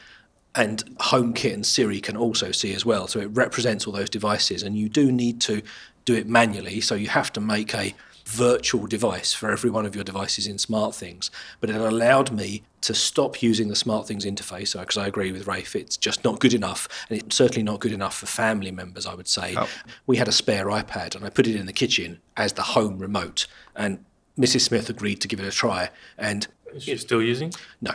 and 0.56 0.84
HomeKit 0.98 1.54
and 1.54 1.66
Siri 1.66 2.00
can 2.00 2.16
also 2.16 2.52
see 2.52 2.76
as 2.76 2.86
well. 2.86 3.08
So 3.08 3.20
it 3.20 3.32
represents 3.34 3.88
all 3.88 3.94
those 3.94 4.12
devices, 4.12 4.62
and 4.62 4.78
you 4.78 4.90
do 4.90 5.12
need 5.12 5.42
to 5.42 5.64
do 6.06 6.14
it 6.14 6.28
manually. 6.28 6.80
So 6.80 6.94
you 6.94 7.08
have 7.08 7.34
to 7.34 7.42
make 7.42 7.74
a 7.74 7.96
virtual 8.28 8.86
device 8.86 9.34
for 9.34 9.50
every 9.52 9.72
one 9.72 9.88
of 9.88 9.96
your 9.96 10.04
devices 10.04 10.46
in 10.46 10.58
SmartThings. 10.58 11.32
But 11.60 11.72
it 11.72 11.78
allowed 11.78 12.32
me 12.32 12.62
to 12.84 12.94
stop 12.94 13.42
using 13.42 13.70
the 13.70 13.76
smart 13.76 14.08
things 14.08 14.26
interface 14.26 14.78
because 14.78 14.98
I 14.98 15.08
agree 15.08 15.32
with 15.32 15.48
Rafe, 15.48 15.76
it's 15.76 15.98
just 15.98 16.24
not 16.24 16.40
good 16.40 16.54
enough, 16.54 16.88
and 17.10 17.20
it's 17.20 17.36
certainly 17.36 17.64
not 17.64 17.80
good 17.80 17.94
enough 17.94 18.16
for 18.16 18.26
family 18.26 18.72
members. 18.72 19.06
I 19.06 19.16
would 19.16 19.28
say 19.28 19.56
oh. 19.58 19.70
we 20.06 20.18
had 20.18 20.28
a 20.28 20.32
spare 20.32 20.66
iPad, 20.66 21.16
and 21.16 21.26
I 21.26 21.30
put 21.30 21.48
it 21.48 21.56
in 21.56 21.66
the 21.66 21.74
kitchen 21.74 22.20
as 22.38 22.54
the 22.54 22.62
home 22.62 23.00
remote, 23.00 23.48
and 23.76 24.04
Mrs. 24.38 24.62
Smith 24.62 24.90
agreed 24.90 25.22
to 25.22 25.28
give 25.28 25.40
it 25.40 25.46
a 25.46 25.52
try, 25.52 25.90
and 26.18 26.48
Is 26.74 26.84
she 26.84 26.98
still 26.98 27.22
using? 27.22 27.54
no, 27.82 27.94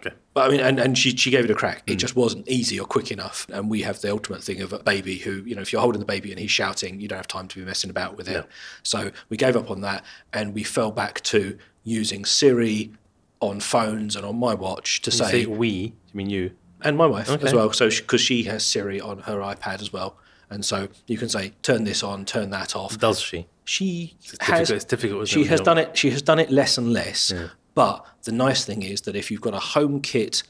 Okay. 0.00 0.14
but 0.32 0.46
I 0.46 0.48
mean, 0.52 0.60
and, 0.60 0.78
and 0.78 0.96
she, 0.96 1.16
she 1.16 1.30
gave 1.30 1.44
it 1.44 1.50
a 1.50 1.56
crack. 1.56 1.82
It 1.88 1.94
mm. 1.94 1.98
just 1.98 2.14
wasn't 2.14 2.48
easy 2.48 2.78
or 2.78 2.86
quick 2.86 3.10
enough. 3.10 3.48
And 3.52 3.68
we 3.68 3.82
have 3.82 4.00
the 4.00 4.12
ultimate 4.12 4.44
thing 4.44 4.60
of 4.60 4.72
a 4.72 4.78
baby 4.78 5.18
who, 5.18 5.42
you 5.44 5.56
know, 5.56 5.62
if 5.62 5.72
you're 5.72 5.82
holding 5.82 5.98
the 5.98 6.06
baby 6.06 6.30
and 6.30 6.38
he's 6.38 6.52
shouting, 6.52 7.00
you 7.00 7.08
don't 7.08 7.16
have 7.16 7.26
time 7.26 7.48
to 7.48 7.58
be 7.58 7.64
messing 7.64 7.90
about 7.90 8.16
with 8.16 8.28
it. 8.28 8.46
So 8.84 9.10
we 9.28 9.36
gave 9.36 9.56
up 9.56 9.72
on 9.72 9.80
that 9.80 10.04
and 10.32 10.54
we 10.54 10.62
fell 10.62 10.92
back 10.92 11.20
to 11.22 11.58
using 11.82 12.24
Siri 12.24 12.92
on 13.40 13.60
phones 13.60 14.16
and 14.16 14.24
on 14.24 14.38
my 14.38 14.54
watch 14.54 15.00
to 15.02 15.10
You 15.10 15.16
say, 15.16 15.30
say 15.30 15.46
we, 15.46 15.68
you 15.68 15.92
mean 16.14 16.30
you? 16.30 16.52
and 16.82 16.96
my 16.96 17.06
wife 17.06 17.28
as 17.28 17.52
well. 17.52 17.72
So 17.72 17.88
because 17.90 18.20
she, 18.20 18.44
has 18.44 18.64
Siri 18.64 19.00
on 19.00 19.20
her 19.20 19.38
iPad 19.38 19.80
as 19.80 19.92
well. 19.92 20.16
And 20.50 20.64
so 20.64 20.88
you 21.06 21.18
can 21.18 21.28
say, 21.28 21.52
turn 21.62 21.84
this 21.84 22.02
on, 22.02 22.24
turn 22.24 22.50
that 22.50 22.74
off 22.76 22.98
Does 22.98 23.20
she? 23.20 23.46
she 23.64 24.16
difficult- 24.22 24.58
has 24.58 24.70
it's 24.70 24.84
difficult, 24.84 25.28
she 25.28 25.42
it, 25.42 25.48
has 25.48 25.60
done 25.60 25.76
it 25.76 25.94
she 25.96 26.10
has 26.10 26.22
done 26.22 26.38
it 26.38 26.50
less 26.50 26.78
and 26.78 26.90
less 26.92 27.32
but 27.74 28.04
the 28.24 28.32
nice 28.32 28.64
thing 28.64 28.82
is 28.82 29.02
that 29.02 29.14
if 29.14 29.30
you've 29.30 29.42
got 29.42 29.52
a 29.52 29.58
HomeKit 29.58 30.42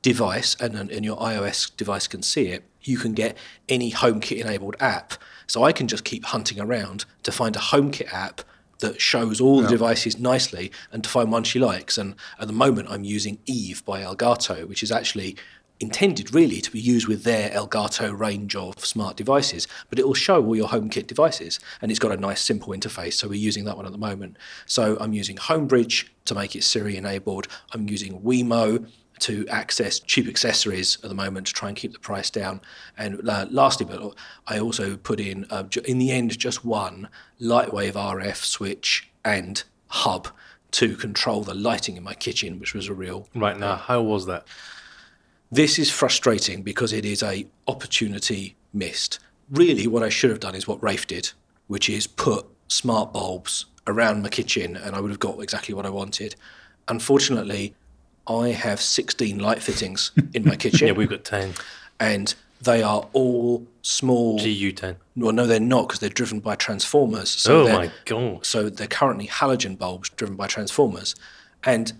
device 0.00 0.56
and, 0.58 0.74
and 0.90 1.04
your 1.04 1.18
iOS 1.18 1.70
device 1.76 2.06
can 2.08 2.22
see 2.22 2.46
it 2.48 2.64
you 2.82 2.96
can 2.96 3.12
get 3.12 3.36
any 3.68 3.92
HomeKit 3.92 4.40
enabled 4.40 4.76
app 4.80 5.12
so 5.46 5.62
I 5.64 5.72
can 5.72 5.86
just 5.86 6.04
keep 6.04 6.24
hunting 6.24 6.58
around 6.58 7.04
to 7.24 7.30
find 7.30 7.54
a 7.56 7.58
HomeKit 7.58 8.10
app 8.12 8.40
that 8.82 9.00
shows 9.00 9.40
all 9.40 9.62
the 9.62 9.68
devices 9.68 10.18
nicely 10.18 10.70
and 10.92 11.02
to 11.02 11.10
find 11.10 11.32
one 11.32 11.42
she 11.42 11.58
likes 11.58 11.96
and 11.96 12.14
at 12.38 12.46
the 12.46 12.52
moment 12.52 12.88
I'm 12.90 13.04
using 13.04 13.38
Eve 13.46 13.84
by 13.84 14.02
Elgato 14.02 14.68
which 14.68 14.82
is 14.82 14.92
actually 14.92 15.36
intended 15.82 16.32
really 16.32 16.60
to 16.60 16.70
be 16.70 16.78
used 16.78 17.08
with 17.08 17.24
their 17.24 17.50
Elgato 17.50 18.16
range 18.16 18.54
of 18.54 18.84
smart 18.84 19.16
devices, 19.16 19.66
but 19.90 19.98
it 19.98 20.06
will 20.06 20.14
show 20.14 20.44
all 20.44 20.54
your 20.54 20.68
HomeKit 20.68 21.08
devices 21.08 21.58
and 21.82 21.90
it's 21.90 21.98
got 21.98 22.12
a 22.12 22.16
nice 22.16 22.40
simple 22.40 22.72
interface. 22.72 23.14
So 23.14 23.28
we're 23.28 23.34
using 23.34 23.64
that 23.64 23.76
one 23.76 23.84
at 23.84 23.92
the 23.92 23.98
moment. 23.98 24.36
So 24.64 24.96
I'm 25.00 25.12
using 25.12 25.36
Homebridge 25.36 26.08
to 26.26 26.34
make 26.34 26.54
it 26.54 26.62
Siri 26.62 26.96
enabled. 26.96 27.48
I'm 27.72 27.88
using 27.88 28.20
Wemo 28.20 28.88
to 29.22 29.46
access 29.48 29.98
cheap 30.00 30.28
accessories 30.28 30.98
at 31.02 31.08
the 31.08 31.14
moment 31.14 31.46
to 31.48 31.52
try 31.52 31.68
and 31.68 31.76
keep 31.76 31.92
the 31.92 31.98
price 31.98 32.30
down. 32.30 32.60
And 32.96 33.28
uh, 33.28 33.46
lastly, 33.50 33.86
but 33.86 34.14
I 34.46 34.58
also 34.58 34.96
put 34.96 35.20
in, 35.20 35.46
uh, 35.50 35.64
in 35.84 35.98
the 35.98 36.10
end, 36.10 36.38
just 36.38 36.64
one 36.64 37.08
Lightwave 37.40 37.92
RF 37.92 38.36
switch 38.36 39.10
and 39.24 39.62
hub 39.88 40.28
to 40.72 40.96
control 40.96 41.42
the 41.42 41.54
lighting 41.54 41.96
in 41.96 42.02
my 42.02 42.14
kitchen, 42.14 42.58
which 42.58 42.74
was 42.74 42.88
a 42.88 42.94
real 42.94 43.28
Right 43.34 43.58
now, 43.58 43.76
how 43.76 44.02
was 44.02 44.26
that? 44.26 44.46
this 45.52 45.78
is 45.78 45.90
frustrating 45.90 46.62
because 46.62 46.94
it 46.94 47.04
is 47.04 47.22
a 47.22 47.46
opportunity 47.68 48.56
missed. 48.72 49.18
Really, 49.50 49.86
what 49.86 50.02
I 50.02 50.08
should 50.08 50.30
have 50.30 50.40
done 50.40 50.54
is 50.54 50.66
what 50.66 50.82
Rafe 50.82 51.06
did, 51.06 51.30
which 51.66 51.90
is 51.90 52.06
put 52.06 52.46
smart 52.68 53.12
bulbs 53.12 53.66
around 53.86 54.22
my 54.22 54.30
kitchen, 54.30 54.76
and 54.76 54.96
I 54.96 55.00
would 55.00 55.10
have 55.10 55.20
got 55.20 55.38
exactly 55.40 55.74
what 55.74 55.84
I 55.84 55.90
wanted. 55.90 56.36
Unfortunately, 56.88 57.74
I 58.26 58.48
have 58.48 58.80
16 58.80 59.38
light 59.38 59.62
fittings 59.62 60.12
in 60.34 60.44
my 60.44 60.56
kitchen, 60.56 60.86
Yeah, 60.88 60.92
we've 60.94 61.08
got 61.10 61.24
10. 61.24 61.54
and 62.00 62.34
they 62.60 62.82
are 62.82 63.08
all 63.12 63.66
small. 63.82 64.38
GU10. 64.38 64.94
Well, 65.16 65.32
no, 65.32 65.46
they're 65.46 65.58
not 65.58 65.88
because 65.88 65.98
they're 65.98 66.08
driven 66.08 66.38
by 66.38 66.54
transformers. 66.54 67.28
So 67.30 67.66
oh 67.66 67.72
my 67.72 67.90
god. 68.04 68.46
so 68.46 68.70
they're 68.70 68.86
currently 68.86 69.26
halogen 69.26 69.76
bulbs 69.76 70.10
driven 70.10 70.36
by 70.36 70.46
transformers. 70.46 71.16
And 71.64 71.92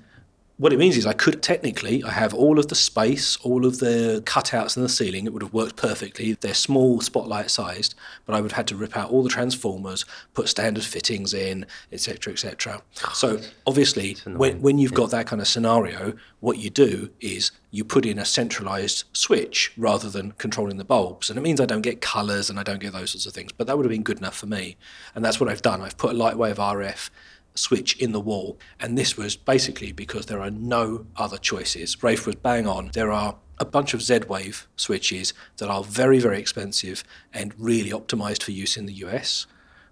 what 0.62 0.72
it 0.72 0.78
means 0.78 0.96
is 0.96 1.06
I 1.06 1.12
could 1.12 1.42
technically, 1.42 2.04
I 2.04 2.12
have 2.12 2.32
all 2.32 2.56
of 2.56 2.68
the 2.68 2.76
space, 2.76 3.36
all 3.38 3.66
of 3.66 3.80
the 3.80 4.22
cutouts 4.24 4.76
in 4.76 4.84
the 4.84 4.88
ceiling. 4.88 5.26
It 5.26 5.32
would 5.32 5.42
have 5.42 5.52
worked 5.52 5.74
perfectly. 5.74 6.34
They're 6.34 6.54
small, 6.54 7.00
spotlight 7.00 7.50
sized, 7.50 7.96
but 8.26 8.36
I 8.36 8.40
would 8.40 8.52
have 8.52 8.56
had 8.58 8.68
to 8.68 8.76
rip 8.76 8.96
out 8.96 9.10
all 9.10 9.24
the 9.24 9.28
transformers, 9.28 10.04
put 10.34 10.48
standard 10.48 10.84
fittings 10.84 11.34
in, 11.34 11.66
etc., 11.90 12.32
etc. 12.32 12.80
So 13.12 13.40
obviously, 13.66 14.16
when, 14.24 14.62
when 14.62 14.78
you've 14.78 14.94
got 14.94 15.10
that 15.10 15.26
kind 15.26 15.42
of 15.42 15.48
scenario, 15.48 16.12
what 16.38 16.58
you 16.58 16.70
do 16.70 17.10
is 17.20 17.50
you 17.72 17.84
put 17.84 18.06
in 18.06 18.20
a 18.20 18.24
centralized 18.24 19.02
switch 19.12 19.72
rather 19.76 20.08
than 20.08 20.30
controlling 20.38 20.76
the 20.76 20.84
bulbs. 20.84 21.28
And 21.28 21.36
it 21.36 21.42
means 21.42 21.60
I 21.60 21.66
don't 21.66 21.82
get 21.82 22.00
colors 22.00 22.48
and 22.48 22.60
I 22.60 22.62
don't 22.62 22.78
get 22.78 22.92
those 22.92 23.10
sorts 23.10 23.26
of 23.26 23.32
things. 23.32 23.50
But 23.50 23.66
that 23.66 23.76
would 23.76 23.84
have 23.84 23.90
been 23.90 24.04
good 24.04 24.18
enough 24.18 24.36
for 24.36 24.46
me. 24.46 24.76
And 25.16 25.24
that's 25.24 25.40
what 25.40 25.48
I've 25.48 25.62
done. 25.62 25.80
I've 25.80 25.98
put 25.98 26.12
a 26.12 26.14
Lightwave 26.14 26.56
RF 26.56 27.10
switch 27.54 27.96
in 27.98 28.12
the 28.12 28.20
wall. 28.20 28.58
And 28.80 28.96
this 28.96 29.16
was 29.16 29.36
basically 29.36 29.92
because 29.92 30.26
there 30.26 30.40
are 30.40 30.50
no 30.50 31.06
other 31.16 31.38
choices. 31.38 32.02
Rafe 32.02 32.26
was 32.26 32.36
bang 32.36 32.66
on. 32.66 32.90
There 32.92 33.12
are 33.12 33.36
a 33.58 33.64
bunch 33.64 33.94
of 33.94 34.02
Z 34.02 34.20
Wave 34.28 34.66
switches 34.76 35.34
that 35.58 35.68
are 35.68 35.84
very, 35.84 36.18
very 36.18 36.38
expensive 36.38 37.04
and 37.32 37.54
really 37.58 37.90
optimized 37.90 38.42
for 38.42 38.52
use 38.52 38.76
in 38.76 38.86
the 38.86 38.94
US. 39.04 39.46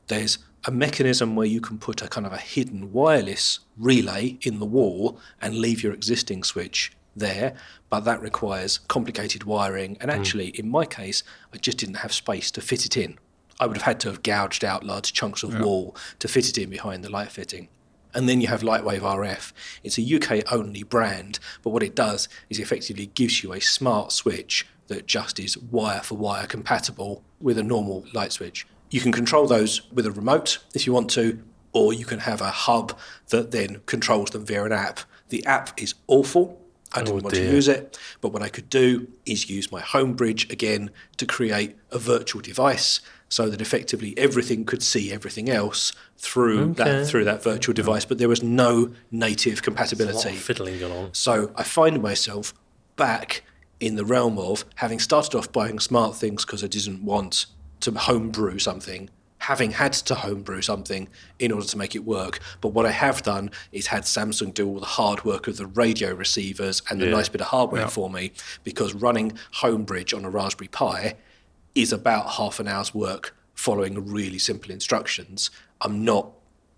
There's 0.08 0.38
a 0.64 0.70
mechanism 0.70 1.36
where 1.36 1.46
you 1.46 1.60
can 1.60 1.78
put 1.78 2.02
a 2.02 2.08
kind 2.08 2.26
of 2.26 2.32
a 2.32 2.38
hidden 2.38 2.92
wireless 2.92 3.60
relay 3.78 4.38
in 4.42 4.58
the 4.58 4.66
wall 4.66 5.18
and 5.40 5.56
leave 5.56 5.82
your 5.82 5.92
existing 5.92 6.42
switch 6.42 6.92
there, 7.16 7.54
but 7.88 8.00
that 8.00 8.20
requires 8.20 8.78
complicated 8.78 9.44
wiring. 9.44 9.96
And 10.00 10.10
hmm. 10.10 10.18
actually, 10.18 10.48
in 10.48 10.68
my 10.68 10.84
case, 10.84 11.22
I 11.52 11.56
just 11.56 11.78
didn't 11.78 11.96
have 11.96 12.12
space 12.12 12.50
to 12.52 12.60
fit 12.60 12.84
it 12.84 12.96
in. 12.96 13.18
I 13.60 13.66
would 13.66 13.76
have 13.76 13.84
had 13.84 14.00
to 14.00 14.08
have 14.08 14.22
gouged 14.22 14.64
out 14.64 14.82
large 14.84 15.12
chunks 15.12 15.42
of 15.42 15.60
wall 15.60 15.94
to 16.18 16.26
fit 16.28 16.48
it 16.48 16.58
in 16.58 16.70
behind 16.70 17.04
the 17.04 17.10
light 17.10 17.30
fitting. 17.30 17.68
And 18.14 18.28
then 18.28 18.40
you 18.40 18.48
have 18.48 18.62
Lightwave 18.62 19.00
RF. 19.00 19.52
It's 19.84 19.98
a 19.98 20.14
UK 20.16 20.50
only 20.52 20.82
brand, 20.82 21.38
but 21.62 21.70
what 21.70 21.82
it 21.82 21.94
does 21.94 22.28
is 22.48 22.58
effectively 22.58 23.06
gives 23.06 23.44
you 23.44 23.52
a 23.52 23.60
smart 23.60 24.10
switch 24.12 24.66
that 24.88 25.06
just 25.06 25.38
is 25.38 25.56
wire 25.56 26.00
for 26.00 26.16
wire 26.16 26.46
compatible 26.46 27.22
with 27.40 27.58
a 27.58 27.62
normal 27.62 28.04
light 28.12 28.32
switch. 28.32 28.66
You 28.90 29.00
can 29.00 29.12
control 29.12 29.46
those 29.46 29.88
with 29.92 30.06
a 30.06 30.10
remote 30.10 30.58
if 30.74 30.86
you 30.86 30.92
want 30.92 31.10
to, 31.10 31.40
or 31.72 31.92
you 31.92 32.04
can 32.04 32.20
have 32.20 32.40
a 32.40 32.50
hub 32.50 32.98
that 33.28 33.52
then 33.52 33.82
controls 33.86 34.30
them 34.30 34.44
via 34.44 34.64
an 34.64 34.72
app. 34.72 35.00
The 35.28 35.46
app 35.46 35.80
is 35.80 35.94
awful. 36.08 36.60
I 36.92 37.02
didn't 37.02 37.20
Oh, 37.20 37.22
want 37.22 37.36
to 37.36 37.42
use 37.42 37.68
it, 37.68 37.96
but 38.20 38.32
what 38.32 38.42
I 38.42 38.48
could 38.48 38.68
do 38.68 39.06
is 39.24 39.48
use 39.48 39.70
my 39.70 39.80
home 39.80 40.14
bridge 40.14 40.50
again 40.50 40.90
to 41.18 41.26
create 41.26 41.76
a 41.92 42.00
virtual 42.00 42.40
device 42.42 43.00
so 43.30 43.48
that 43.48 43.60
effectively 43.62 44.12
everything 44.18 44.64
could 44.66 44.82
see 44.82 45.10
everything 45.10 45.48
else 45.48 45.92
through 46.18 46.74
that 46.74 47.06
through 47.06 47.24
that 47.24 47.42
virtual 47.42 47.72
device, 47.72 48.04
but 48.04 48.18
there 48.18 48.28
was 48.28 48.42
no 48.42 48.90
native 49.10 49.62
compatibility. 49.62 50.34
fiddling 50.36 50.78
going 50.78 50.92
on. 50.92 51.14
So 51.14 51.52
I 51.56 51.62
find 51.62 52.02
myself 52.02 52.52
back 52.96 53.42
in 53.78 53.94
the 53.96 54.04
realm 54.04 54.36
of 54.38 54.64
having 54.74 54.98
started 54.98 55.34
off 55.34 55.50
buying 55.52 55.78
smart 55.78 56.16
things 56.16 56.44
because 56.44 56.62
I 56.62 56.66
didn't 56.66 57.02
want 57.02 57.46
to 57.80 57.92
homebrew 57.92 58.58
something, 58.58 59.08
having 59.38 59.70
had 59.70 59.92
to 59.94 60.14
homebrew 60.16 60.60
something 60.60 61.08
in 61.38 61.50
order 61.52 61.66
to 61.66 61.78
make 61.78 61.94
it 61.94 62.04
work. 62.04 62.40
But 62.60 62.70
what 62.74 62.84
I 62.84 62.90
have 62.90 63.22
done 63.22 63.50
is 63.72 63.86
had 63.86 64.02
Samsung 64.02 64.52
do 64.52 64.68
all 64.68 64.80
the 64.80 64.86
hard 64.86 65.24
work 65.24 65.46
of 65.48 65.56
the 65.56 65.66
radio 65.66 66.12
receivers 66.12 66.82
and 66.90 67.00
the 67.00 67.06
Yeah. 67.06 67.12
nice 67.12 67.30
bit 67.30 67.40
of 67.40 67.46
hardware 67.46 67.88
for 67.88 68.10
me 68.10 68.32
because 68.64 68.92
running 68.92 69.32
Homebridge 69.62 70.14
on 70.14 70.24
a 70.26 70.30
Raspberry 70.30 70.68
Pi 70.68 71.14
is 71.74 71.92
about 71.92 72.30
half 72.32 72.60
an 72.60 72.68
hour's 72.68 72.94
work 72.94 73.36
following 73.54 74.06
really 74.06 74.38
simple 74.38 74.70
instructions. 74.70 75.50
I'm 75.80 76.04
not 76.04 76.30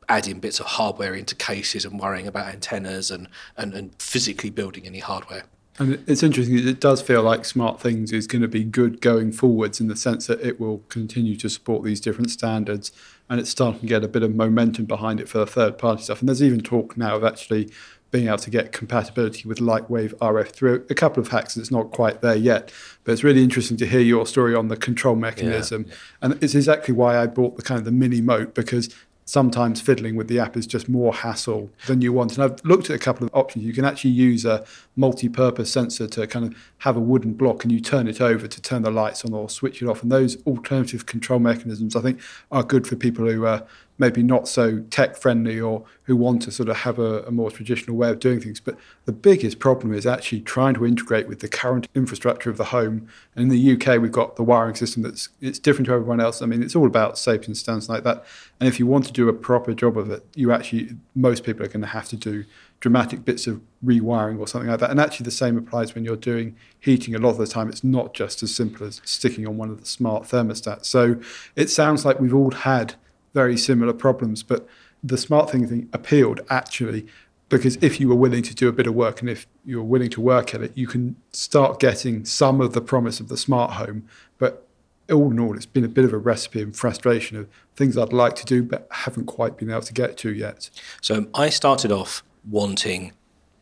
adding 0.09 0.40
bits 0.40 0.61
of 0.61 0.66
hardware 0.66 1.14
into 1.14 1.35
cases 1.35 1.85
and 1.85 1.98
worrying 1.98 2.26
about 2.26 2.48
antennas 2.48 3.11
and, 3.11 3.28
and, 3.57 3.72
and 3.72 3.94
physically 4.00 4.50
building 4.50 4.87
any 4.87 4.98
hardware. 4.98 5.44
And 5.78 6.05
it's 6.07 6.22
interesting. 6.22 6.59
It 6.59 6.81
does 6.81 7.00
feel 7.00 7.22
like 7.22 7.46
Smart 7.46 7.81
Things 7.81 8.12
is 8.12 8.26
going 8.26 8.42
to 8.42 8.48
be 8.48 8.62
good 8.62 9.00
going 9.00 9.33
forwards 9.33 9.81
in 9.81 9.88
the 9.88 9.96
sense 9.96 10.26
that 10.26 10.40
it 10.42 10.61
will 10.61 10.83
continue 10.90 11.35
to 11.37 11.48
support 11.48 11.83
these 11.83 11.98
different 11.98 12.31
standards, 12.31 12.92
and 13.31 13.40
it's 13.40 13.48
starting 13.48 13.81
to 13.81 13.87
get 13.87 14.05
a 14.05 14.09
bit 14.09 14.22
of 14.22 14.35
momentum 14.35 14.85
behind 14.85 15.18
it 15.18 15.31
for 15.31 15.38
the 15.38 15.46
third-party 15.46 16.02
stuff. 16.02 16.20
And 16.20 16.28
there's 16.28 16.42
even 16.42 16.61
talk 16.61 16.98
now 16.98 17.16
of 17.16 17.24
actually 17.24 17.70
being 18.12 18.29
able 18.29 18.38
to 18.38 18.51
get 18.51 18.72
compatibility 18.72 19.48
with 19.48 19.59
Lightwave 19.59 20.14
RF 20.18 20.51
through 20.51 20.87
a 20.88 20.94
couple 20.94 21.20
of 21.20 21.29
hacks. 21.29 21.57
It's 21.57 21.70
not 21.70 21.90
quite 21.90 22.20
there 22.20 22.37
yet, 22.37 22.70
but 23.03 23.12
it's 23.12 23.25
really 23.25 23.42
interesting 23.42 23.77
to 23.79 23.87
hear 23.87 24.01
your 24.01 24.27
story 24.27 24.55
on 24.55 24.68
the 24.68 24.77
control 24.77 25.16
mechanism. 25.16 25.87
And 26.20 26.38
it's 26.42 26.55
exactly 26.55 26.94
why 26.94 27.18
I 27.18 27.27
bought 27.27 27.57
the 27.57 27.62
kind 27.62 27.79
of 27.79 27.85
the 27.87 27.90
Minimote 27.90 28.55
because 28.55 28.94
sometimes 29.25 29.81
fiddling 29.81 30.14
with 30.14 30.29
the 30.29 30.38
app 30.38 30.57
is 30.57 30.66
just 30.66 30.88
more 30.88 31.14
hassle 31.14 31.70
than 31.87 32.03
you 32.03 32.12
want. 32.12 32.37
And 32.37 32.44
I've 32.44 32.62
looked 32.64 32.90
at 32.90 32.96
a 32.96 32.98
couple 32.98 33.27
of 33.27 33.35
options. 33.35 33.64
You 33.64 33.72
can 33.72 33.85
actually 33.85 34.11
use 34.11 34.44
a 34.44 34.64
multi-purpose 34.94 35.70
sensor 35.70 36.07
to 36.09 36.27
kind 36.27 36.44
of 36.46 36.72
have 36.79 36.96
a 36.96 37.01
wooden 37.01 37.33
block 37.33 37.64
and 37.64 37.72
you 37.72 37.81
turn 37.81 38.09
it 38.09 38.20
over 38.20 38.46
to 38.46 38.61
turn 38.61 38.83
the 38.83 38.90
lights 38.90 39.25
on 39.25 39.33
or 39.33 39.48
switch 39.48 39.81
it 39.81 39.87
off. 39.87 40.03
And 40.03 40.12
those 40.12 40.37
alternative 40.44 41.07
control 41.07 41.38
mechanisms, 41.38 41.96
I 41.96 42.03
think, 42.03 42.20
are 42.51 42.62
good 42.62 42.87
for 42.87 42.96
people 42.96 43.27
who 43.27 43.46
are 43.46 43.64
maybe 44.03 44.21
not 44.21 44.49
so 44.49 44.81
tech 44.91 45.17
friendly 45.17 45.61
or 45.61 45.85
who 46.07 46.17
want 46.17 46.43
to 46.43 46.51
sort 46.51 46.69
of 46.69 46.79
have 46.79 46.99
a, 46.99 47.23
a 47.23 47.31
more 47.31 47.53
traditional 47.53 47.97
way 47.97 48.11
of 48.11 48.19
doing 48.19 48.41
things. 48.41 48.59
But 48.59 48.77
the 49.05 49.12
biggest 49.12 49.61
problem 49.61 49.95
is 49.95 50.05
actually 50.05 50.41
trying 50.41 50.75
to 50.75 50.85
integrate 50.85 51.29
with 51.29 51.38
the 51.38 51.47
current 51.47 51.87
infrastructure 51.95 52.51
of 52.51 52.57
the 52.57 52.65
home. 52.65 53.07
And 53.37 53.45
in 53.45 53.49
the 53.49 53.73
UK, 53.75 54.03
we've 54.03 54.11
got 54.11 54.35
the 54.35 54.43
wiring 54.43 54.75
system 54.75 55.05
that's 55.05 55.29
it's 55.41 55.61
different 55.61 55.87
to 55.87 55.93
everyone 55.93 56.19
else. 56.19 56.43
I 56.43 56.47
mean, 56.47 56.65
it's 56.65 56.75
all 56.75 56.88
about 56.88 57.15
Sapien 57.15 57.55
stands 57.55 57.88
like 57.88 58.03
that. 58.03 58.25
And 58.59 58.69
if 58.69 58.81
you 58.81 58.88
want 58.88 59.07
to 59.07 59.12
do 59.12 59.29
a 59.29 59.33
proper 59.33 59.73
job 59.73 59.97
of 59.97 60.11
it, 60.11 60.27
you 60.35 60.51
actually 60.51 60.97
most 61.15 61.45
people 61.45 61.65
are 61.65 61.69
going 61.69 61.83
to 61.83 61.87
have 61.87 62.09
to 62.09 62.17
do 62.17 62.45
dramatic 62.81 63.25
bits 63.25 63.47
of 63.47 63.61
rewiring 63.85 64.41
or 64.41 64.49
something 64.49 64.69
like 64.69 64.81
that. 64.81 64.91
And 64.91 64.99
actually, 64.99 65.23
the 65.23 65.31
same 65.31 65.57
applies 65.57 65.95
when 65.95 66.05
you're 66.05 66.17
doing 66.17 66.57
heating. 66.81 67.15
A 67.15 67.19
lot 67.19 67.31
of 67.31 67.38
the 67.38 67.47
time, 67.47 67.69
it's 67.69 67.85
not 67.85 68.15
just 68.15 68.43
as 68.43 68.53
simple 68.53 68.85
as 68.85 69.01
sticking 69.05 69.47
on 69.47 69.57
one 69.57 69.71
of 69.71 69.79
the 69.79 69.87
smart 69.87 70.25
thermostats. 70.25 70.87
So 70.87 71.21
it 71.55 71.71
sounds 71.71 72.05
like 72.05 72.19
we've 72.19 72.35
all 72.35 72.51
had 72.51 72.97
very 73.35 73.57
similar 73.57 73.92
problems, 73.92 74.42
but 74.42 74.66
the 75.03 75.18
smart 75.18 75.51
thing 75.51 75.66
thing 75.66 75.88
appealed 75.92 76.40
actually 76.49 77.07
because 77.53 77.77
if 77.83 78.01
you 78.01 78.09
were 78.09 78.14
willing 78.14 78.42
to 78.42 78.55
do 78.55 78.66
a 78.66 78.73
bit 78.73 78.87
of 78.87 78.95
work 78.95 79.21
and 79.21 79.29
if 79.29 79.47
you 79.66 79.77
were 79.77 79.85
willing 79.85 80.09
to 80.09 80.23
work 80.23 80.55
at 80.55 80.62
it, 80.62 80.73
you 80.75 80.87
can 80.87 81.14
start 81.33 81.79
getting 81.79 82.25
some 82.25 82.62
of 82.62 82.73
the 82.73 82.81
promise 82.81 83.21
of 83.21 83.29
the 83.29 83.37
smart 83.37 83.73
home. 83.73 84.09
But 84.38 84.66
all 85.11 85.31
in 85.31 85.38
all, 85.38 85.55
it's 85.55 85.66
been 85.66 85.85
a 85.85 85.88
bit 85.88 86.07
of 86.07 86.14
a 86.14 86.16
recipe 86.16 86.62
and 86.62 86.75
frustration 86.75 87.37
of 87.37 87.47
things 87.77 87.99
I'd 87.99 88.11
like 88.11 88.37
to 88.37 88.47
do 88.47 88.62
but 88.62 88.88
haven't 88.90 89.27
quite 89.27 89.59
been 89.59 89.71
able 89.71 89.83
to 89.83 89.92
get 89.92 90.16
to 90.18 90.33
yet. 90.33 90.71
So 91.03 91.27
I 91.35 91.51
started 91.51 91.92
off 91.92 92.23
wanting 92.49 93.12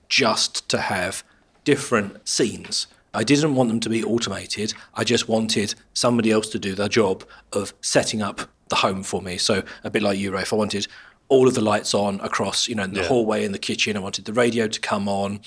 just 0.09 0.68
to 0.68 0.78
have 0.78 1.24
different 1.64 2.28
scenes. 2.28 2.87
I 3.12 3.24
didn't 3.24 3.56
want 3.56 3.70
them 3.70 3.80
to 3.80 3.88
be 3.88 4.04
automated. 4.04 4.72
I 4.94 5.02
just 5.02 5.28
wanted 5.28 5.74
somebody 5.94 6.30
else 6.30 6.48
to 6.50 6.61
do 6.61 6.76
their 6.76 6.88
job 6.88 7.24
of 7.52 7.74
setting 7.80 8.22
up 8.22 8.42
the 8.70 8.76
home 8.76 9.02
for 9.02 9.20
me. 9.20 9.37
So 9.37 9.62
a 9.85 9.90
bit 9.90 10.02
like 10.02 10.18
you, 10.18 10.33
Rafe, 10.33 10.52
I 10.52 10.56
wanted 10.56 10.87
all 11.28 11.46
of 11.46 11.54
the 11.54 11.61
lights 11.61 11.94
on 11.94 12.20
across, 12.20 12.66
you 12.66 12.74
know, 12.74 12.83
in 12.85 12.94
the 12.94 13.02
Yeah. 13.02 13.09
hallway 13.09 13.44
in 13.44 13.52
the 13.52 13.59
kitchen. 13.59 13.96
I 13.96 14.00
wanted 14.00 14.24
the 14.24 14.33
radio 14.33 14.66
to 14.66 14.80
come 14.80 15.09
on. 15.09 15.40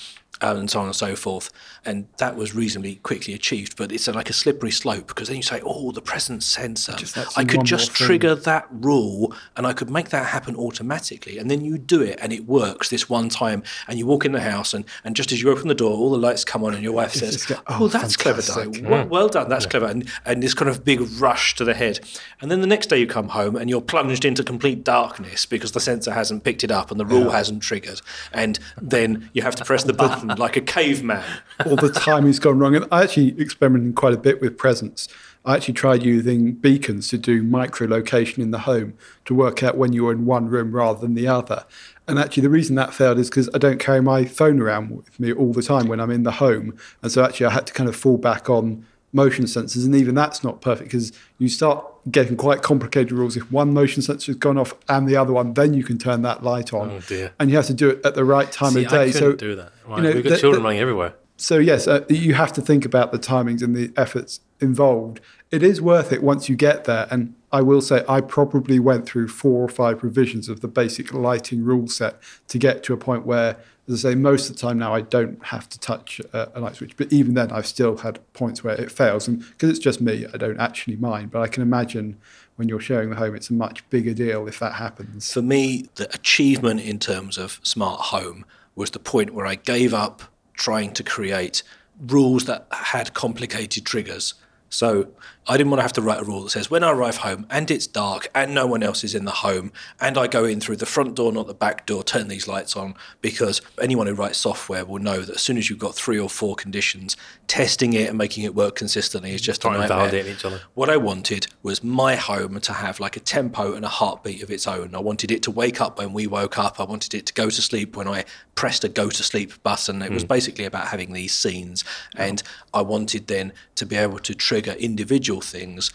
And 0.52 0.70
so 0.70 0.80
on 0.80 0.86
and 0.86 0.96
so 0.96 1.16
forth, 1.16 1.50
and 1.84 2.06
that 2.18 2.36
was 2.36 2.54
reasonably 2.54 2.96
quickly 2.96 3.34
achieved. 3.34 3.76
But 3.76 3.92
it's 3.92 4.08
a, 4.08 4.12
like 4.12 4.30
a 4.30 4.32
slippery 4.32 4.70
slope 4.70 5.08
because 5.08 5.28
then 5.28 5.36
you 5.36 5.42
say, 5.42 5.60
"Oh, 5.64 5.92
the 5.92 6.02
presence 6.02 6.46
sensor." 6.46 6.94
Just 6.96 7.16
I 7.38 7.44
could 7.44 7.64
just 7.64 7.92
thing. 7.92 8.06
trigger 8.06 8.34
that 8.34 8.66
rule 8.70 9.34
and 9.56 9.66
I 9.66 9.72
could 9.72 9.90
make 9.90 10.10
that 10.10 10.26
happen 10.26 10.56
automatically. 10.56 11.38
And 11.38 11.50
then 11.50 11.64
you 11.64 11.78
do 11.78 12.02
it 12.02 12.18
and 12.20 12.32
it 12.32 12.46
works 12.46 12.88
this 12.88 13.08
one 13.08 13.28
time. 13.28 13.62
And 13.88 13.98
you 13.98 14.06
walk 14.06 14.24
in 14.24 14.32
the 14.32 14.40
house 14.40 14.74
and, 14.74 14.84
and 15.04 15.16
just 15.16 15.32
as 15.32 15.42
you 15.42 15.50
open 15.50 15.68
the 15.68 15.74
door, 15.74 15.96
all 15.96 16.10
the 16.10 16.18
lights 16.18 16.44
come 16.44 16.64
on 16.64 16.74
and 16.74 16.82
your 16.82 16.92
wife 16.92 17.12
says, 17.12 17.46
Oh, 17.50 17.62
"Oh, 17.68 17.88
that's 17.88 18.16
clever 18.16 18.42
fantastic." 18.42 18.82
done. 18.82 18.90
Well, 18.90 19.06
well 19.06 19.28
done. 19.28 19.48
That's 19.48 19.66
clever. 19.66 19.86
And, 19.86 20.08
and 20.24 20.42
this 20.42 20.54
kind 20.54 20.68
of 20.68 20.84
big 20.84 21.00
rush 21.18 21.54
to 21.56 21.64
the 21.64 21.74
head. 21.74 22.00
And 22.40 22.50
then 22.50 22.60
the 22.60 22.66
next 22.66 22.88
day 22.88 22.98
you 22.98 23.06
come 23.06 23.28
home 23.28 23.56
and 23.56 23.70
you're 23.70 23.80
plunged 23.80 24.24
into 24.24 24.42
complete 24.42 24.84
darkness 24.84 25.46
because 25.46 25.72
the 25.72 25.80
sensor 25.80 26.12
hasn't 26.12 26.44
picked 26.44 26.64
it 26.64 26.70
up 26.70 26.90
and 26.90 26.98
the 26.98 27.06
rule 27.06 27.30
hasn't 27.30 27.62
triggered. 27.62 28.00
And 28.32 28.58
then 28.80 29.30
you 29.32 29.42
have 29.42 29.54
to 29.56 29.64
press 29.64 29.84
the 29.84 29.92
button 29.92 30.28
like 30.38 30.56
a 30.56 30.60
caveman. 30.60 31.24
all 31.66 31.76
the 31.76 31.90
time 31.90 32.26
he's 32.26 32.38
gone 32.38 32.58
wrong. 32.58 32.74
And 32.74 32.86
I 32.90 33.04
actually 33.04 33.40
experimented 33.40 33.94
quite 33.94 34.14
a 34.14 34.18
bit 34.18 34.40
with 34.40 34.58
presence. 34.58 35.08
I 35.44 35.56
actually 35.56 35.74
tried 35.74 36.02
using 36.02 36.52
beacons 36.52 37.08
to 37.08 37.18
do 37.18 37.42
micro 37.42 37.86
location 37.86 38.42
in 38.42 38.50
the 38.50 38.60
home 38.60 38.94
to 39.26 39.34
work 39.34 39.62
out 39.62 39.76
when 39.76 39.92
you 39.92 40.04
were 40.04 40.12
in 40.12 40.24
one 40.24 40.48
room 40.48 40.72
rather 40.72 41.00
than 41.00 41.14
the 41.14 41.28
other. 41.28 41.64
And 42.08 42.18
actually, 42.18 42.42
the 42.42 42.50
reason 42.50 42.76
that 42.76 42.94
failed 42.94 43.18
is 43.18 43.28
because 43.28 43.50
I 43.54 43.58
don't 43.58 43.78
carry 43.78 44.00
my 44.00 44.24
phone 44.24 44.60
around 44.60 44.90
with 44.90 45.18
me 45.20 45.32
all 45.32 45.52
the 45.52 45.62
time 45.62 45.86
when 45.86 46.00
I'm 46.00 46.10
in 46.10 46.22
the 46.22 46.32
home. 46.32 46.76
And 47.02 47.12
so 47.12 47.24
actually, 47.24 47.46
I 47.46 47.50
had 47.50 47.66
to 47.66 47.72
kind 47.72 47.88
of 47.88 47.96
fall 47.96 48.16
back 48.16 48.48
on 48.48 48.86
motion 49.14 49.44
sensors. 49.46 49.86
And 49.86 49.94
even 49.94 50.14
that's 50.14 50.44
not 50.44 50.60
perfect 50.60 50.90
because 50.90 51.12
you 51.38 51.48
start 51.48 51.82
getting 52.10 52.36
quite 52.36 52.60
complicated 52.62 53.12
rules. 53.12 53.36
If 53.36 53.50
one 53.50 53.72
motion 53.72 54.02
sensor 54.02 54.32
has 54.32 54.36
gone 54.36 54.58
off 54.58 54.74
and 54.88 55.08
the 55.08 55.16
other 55.16 55.32
one, 55.32 55.54
then 55.54 55.72
you 55.72 55.84
can 55.84 55.96
turn 55.96 56.20
that 56.22 56.42
light 56.42 56.74
on. 56.74 56.90
Oh, 56.90 57.00
dear. 57.00 57.32
And 57.40 57.48
you 57.50 57.56
have 57.56 57.66
to 57.66 57.74
do 57.74 57.88
it 57.90 58.04
at 58.04 58.14
the 58.14 58.24
right 58.24 58.50
time 58.52 58.72
See, 58.72 58.84
of 58.84 58.90
day. 58.90 59.02
I 59.04 59.06
couldn't 59.12 59.20
so 59.20 59.32
do 59.36 59.54
that. 59.54 59.72
Right? 59.86 59.96
you 59.98 60.02
know, 60.02 60.12
We've 60.12 60.24
got 60.24 60.30
the- 60.30 60.38
children 60.38 60.62
the- 60.62 60.66
running 60.68 60.80
everywhere. 60.80 61.14
so 61.36 61.58
yes, 61.58 61.86
uh, 61.88 62.04
you 62.10 62.34
have 62.34 62.52
to 62.54 62.60
think 62.60 62.84
about 62.84 63.12
the 63.12 63.18
timings 63.18 63.62
and 63.62 63.74
the 63.74 63.92
efforts 63.96 64.40
involved. 64.60 65.20
It 65.50 65.62
is 65.62 65.80
worth 65.80 66.12
it 66.12 66.22
once 66.22 66.48
you 66.48 66.56
get 66.56 66.84
there. 66.84 67.06
And 67.10 67.34
I 67.52 67.60
will 67.62 67.80
say, 67.80 68.04
I 68.08 68.20
probably 68.20 68.80
went 68.80 69.06
through 69.06 69.28
four 69.28 69.62
or 69.62 69.68
five 69.68 70.02
revisions 70.02 70.48
of 70.48 70.60
the 70.60 70.68
basic 70.68 71.14
lighting 71.14 71.62
rule 71.62 71.86
set 71.86 72.20
to 72.48 72.58
get 72.58 72.82
to 72.84 72.92
a 72.92 72.96
point 72.96 73.24
where 73.24 73.56
As 73.86 74.04
I 74.04 74.10
say, 74.10 74.14
most 74.14 74.48
of 74.48 74.56
the 74.56 74.60
time 74.60 74.78
now 74.78 74.94
I 74.94 75.02
don't 75.02 75.44
have 75.44 75.68
to 75.68 75.78
touch 75.78 76.20
a, 76.32 76.50
a 76.54 76.60
light 76.60 76.76
switch, 76.76 76.96
but 76.96 77.12
even 77.12 77.34
then 77.34 77.52
I've 77.52 77.66
still 77.66 77.98
had 77.98 78.20
points 78.32 78.64
where 78.64 78.74
it 78.74 78.90
fails, 78.90 79.28
and 79.28 79.40
because 79.40 79.70
it's 79.70 79.78
just 79.78 80.00
me, 80.00 80.26
I 80.32 80.36
don't 80.36 80.58
actually 80.58 80.96
mind. 80.96 81.30
But 81.30 81.42
I 81.42 81.48
can 81.48 81.62
imagine 81.62 82.16
when 82.56 82.68
you're 82.68 82.80
sharing 82.80 83.10
the 83.10 83.16
home, 83.16 83.34
it's 83.34 83.50
a 83.50 83.54
much 83.54 83.88
bigger 83.90 84.14
deal 84.14 84.46
if 84.46 84.58
that 84.60 84.74
happens. 84.74 85.32
For 85.32 85.42
me, 85.42 85.88
the 85.96 86.12
achievement 86.14 86.80
in 86.80 86.98
terms 86.98 87.36
of 87.36 87.60
smart 87.62 88.00
home 88.00 88.44
was 88.74 88.90
the 88.90 88.98
point 88.98 89.34
where 89.34 89.46
I 89.46 89.56
gave 89.56 89.92
up 89.92 90.22
trying 90.54 90.92
to 90.94 91.02
create 91.02 91.62
rules 92.00 92.44
that 92.44 92.66
had 92.70 93.14
complicated 93.14 93.84
triggers. 93.84 94.34
So 94.70 95.08
I 95.46 95.58
didn't 95.58 95.70
want 95.70 95.80
to 95.80 95.82
have 95.82 95.92
to 95.94 96.02
write 96.02 96.20
a 96.20 96.24
rule 96.24 96.42
that 96.42 96.50
says 96.50 96.70
when 96.70 96.82
I 96.82 96.90
arrive 96.90 97.18
home 97.18 97.46
and 97.50 97.70
it's 97.70 97.86
dark 97.86 98.30
and 98.34 98.54
no 98.54 98.66
one 98.66 98.82
else 98.82 99.04
is 99.04 99.14
in 99.14 99.26
the 99.26 99.30
home 99.30 99.72
and 100.00 100.16
I 100.16 100.26
go 100.26 100.44
in 100.44 100.58
through 100.58 100.76
the 100.76 100.86
front 100.86 101.14
door, 101.16 101.32
not 101.32 101.46
the 101.46 101.54
back 101.54 101.84
door, 101.84 102.02
turn 102.02 102.28
these 102.28 102.48
lights 102.48 102.76
on 102.76 102.94
because 103.20 103.60
anyone 103.80 104.06
who 104.06 104.14
writes 104.14 104.38
software 104.38 104.86
will 104.86 105.00
know 105.00 105.20
that 105.20 105.36
as 105.36 105.42
soon 105.42 105.58
as 105.58 105.68
you've 105.68 105.78
got 105.78 105.94
three 105.94 106.18
or 106.18 106.30
four 106.30 106.54
conditions, 106.54 107.16
testing 107.46 107.92
it 107.92 108.08
and 108.08 108.16
making 108.16 108.44
it 108.44 108.54
work 108.54 108.76
consistently 108.76 109.34
is 109.34 109.42
just 109.42 109.60
Trying 109.60 109.74
to 109.74 109.80
nightmare. 109.80 109.98
validate 109.98 110.26
each 110.26 110.44
other. 110.46 110.62
What 110.72 110.88
I 110.88 110.96
wanted 110.96 111.46
was 111.62 111.84
my 111.84 112.16
home 112.16 112.58
to 112.60 112.72
have 112.72 112.98
like 112.98 113.16
a 113.16 113.20
tempo 113.20 113.74
and 113.74 113.84
a 113.84 113.88
heartbeat 113.88 114.42
of 114.42 114.50
its 114.50 114.66
own. 114.66 114.94
I 114.94 115.00
wanted 115.00 115.30
it 115.30 115.42
to 115.42 115.50
wake 115.50 115.80
up 115.80 115.98
when 115.98 116.14
we 116.14 116.26
woke 116.26 116.58
up. 116.58 116.80
I 116.80 116.84
wanted 116.84 117.12
it 117.12 117.26
to 117.26 117.34
go 117.34 117.50
to 117.50 117.62
sleep 117.62 117.96
when 117.96 118.08
I 118.08 118.24
pressed 118.54 118.82
a 118.84 118.88
go 118.88 119.10
to 119.10 119.22
sleep 119.22 119.62
button. 119.62 120.00
It 120.00 120.10
was 120.10 120.24
mm. 120.24 120.28
basically 120.28 120.64
about 120.64 120.88
having 120.88 121.12
these 121.12 121.34
scenes. 121.34 121.84
And 122.16 122.42
I 122.72 122.80
wanted 122.80 123.26
then 123.26 123.52
to 123.74 123.84
be 123.84 123.96
able 123.96 124.20
to 124.20 124.34
trigger 124.34 124.72
individual 124.72 125.33
things 125.40 125.92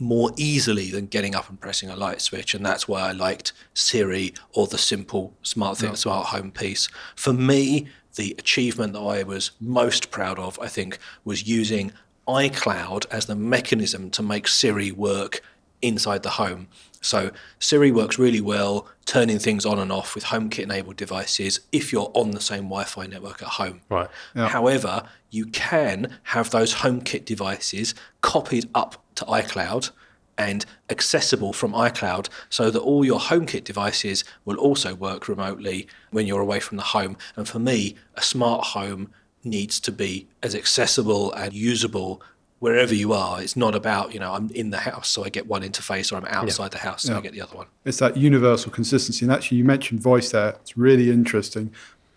more 0.00 0.30
easily 0.36 0.90
than 0.90 1.06
getting 1.06 1.34
up 1.34 1.48
and 1.48 1.60
pressing 1.60 1.90
a 1.90 1.96
light 1.96 2.20
switch. 2.20 2.54
And 2.54 2.64
that's 2.64 2.86
why 2.86 3.00
I 3.00 3.12
liked 3.12 3.52
Siri 3.74 4.32
or 4.52 4.66
the 4.66 4.78
simple 4.78 5.34
smart 5.42 5.78
thing, 5.78 5.96
smart 5.96 6.28
home 6.28 6.50
piece. 6.52 6.88
For 7.16 7.32
me, 7.32 7.88
the 8.14 8.34
achievement 8.38 8.92
that 8.92 9.00
I 9.00 9.22
was 9.22 9.52
most 9.60 10.10
proud 10.10 10.38
of, 10.38 10.58
I 10.60 10.68
think, 10.68 10.98
was 11.24 11.48
using 11.48 11.92
iCloud 12.28 13.06
as 13.10 13.26
the 13.26 13.34
mechanism 13.34 14.10
to 14.10 14.22
make 14.22 14.46
Siri 14.46 14.92
work 14.92 15.40
inside 15.82 16.22
the 16.22 16.30
home. 16.30 16.68
So 17.00 17.30
Siri 17.58 17.92
works 17.92 18.18
really 18.18 18.40
well 18.40 18.88
turning 19.04 19.38
things 19.38 19.64
on 19.64 19.78
and 19.78 19.92
off 19.92 20.14
with 20.14 20.24
HomeKit 20.24 20.64
enabled 20.64 20.96
devices 20.96 21.60
if 21.72 21.92
you're 21.92 22.10
on 22.14 22.32
the 22.32 22.40
same 22.40 22.64
Wi-Fi 22.64 23.06
network 23.06 23.42
at 23.42 23.48
home. 23.48 23.80
Right. 23.88 24.08
However, 24.34 25.04
you 25.30 25.46
can 25.46 26.18
have 26.24 26.50
those 26.50 26.74
HomeKit 26.74 27.24
devices 27.24 27.94
copied 28.20 28.68
up 28.74 29.02
to 29.14 29.24
iCloud 29.26 29.90
and 30.36 30.64
accessible 30.88 31.52
from 31.52 31.72
iCloud 31.72 32.28
so 32.48 32.70
that 32.70 32.80
all 32.80 33.04
your 33.04 33.18
HomeKit 33.18 33.64
devices 33.64 34.24
will 34.44 34.56
also 34.56 34.94
work 34.94 35.28
remotely 35.28 35.88
when 36.10 36.26
you're 36.26 36.40
away 36.40 36.60
from 36.60 36.76
the 36.76 36.82
home. 36.82 37.16
And 37.36 37.48
for 37.48 37.58
me, 37.58 37.96
a 38.14 38.22
smart 38.22 38.66
home 38.66 39.10
needs 39.44 39.80
to 39.80 39.92
be 39.92 40.28
as 40.42 40.54
accessible 40.54 41.32
and 41.32 41.52
usable 41.52 42.22
wherever 42.58 42.94
you 42.94 43.12
are. 43.12 43.40
It's 43.40 43.56
not 43.56 43.74
about, 43.74 44.12
you 44.14 44.20
know, 44.20 44.32
I'm 44.34 44.50
in 44.50 44.70
the 44.70 44.78
house, 44.78 45.08
so 45.08 45.24
I 45.24 45.28
get 45.28 45.46
one 45.46 45.62
interface, 45.62 46.12
or 46.12 46.16
I'm 46.16 46.24
outside 46.26 46.72
the 46.72 46.78
house, 46.78 47.02
so 47.04 47.12
I 47.12 47.16
Yeah. 47.16 47.22
get 47.22 47.32
the 47.32 47.40
other 47.42 47.56
one. 47.56 47.66
It's 47.84 47.98
that 47.98 48.16
universal 48.16 48.70
consistency. 48.72 49.24
And 49.24 49.32
actually, 49.32 49.58
you 49.58 49.64
mentioned 49.64 50.00
voice 50.00 50.30
there. 50.30 50.50
It's 50.60 50.76
really 50.76 51.10
interesting. 51.10 51.70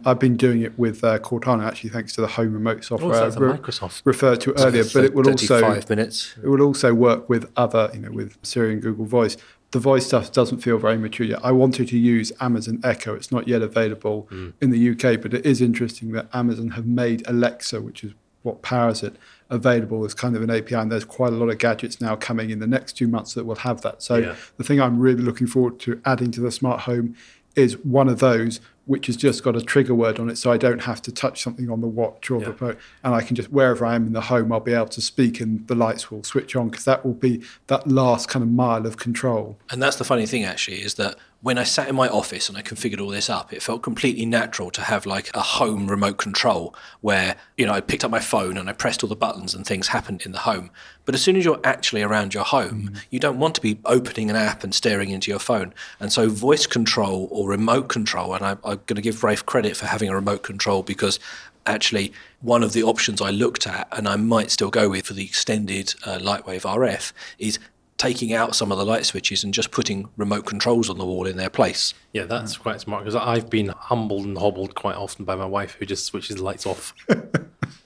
I've 0.03 0.17
been 0.17 0.35
doing 0.35 0.61
it 0.63 0.79
with 0.79 1.03
uh, 1.03 1.19
Cortana, 1.19 1.63
actually, 1.67 1.91
thanks 1.91 2.13
to 2.13 2.21
the 2.21 2.27
home 2.27 2.53
remote 2.53 2.83
software 2.83 3.13
I 3.21 3.25
re- 3.27 3.55
Microsoft. 3.57 4.01
referred 4.03 4.41
to 4.41 4.57
earlier. 4.59 4.83
But 4.91 5.03
it 5.05 5.13
will 5.13 5.29
also 5.29 5.79
minutes. 5.87 6.33
it 6.43 6.47
will 6.47 6.61
also 6.63 6.93
work 6.95 7.29
with 7.29 7.51
other, 7.55 7.91
you 7.93 7.99
know, 7.99 8.11
with 8.11 8.35
Siri 8.41 8.73
and 8.73 8.81
Google 8.81 9.05
Voice. 9.05 9.37
The 9.69 9.79
voice 9.79 10.07
stuff 10.07 10.31
doesn't 10.33 10.57
feel 10.57 10.77
very 10.79 10.97
mature 10.97 11.25
yet. 11.27 11.39
I 11.43 11.51
wanted 11.51 11.87
to 11.89 11.97
use 11.97 12.31
Amazon 12.41 12.79
Echo. 12.83 13.13
It's 13.13 13.31
not 13.31 13.47
yet 13.47 13.61
available 13.61 14.27
in 14.59 14.71
the 14.71 14.89
UK, 14.89 15.21
but 15.21 15.33
it 15.35 15.45
is 15.45 15.61
interesting 15.61 16.11
that 16.13 16.27
Amazon 16.33 16.71
have 16.71 16.85
made 16.87 17.23
Alexa, 17.27 17.79
which 17.79 18.03
is 18.03 18.11
what 18.41 18.63
powers 18.63 19.01
it, 19.03 19.15
available 19.51 20.03
as 20.05 20.13
kind 20.13 20.35
of 20.35 20.41
an 20.41 20.49
API. 20.49 20.75
And 20.75 20.91
there's 20.91 21.05
quite 21.05 21.33
a 21.33 21.35
lot 21.35 21.49
of 21.49 21.57
gadgets 21.59 22.01
now 22.01 22.15
coming 22.15 22.49
in 22.49 22.59
the 22.59 22.67
next 22.67 22.93
two 22.93 23.07
months 23.07 23.33
that 23.35 23.45
will 23.45 23.55
have 23.57 23.81
that. 23.81 24.01
So 24.01 24.15
Yeah. 24.15 24.35
the 24.57 24.63
thing 24.63 24.81
I'm 24.81 24.97
really 24.97 25.21
looking 25.21 25.45
forward 25.45 25.79
to 25.81 26.01
adding 26.05 26.31
to 26.31 26.41
the 26.41 26.51
smart 26.51 26.81
home 26.81 27.15
is 27.55 27.77
one 27.83 28.07
of 28.07 28.19
those 28.19 28.61
which 28.91 29.07
has 29.07 29.15
just 29.15 29.41
got 29.41 29.55
a 29.55 29.61
trigger 29.61 29.95
word 29.95 30.19
on 30.19 30.29
it 30.29 30.37
so 30.37 30.51
I 30.51 30.57
don't 30.57 30.81
have 30.81 31.01
to 31.03 31.11
touch 31.11 31.41
something 31.41 31.69
on 31.69 31.79
the 31.79 31.87
watch 31.87 32.29
or 32.29 32.41
the 32.41 32.53
phone 32.53 32.77
and 33.03 33.15
I 33.15 33.21
can 33.21 33.37
just 33.37 33.51
wherever 33.51 33.85
I 33.85 33.95
am 33.95 34.05
in 34.05 34.13
the 34.13 34.21
home 34.21 34.51
I'll 34.51 34.59
be 34.59 34.73
able 34.73 34.87
to 34.87 35.01
speak 35.01 35.39
and 35.39 35.65
the 35.67 35.75
lights 35.75 36.11
will 36.11 36.23
switch 36.23 36.55
on 36.55 36.69
because 36.69 36.85
that 36.85 37.05
will 37.05 37.13
be 37.13 37.41
that 37.67 37.87
last 37.87 38.27
kind 38.27 38.43
of 38.43 38.49
mile 38.49 38.85
of 38.85 38.97
control. 38.97 39.57
And 39.69 39.81
that's 39.81 39.95
the 39.95 40.03
funny 40.03 40.25
thing, 40.25 40.43
actually, 40.43 40.81
is 40.81 40.95
that 40.95 41.15
when 41.41 41.57
I 41.57 41.63
sat 41.63 41.89
in 41.89 41.95
my 41.95 42.07
office 42.07 42.49
and 42.49 42.57
I 42.57 42.61
configured 42.61 43.01
all 43.01 43.09
this 43.09 43.29
up, 43.29 43.51
it 43.51 43.63
felt 43.63 43.81
completely 43.81 44.27
natural 44.27 44.69
to 44.71 44.81
have 44.81 45.07
like 45.07 45.31
a 45.35 45.41
home 45.41 45.87
remote 45.87 46.17
control 46.17 46.75
where, 47.01 47.35
you 47.57 47.65
know, 47.65 47.73
I 47.73 47.81
picked 47.81 48.03
up 48.03 48.11
my 48.11 48.19
phone 48.19 48.57
and 48.57 48.69
I 48.69 48.73
pressed 48.73 49.03
all 49.03 49.09
the 49.09 49.15
buttons 49.15 49.55
and 49.55 49.65
things 49.65 49.87
happened 49.87 50.21
in 50.23 50.33
the 50.33 50.39
home. 50.39 50.69
But 51.03 51.15
as 51.15 51.23
soon 51.23 51.35
as 51.35 51.43
you're 51.43 51.59
actually 51.63 52.03
around 52.03 52.35
your 52.35 52.43
home, 52.43 52.91
mm. 52.93 53.03
you 53.09 53.19
don't 53.19 53.39
want 53.39 53.55
to 53.55 53.61
be 53.61 53.79
opening 53.85 54.29
an 54.29 54.35
app 54.35 54.63
and 54.63 54.73
staring 54.73 55.09
into 55.09 55.31
your 55.31 55.39
phone. 55.39 55.73
And 55.99 56.13
so 56.13 56.29
voice 56.29 56.67
control 56.67 57.27
or 57.31 57.49
remote 57.49 57.89
control, 57.89 58.35
and 58.35 58.45
I, 58.45 58.57
I'm 58.63 58.80
going 58.87 58.95
to 58.95 59.01
give 59.01 59.23
Rafe 59.23 59.45
credit 59.45 59.75
for 59.77 59.85
having 59.87 60.09
a 60.09 60.15
remote 60.15 60.43
control 60.43 60.83
because 60.83 61.19
actually 61.65 62.11
one 62.41 62.63
of 62.63 62.73
the 62.73 62.83
options 62.83 63.21
I 63.21 63.29
looked 63.29 63.67
at, 63.67 63.87
and 63.91 64.07
I 64.07 64.15
might 64.15 64.51
still 64.51 64.69
go 64.69 64.89
with 64.89 65.05
for 65.07 65.13
the 65.13 65.23
extended 65.25 65.93
uh, 66.05 66.17
Lightwave 66.19 66.61
RF, 66.63 67.13
is 67.37 67.59
taking 67.97 68.33
out 68.33 68.55
some 68.55 68.71
of 68.71 68.79
the 68.79 68.85
light 68.85 69.05
switches 69.05 69.43
and 69.43 69.53
just 69.53 69.69
putting 69.69 70.09
remote 70.17 70.43
controls 70.47 70.89
on 70.89 70.97
the 70.97 71.05
wall 71.05 71.27
in 71.27 71.37
their 71.37 71.51
place. 71.51 71.93
Yeah, 72.13 72.23
that's 72.23 72.57
quite 72.57 72.81
smart 72.81 73.03
because 73.03 73.15
I've 73.15 73.47
been 73.47 73.67
humbled 73.77 74.25
and 74.25 74.35
hobbled 74.37 74.73
quite 74.73 74.95
often 74.95 75.23
by 75.23 75.35
my 75.35 75.45
wife 75.45 75.75
who 75.77 75.85
just 75.85 76.05
switches 76.05 76.37
the 76.37 76.43
lights 76.43 76.65
off. 76.65 76.93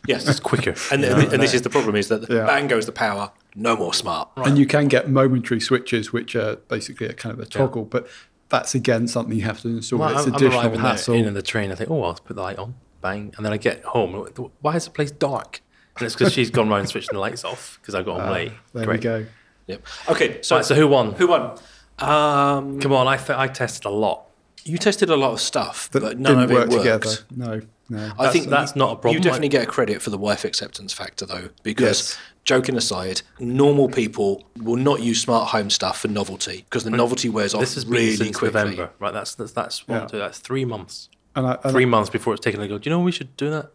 Yes, 0.07 0.27
It's 0.27 0.39
quicker. 0.39 0.75
and, 0.91 1.01
you 1.01 1.09
know, 1.09 1.15
and, 1.17 1.33
and 1.33 1.41
this 1.43 1.55
is 1.55 1.63
the 1.63 1.69
problem: 1.69 1.95
is 1.95 2.09
that 2.09 2.29
Yeah. 2.29 2.45
bang 2.45 2.67
goes 2.67 2.85
the 2.85 2.91
power, 2.91 3.31
no 3.55 3.75
more 3.75 3.91
smart. 3.93 4.29
And 4.37 4.55
you 4.55 4.67
can 4.67 4.87
get 4.87 5.09
momentary 5.09 5.59
switches 5.59 6.13
which 6.13 6.35
are 6.35 6.57
basically 6.57 7.07
a 7.07 7.13
kind 7.13 7.33
of 7.33 7.39
a 7.39 7.45
toggle 7.47 7.85
but 7.85 8.07
that's 8.49 8.75
again 8.75 9.07
something 9.07 9.35
you 9.35 9.43
have 9.43 9.61
to 9.61 9.67
install. 9.69 9.99
Well, 9.99 10.09
it's 10.09 10.27
I'm, 10.27 10.33
I'm 10.33 10.35
additional 10.35 10.77
hassle. 10.77 11.15
there 11.15 11.27
in 11.27 11.33
the 11.33 11.41
train. 11.41 11.71
I 11.71 11.75
think, 11.75 11.89
oh, 11.89 12.03
I'll 12.03 12.13
put 12.13 12.35
the 12.35 12.41
light 12.41 12.57
on, 12.57 12.75
bang, 13.01 13.33
and 13.37 13.45
then 13.45 13.51
I 13.53 13.57
get 13.57 13.83
home. 13.83 14.13
and 14.15 14.27
I'm 14.37 14.43
like, 14.43 14.51
Why 14.61 14.75
is 14.75 14.85
the 14.85 14.91
place 14.91 15.11
dark? 15.11 15.61
And 15.97 16.05
it's 16.05 16.15
because 16.15 16.33
she's 16.33 16.49
gone 16.49 16.67
round 16.69 16.81
and 16.81 16.89
switched 16.89 17.09
the 17.11 17.17
lights 17.19 17.43
off 17.45 17.79
because 17.81 17.95
I 17.95 18.03
got 18.03 18.19
home 18.21 18.31
late. 18.31 18.51
there 18.73 18.85
Great. 18.85 18.99
we 18.99 19.03
go. 19.03 19.25
Yep. 19.67 19.81
Okay, 20.09 20.41
so 20.41 20.57
Right, 20.57 20.65
so 20.65 20.75
who 20.75 20.87
won? 20.87 21.13
who 21.13 21.27
won? 21.27 21.57
Um, 21.99 22.79
Come 22.81 22.91
on, 22.93 23.07
I, 23.07 23.17
I 23.29 23.47
tested 23.47 23.85
a 23.85 23.89
lot. 23.89 24.25
you 24.65 24.77
tested 24.77 25.09
a 25.09 25.15
lot 25.15 25.31
of 25.31 25.39
stuff, 25.39 25.89
That 25.91 26.01
but 26.01 26.19
none 26.19 26.33
didn't 26.37 26.43
of 26.43 26.51
it 26.51 26.53
work 26.53 26.69
worked. 26.69 27.03
together. 27.03 27.15
No, 27.35 27.61
no. 27.89 28.11
I 28.17 28.29
think 28.29 28.47
that's 28.47 28.75
not 28.75 28.91
a 28.93 28.95
problem. 28.95 29.13
You 29.15 29.19
definitely 29.21 29.49
get 29.49 29.63
a 29.63 29.67
credit 29.67 30.01
for 30.01 30.09
the 30.09 30.17
wife 30.17 30.43
acceptance 30.45 30.93
factor, 30.93 31.25
though, 31.25 31.49
because 31.63 31.81
Yes. 32.11 32.17
joking 32.43 32.75
aside, 32.77 33.21
normal 33.39 33.89
people 33.89 34.43
will 34.61 34.75
not 34.75 35.01
use 35.01 35.21
smart 35.21 35.49
home 35.49 35.69
stuff 35.69 35.99
for 35.99 36.07
novelty 36.07 36.65
because 36.69 36.83
the 36.83 36.89
novelty 36.89 37.29
wears 37.29 37.53
off 37.53 37.61
This 37.61 37.75
has 37.75 37.85
been 37.85 37.93
really 37.93 38.15
since 38.15 38.37
quickly. 38.37 38.61
November, 38.61 38.91
right? 38.99 39.13
That's 39.13 39.35
that's 39.35 39.51
that's 39.51 39.87
one, 39.87 40.01
Yeah. 40.01 40.07
two, 40.07 40.17
that's 40.17 40.39
three 40.39 40.65
months. 40.65 41.09
And 41.35 41.45
I, 41.47 41.57
and 41.63 41.71
Three 41.73 41.85
months 41.85 42.09
before 42.09 42.33
it's 42.33 42.43
taken. 42.43 42.61
I 42.61 42.67
go, 42.67 42.77
do 42.77 42.89
you 42.89 42.95
know 42.95 43.01
we 43.01 43.11
should 43.11 43.35
do 43.37 43.49
that? 43.51 43.71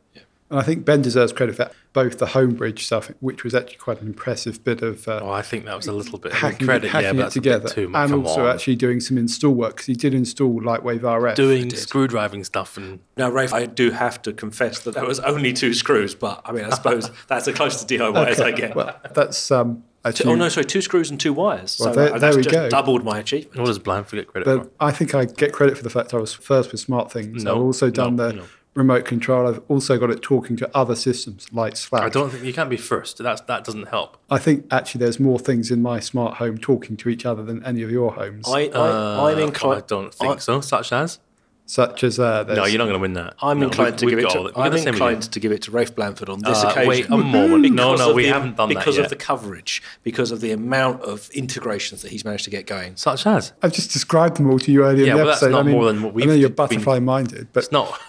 And 0.51 0.59
I 0.59 0.63
think 0.63 0.85
Ben 0.85 1.01
deserves 1.01 1.33
credit 1.33 1.53
for 1.57 1.65
that. 1.65 1.73
both 1.93 2.19
the 2.19 2.27
Homebridge 2.27 2.81
stuff, 2.81 3.11
which 3.21 3.45
was 3.45 3.55
actually 3.55 3.77
quite 3.77 4.01
an 4.01 4.09
impressive 4.09 4.65
bit 4.65 4.83
of 4.83 5.07
uh, 5.07 5.21
Oh, 5.23 5.31
I 5.31 5.43
think 5.43 5.65
that 5.67 5.77
was 5.77 5.87
a 5.87 5.93
little 5.93 6.19
bit 6.19 6.33
hacking, 6.33 6.67
credit. 6.67 6.91
hacking 6.91 7.05
yeah, 7.07 7.13
but 7.13 7.19
it 7.19 7.23
that's 7.23 7.37
a 7.37 7.39
together, 7.41 7.65
bit 7.69 7.73
too 7.75 7.89
much. 7.89 8.01
and 8.03 8.11
Come 8.11 8.27
also 8.27 8.45
on. 8.47 8.55
actually 8.55 8.77
doing 8.77 8.99
some 9.01 9.17
install 9.17 9.53
work 9.55 9.75
because 9.77 9.87
he 9.87 9.95
did 9.95 10.13
install 10.13 10.61
Lightwave 10.61 11.01
RF. 11.03 11.37
doing 11.37 11.69
did. 11.69 11.79
screwdriving 11.79 12.43
stuff 12.45 12.77
and 12.77 12.99
Now, 13.17 13.31
Rafe, 13.31 13.53
I 13.53 13.67
do 13.67 13.93
have 13.93 14.21
to 14.23 14.33
confess 14.33 14.81
that 14.81 14.95
there 14.95 15.07
was 15.07 15.21
only 15.21 15.53
two 15.53 15.73
screws, 15.73 16.15
but 16.17 16.41
I 16.45 16.51
mean, 16.53 16.65
I 16.65 16.71
suppose 16.71 17.11
that's 17.29 17.47
as 17.47 17.55
close 17.55 17.83
to 17.85 17.99
DIY 17.99 18.27
as 18.27 18.41
I 18.41 18.51
get. 18.51 18.75
well, 18.75 18.99
that's 19.15 19.51
um, 19.53 19.85
actually. 20.05 20.33
oh 20.33 20.35
no, 20.35 20.49
sorry, 20.49 20.65
two 20.65 20.81
screws 20.83 21.11
and 21.11 21.21
two 21.21 21.33
wires. 21.33 21.77
Well, 21.79 21.95
so 21.95 22.01
there- 22.09 22.19
there 22.19 22.31
we 22.37 22.43
just 22.43 22.53
go. 22.53 22.69
doubled 22.69 23.05
my 23.05 23.19
achievement. 23.21 23.57
what 23.59 23.67
does 23.67 23.79
Blandford 23.79 24.19
get 24.19 24.27
credit 24.27 24.47
for? 24.47 24.59
But 24.65 24.73
I 24.81 24.91
think 24.91 25.15
I 25.15 25.27
get 25.27 25.53
credit 25.53 25.77
for 25.77 25.85
the 25.85 25.91
fact 25.91 26.13
I 26.13 26.17
was 26.17 26.35
first 26.35 26.73
with 26.73 26.81
smart 26.81 27.13
things. 27.13 27.45
No, 27.45 27.55
I've 27.55 27.63
also 27.63 27.89
done 27.91 28.17
no, 28.17 28.29
the 28.29 28.33
no. 28.39 28.45
Remote 28.75 29.05
control. 29.05 29.49
I've 29.49 29.61
also 29.68 29.99
got 29.99 30.11
it 30.11 30.23
talking 30.23 30.57
to 30.59 30.71
other 30.77 30.95
systems 30.95 31.49
like 31.53 31.77
Slack. 31.77 32.03
I 32.05 32.09
don't 32.09 32.31
think 32.31 32.45
you 32.45 32.53
can't 32.53 32.71
be 32.71 32.77
first. 32.77 33.18
That's 33.18 33.41
that 33.43 33.64
doesn't 33.64 33.89
help. 33.89 34.16
I 34.31 34.39
think 34.39 34.66
actually 34.71 35.01
there's 35.01 35.18
more 35.18 35.41
things 35.41 35.73
in 35.73 35.83
my 35.83 35.99
smart 35.99 36.35
home 36.37 36.57
talking 36.57 36.97
to 36.99 37.09
each 37.09 37.27
other 37.27 37.43
than 37.43 37.64
any 37.64 37.83
of 37.83 37.91
your 37.91 38.12
homes, 38.12 38.47
I, 38.49 38.66
I, 38.66 38.68
Uh, 38.68 39.25
I'm 39.33 39.39
inclined. 39.41 39.83
I 39.83 39.87
don't 39.89 40.14
think 40.14 40.37
I- 40.37 40.39
so. 40.39 40.61
Such 40.61 40.93
as 40.93 41.18
such 41.66 42.03
as 42.05 42.18
uh, 42.21 42.45
no, 42.45 42.64
you're 42.64 42.79
not 42.79 42.85
going 42.85 42.95
to 42.95 43.01
win 43.01 43.12
that. 43.14 43.35
I'm 43.43 43.59
No, 43.61 43.66
inclined 43.66 43.95
we- 43.95 43.99
to 43.99 44.07
we've 44.07 44.11
give 44.12 44.18
it 44.21 44.23
got 44.23 44.33
to. 44.33 44.39
all 44.39 44.45
the- 44.45 44.51
I'm 44.51 44.64
got 44.66 44.73
the 44.73 44.79
same 44.79 44.89
inclined 44.95 45.23
to 45.23 45.41
give 45.41 45.51
it 45.53 45.62
to 45.62 45.71
Rafe 45.73 45.95
Blandford 45.95 46.29
on 46.29 46.41
this 46.41 46.62
Uh, 46.64 46.68
occasion. 46.68 46.89
wait 46.89 47.07
a 47.11 47.16
moment. 47.16 47.75
No, 47.75 47.97
no, 47.97 48.12
we 48.14 48.25
the- 48.27 48.29
haven't 48.33 48.57
done 48.57 48.68
that 48.68 48.75
because 48.77 48.97
yet. 48.97 49.05
of 49.05 49.11
the 49.11 49.16
coverage, 49.16 49.83
because 50.05 50.31
of 50.31 50.41
the 50.41 50.53
amount 50.53 51.03
of 51.03 51.29
integrations 51.31 52.03
that 52.03 52.12
he's 52.12 52.25
managed 52.25 52.45
to 52.45 52.51
get 52.51 52.66
going. 52.68 52.95
Such 52.97 53.27
as 53.27 53.53
I've 53.62 53.73
just 53.73 53.93
described 53.93 54.37
them 54.37 54.49
all 54.49 54.59
to 54.61 54.71
you 54.73 54.85
earlier 54.85 55.07
Yeah, 55.07 55.12
in 55.12 55.18
the 55.18 55.25
well, 55.25 55.27
that's 55.33 55.43
not 55.43 55.61
I 55.61 55.62
mean, 55.64 55.75
more 55.75 55.85
than 55.87 56.03
what 56.03 56.14
we've 56.14 56.25
I 56.25 56.29
know 56.29 56.35
you're 56.35 56.49
been- 56.51 56.55
butterfly 56.55 56.99
minded, 57.01 57.49
but 57.53 57.64
it's 57.64 57.73
not 57.73 58.01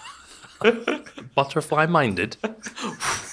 butterfly 1.34 1.86
minded. 1.86 2.36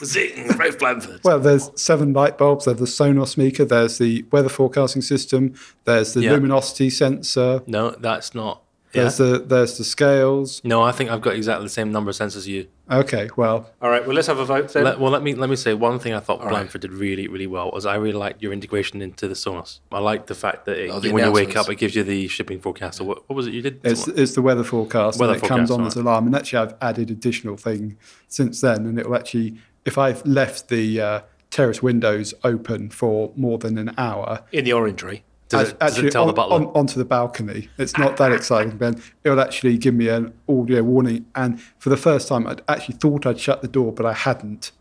Zing, 0.04 0.48
Rafe 0.58 0.80
Blandford. 0.80 1.22
well, 1.24 1.40
there's 1.40 1.70
seven 1.80 2.14
light 2.14 2.38
bulbs. 2.38 2.66
There's 2.66 2.78
the 2.80 2.86
Sonos 2.86 3.30
speaker. 3.30 3.66
There's 3.66 3.98
the 3.98 4.26
weather 4.32 4.50
forecasting 4.50 5.02
system. 5.02 5.54
There's 5.86 6.14
the 6.14 6.22
Yeah. 6.22 6.32
luminosity 6.34 6.90
sensor. 6.90 7.62
No, 7.68 7.92
that's 7.92 8.34
not. 8.34 8.62
There's 8.92 9.18
the 9.18 9.40
there's 9.40 9.78
the 9.78 9.84
scales. 9.84 10.62
No, 10.64 10.82
I 10.82 10.92
think 10.92 11.10
I've 11.12 11.22
got 11.22 11.36
exactly 11.36 11.66
the 11.66 11.70
same 11.70 11.92
number 11.92 12.10
of 12.10 12.16
sensors 12.16 12.38
as 12.38 12.48
you. 12.48 12.68
Okay, 12.92 13.30
well, 13.38 13.70
All 13.84 13.90
right, 13.92 14.04
well, 14.04 14.16
let's 14.16 14.28
have 14.28 14.40
a 14.40 14.46
vote 14.46 14.74
then. 14.74 14.84
Let, 14.84 15.00
well, 15.00 15.12
let 15.12 15.22
me 15.22 15.36
let 15.36 15.48
me 15.50 15.56
say 15.56 15.76
one 15.76 16.00
thing 16.00 16.14
I 16.14 16.20
thought 16.20 16.40
right. 16.42 16.50
Blandford 16.50 16.82
did 16.82 16.92
really 16.92 17.28
really 17.28 17.46
well 17.46 17.70
was 17.72 17.86
I 17.86 17.96
really 17.96 18.18
liked 18.18 18.42
your 18.42 18.52
integration 18.52 19.02
into 19.04 19.28
the 19.28 19.36
Sonos. 19.36 19.80
I 19.92 20.00
liked 20.00 20.26
the 20.28 20.34
fact 20.34 20.66
that 20.66 20.78
it, 20.78 20.90
Oh, 20.90 21.00
the 21.00 21.12
when 21.12 21.24
you 21.24 21.32
wake 21.32 21.56
up, 21.56 21.70
it 21.70 21.76
gives 21.76 21.96
you 21.96 22.04
the 22.04 22.28
shipping 22.28 22.60
forecast. 22.60 23.00
Or 23.00 23.04
what, 23.04 23.30
what 23.30 23.36
was 23.36 23.46
it 23.46 23.54
you 23.54 23.62
did? 23.62 23.80
it's 23.84 24.08
it's 24.08 24.34
the 24.34 24.42
weather 24.42 24.64
forecast 24.64 25.20
Weather 25.20 25.34
and 25.34 25.44
it 25.44 25.48
comes 25.48 25.70
forecast, 25.70 25.80
on 25.82 25.86
as 25.88 25.96
alarm. 25.96 26.26
And 26.26 26.36
actually, 26.36 26.60
I've 26.60 26.76
added 26.82 27.12
additional 27.12 27.58
thing 27.58 27.98
since 28.28 28.62
then, 28.62 28.88
and 28.88 28.98
it 29.00 29.08
will 29.08 29.16
actually, 29.16 29.58
if 29.86 30.00
I've 30.00 30.26
left 30.26 30.70
the 30.70 31.00
uh, 31.00 31.22
terrace 31.52 31.84
windows 31.84 32.34
open 32.44 32.90
for 32.90 33.32
more 33.36 33.60
than 33.60 33.78
an 33.78 33.94
hour, 34.00 34.44
In 34.52 34.66
the 34.66 34.74
orangery. 34.74 35.24
Does, 35.50 35.70
it, 35.70 35.80
does 35.80 35.98
it 35.98 36.12
tell 36.12 36.24
on, 36.24 36.28
the 36.28 36.34
butler? 36.34 36.56
on, 36.56 36.66
onto 36.68 36.98
the 36.98 37.06
balcony. 37.06 37.70
It's 37.78 37.98
not 37.98 38.18
that 38.18 38.32
exciting, 38.32 38.78
Ben. 38.78 39.02
It 39.24 39.30
will 39.30 39.42
actually 39.42 39.78
give 39.78 39.96
me 39.96 40.08
an 40.08 40.34
audio 40.48 40.84
warning. 40.84 41.26
And 41.36 41.60
for 41.80 41.90
the 41.90 41.98
first 41.98 42.28
time, 42.28 42.48
I'd 42.48 42.62
actually 42.68 42.96
thought 42.96 43.26
I'd 43.26 43.40
shut 43.40 43.62
the 43.62 43.68
door, 43.68 43.92
but 43.92 44.06
I 44.06 44.14
hadn't. 44.14 44.72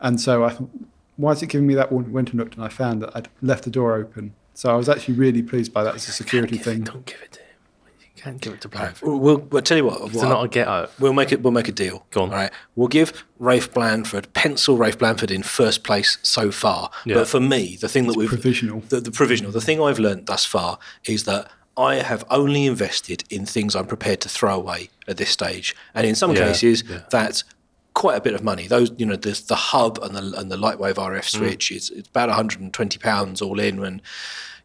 And 0.00 0.20
so 0.20 0.44
I 0.44 0.50
thought, 0.50 0.70
why 1.16 1.32
is 1.32 1.42
it 1.42 1.48
giving 1.48 1.66
me 1.66 1.74
that 1.74 1.90
warning? 1.90 2.12
Went 2.12 2.30
and 2.30 2.38
looked, 2.38 2.54
and 2.54 2.64
I 2.64 2.68
found 2.68 3.02
that 3.02 3.10
I'd 3.16 3.28
left 3.42 3.64
the 3.64 3.70
door 3.70 3.96
open. 3.96 4.34
So 4.54 4.70
I 4.70 4.76
was 4.76 4.88
actually 4.88 5.14
really 5.14 5.42
pleased 5.42 5.72
by 5.72 5.82
that 5.84 5.94
as 5.94 6.08
a 6.08 6.12
security 6.12 6.58
thing. 6.58 6.82
Don't 6.82 7.06
give 7.06 7.20
it 7.22 7.32
to 7.32 7.40
him. 7.40 7.47
You 8.18 8.24
can't 8.24 8.40
give 8.40 8.52
it 8.52 8.60
to 8.62 8.68
Blandford. 8.68 9.02
We'll, 9.08 9.18
we'll, 9.18 9.38
we'll 9.38 9.62
tell 9.62 9.76
you 9.76 9.84
what. 9.84 10.00
It's 10.06 10.16
what- 10.16 10.28
not 10.28 10.44
a 10.44 10.48
get 10.48 10.66
out. 10.66 10.90
We'll 10.98 11.12
make 11.12 11.30
it. 11.30 11.40
We'll 11.40 11.52
make 11.52 11.68
a 11.68 11.72
deal. 11.72 12.04
Go 12.10 12.22
on. 12.22 12.30
All 12.30 12.34
right. 12.34 12.50
We'll 12.74 12.88
give 12.88 13.24
Rafe 13.38 13.72
Blandford 13.72 14.32
pencil 14.34 14.76
Rafe 14.76 14.98
Blandford 14.98 15.30
in 15.30 15.44
first 15.44 15.84
place 15.84 16.18
so 16.22 16.50
far. 16.50 16.90
Yeah. 17.04 17.14
But 17.14 17.28
for 17.28 17.38
me, 17.38 17.76
the 17.80 17.88
thing 17.88 18.08
that 18.08 18.16
we've 18.16 18.28
provisional. 18.28 18.80
The, 18.80 19.00
the 19.00 19.12
provisional. 19.12 19.52
The 19.52 19.60
thing 19.60 19.80
I've 19.80 20.00
learned 20.00 20.26
thus 20.26 20.44
far 20.44 20.80
is 21.04 21.24
that 21.24 21.48
I 21.76 21.96
have 21.96 22.24
only 22.28 22.66
invested 22.66 23.22
in 23.30 23.46
things 23.46 23.76
I'm 23.76 23.86
prepared 23.86 24.20
to 24.22 24.28
throw 24.28 24.52
away 24.56 24.90
at 25.06 25.16
this 25.16 25.30
stage, 25.30 25.76
and 25.94 26.04
in 26.04 26.16
some 26.16 26.32
Yeah, 26.32 26.48
cases, 26.48 26.82
yeah. 26.90 27.02
that's 27.10 27.44
quite 27.94 28.16
a 28.16 28.20
bit 28.20 28.34
of 28.34 28.42
money. 28.42 28.66
Those, 28.66 28.90
you 28.98 29.06
know, 29.06 29.14
the 29.14 29.40
the 29.46 29.54
hub 29.54 29.98
and 30.02 30.16
the 30.16 30.36
and 30.38 30.50
the 30.50 30.56
Lightwave 30.56 30.94
RF 30.96 31.20
Mm. 31.20 31.24
switch 31.38 31.70
is 31.70 31.90
it's 31.90 32.08
about 32.08 32.28
120 32.30 32.98
pounds 32.98 33.40
all 33.40 33.60
in, 33.60 33.78
and 33.84 34.02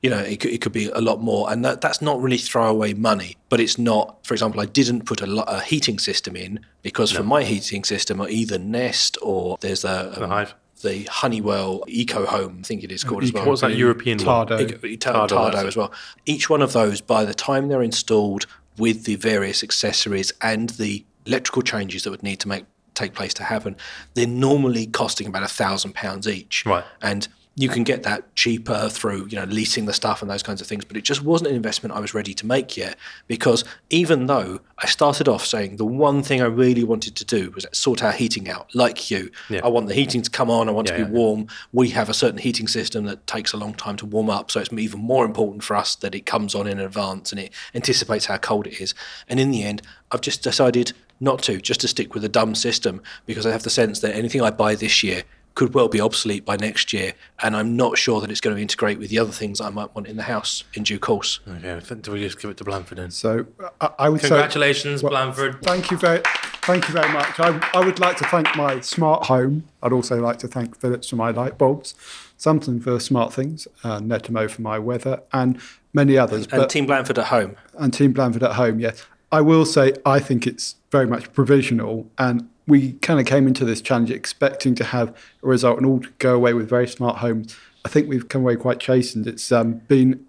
you 0.04 0.10
know 0.10 0.20
it 0.20 0.39
could, 0.41 0.51
it 0.51 0.62
could 0.62 0.74
be 0.74 0.89
a 0.89 1.01
lot 1.01 1.22
more, 1.22 1.49
and 1.51 1.64
that 1.66 1.82
that's 1.82 2.01
not 2.01 2.22
really 2.22 2.38
throwaway 2.38 2.93
money. 2.93 3.38
But 3.49 3.60
it's 3.60 3.78
not. 3.80 4.20
For 4.28 4.34
example, 4.34 4.60
I 4.62 4.66
didn't 4.66 5.06
put 5.06 5.22
a, 5.22 5.43
a 5.49 5.62
heating 5.62 5.97
system 5.97 6.36
in 6.36 6.60
because 6.82 7.12
for 7.12 7.24
my 7.24 7.43
heating 7.43 7.84
system 7.86 8.22
are 8.22 8.30
either 8.30 8.60
Nest 8.60 9.18
or 9.22 9.58
there's 9.62 9.84
a, 9.86 10.12
The 10.16 10.24
um, 10.26 10.30
Hive. 10.30 10.54
the 10.82 11.04
Honeywell 11.10 11.84
Eco 11.88 12.26
Home, 12.26 12.58
I 12.60 12.64
think 12.64 12.84
it 12.84 12.91
is 12.91 13.04
called 13.04 13.24
as 13.24 13.32
well. 13.34 13.45
What 13.45 13.51
was 13.51 13.62
that 13.62 13.76
European 13.76 14.18
one? 14.20 14.47
Tado. 14.47 14.60
Eco- 14.60 14.78
Tado, 15.12 15.28
Tado, 15.51 15.66
as 15.66 15.78
well. 15.78 15.91
Each 16.26 16.49
one 16.49 16.62
of 16.62 16.74
those, 16.74 16.99
by 17.01 17.24
the 17.26 17.34
time 17.34 17.70
they're 17.70 17.82
installed 17.82 18.45
with 18.78 19.06
the 19.06 19.16
various 19.16 19.64
accessories 19.64 20.34
and 20.41 20.72
the 20.72 21.06
electrical 21.26 21.62
changes 21.62 22.04
that 22.04 22.12
would 22.12 22.24
need 22.24 22.39
to 22.41 22.47
make 22.49 22.66
take 22.95 23.14
place 23.14 23.34
to 23.36 23.43
happen, 23.43 23.76
they're 24.14 24.28
normally 24.28 24.86
costing 24.86 25.28
about 25.28 25.41
a 25.43 25.47
thousand 25.47 25.95
pounds 25.95 26.28
each. 26.28 26.64
Right. 26.66 26.84
And 27.01 27.28
you 27.56 27.70
can 27.70 27.84
get 27.84 28.01
that 28.01 28.34
cheaper 28.36 28.89
through, 28.89 29.28
you 29.28 29.38
know, 29.38 29.43
leasing 29.43 29.86
the 29.86 29.93
stuff 29.93 30.24
and 30.24 30.32
those 30.32 30.41
kinds 30.41 30.60
of 30.60 30.66
things. 30.66 30.84
But 30.84 30.97
it 30.97 31.04
just 31.04 31.22
wasn't 31.22 31.51
an 31.51 31.56
investment 31.56 31.93
I 31.93 31.99
was 31.99 32.14
ready 32.14 32.34
to 32.34 32.47
make 32.47 32.76
yet 32.76 32.97
because 33.28 33.64
even 33.91 34.26
though 34.26 34.62
I 34.80 34.88
started 34.88 35.28
off 35.28 35.45
saying 35.45 35.78
the 35.78 35.86
one 35.86 36.24
thing 36.24 36.41
I 36.41 36.45
really 36.45 36.84
wanted 36.84 37.16
to 37.16 37.26
do 37.26 37.51
was 37.51 37.68
sort 37.72 38.04
our 38.04 38.12
heating 38.12 38.49
out, 38.49 38.74
like 38.74 39.12
you. 39.12 39.30
Yeah. 39.49 39.62
I 39.64 39.68
want 39.68 39.88
the 39.88 39.93
heating 39.93 40.24
to 40.24 40.32
come 40.32 40.49
on, 40.49 40.68
I 40.68 40.72
want 40.72 40.89
Yeah, 40.89 40.97
to 40.97 41.06
be 41.06 41.12
yeah, 41.12 41.16
warm. 41.16 41.47
We 41.72 41.89
have 41.89 42.10
a 42.10 42.14
certain 42.14 42.39
heating 42.39 42.68
system 42.68 43.06
that 43.06 43.28
takes 43.28 43.54
a 43.54 43.58
long 43.58 43.76
time 43.76 43.97
to 43.97 44.06
warm 44.08 44.32
up, 44.32 44.49
so 44.49 44.60
it's 44.60 44.74
even 44.74 44.99
more 44.99 45.24
important 45.24 45.64
for 45.64 45.76
us 45.76 45.95
that 45.97 46.16
it 46.16 46.26
comes 46.26 46.56
on 46.56 46.66
in 46.66 46.80
advance 46.80 47.32
and 47.32 47.39
it 47.39 47.54
anticipates 47.76 48.26
how 48.26 48.38
cold 48.38 48.66
it 48.66 48.82
is. 48.82 48.95
And 49.30 49.39
in 49.39 49.51
the 49.51 49.64
end, 49.64 49.84
I've 50.12 50.22
just 50.22 50.41
decided 50.41 50.93
not 51.20 51.43
to, 51.43 51.62
just 51.62 51.82
to 51.82 51.88
stick 51.88 52.16
with 52.16 52.26
a 52.26 52.30
dumb 52.30 52.56
system 52.56 53.01
because 53.28 53.45
I 53.45 53.51
have 53.51 53.64
the 53.64 53.70
sense 53.70 53.99
that 53.99 54.16
anything 54.16 54.41
I 54.41 54.49
buy 54.49 54.74
this 54.74 55.04
year 55.04 55.24
could 55.56 55.74
well 55.74 55.88
be 55.88 56.01
obsolete 56.01 56.45
by 56.45 56.56
next 56.56 56.93
year, 56.93 57.14
and 57.41 57.56
I'm 57.56 57.76
not 57.76 57.97
sure 57.97 58.20
that 58.22 58.32
it's 58.32 58.41
going 58.41 58.56
to 58.56 58.62
integrate 58.62 58.97
with 58.97 59.10
the 59.10 59.20
other 59.20 59.32
things 59.32 59.62
I 59.62 59.70
might 59.70 59.93
want 59.93 60.08
in 60.08 60.18
the 60.18 60.24
house 60.24 60.64
in 60.74 60.84
due 60.84 60.99
course. 60.99 61.39
Okay, 61.47 61.95
do 62.01 62.12
we 62.12 62.22
just 62.22 62.39
give 62.41 62.49
it 62.49 62.58
to 62.58 62.64
Blandford 62.64 62.97
then? 62.97 63.12
So 63.12 63.45
I, 63.80 63.89
I 63.99 64.10
would 64.10 64.22
say. 64.22 64.30
Congratulations, 64.30 65.04
well, 65.04 65.12
Blandford. 65.12 65.62
Thank 65.62 65.91
you 65.91 65.97
very, 65.97 66.22
thank 66.64 66.88
you 66.88 66.93
very 66.93 67.12
much. 67.14 67.39
I, 67.39 67.60
I 67.74 67.86
would 67.86 67.99
like 67.99 68.18
to 68.18 68.26
thank 68.26 68.56
my 68.56 68.80
smart 68.80 69.26
home. 69.26 69.66
I'd 69.82 69.93
also 69.93 70.20
like 70.20 70.39
to 70.39 70.47
thank 70.47 70.78
Philips 70.80 71.10
for 71.10 71.18
my 71.18 71.30
light 71.30 71.58
bulbs, 71.58 71.93
Samsung 72.39 72.82
for 72.84 72.99
smart 72.99 73.34
things, 73.34 73.68
uh, 73.84 73.99
Netatmo 73.99 74.49
for 74.49 74.62
my 74.62 74.80
weather, 74.80 75.22
and 75.32 75.60
many 75.93 76.18
others. 76.18 76.47
And 76.47 76.62
but, 76.62 76.70
Team 76.70 76.88
Blandford 76.88 77.20
at 77.20 77.28
home. 77.28 77.58
and 77.78 77.93
Team 77.93 78.14
Blandford 78.14 78.43
at 78.43 78.54
home, 78.54 78.80
yes. 78.80 79.06
I 79.32 79.41
will 79.41 79.66
say 79.66 79.93
I 80.06 80.20
think 80.20 80.45
it's 80.45 80.76
very 80.91 81.08
much 81.08 81.34
provisional, 81.34 82.08
and 82.18 82.49
we 82.68 82.93
kind 82.93 83.20
of 83.20 83.26
came 83.26 83.47
into 83.47 83.66
this 83.66 83.82
challenge 83.82 84.09
expecting 84.11 84.76
to 84.76 84.84
have 84.86 85.09
a 85.09 85.47
result 85.47 85.78
and 85.78 85.86
all 85.86 85.99
to 85.99 86.09
go 86.20 86.36
away 86.36 86.53
with 86.53 86.70
very 86.70 86.88
smart 86.88 87.18
homes. 87.18 87.55
I 87.86 87.89
think 87.89 88.07
we've 88.07 88.30
come 88.30 88.41
away 88.41 88.55
quite 88.55 88.80
chastened. 88.80 89.28
It's 89.28 89.51
um, 89.51 89.76
been 89.88 90.28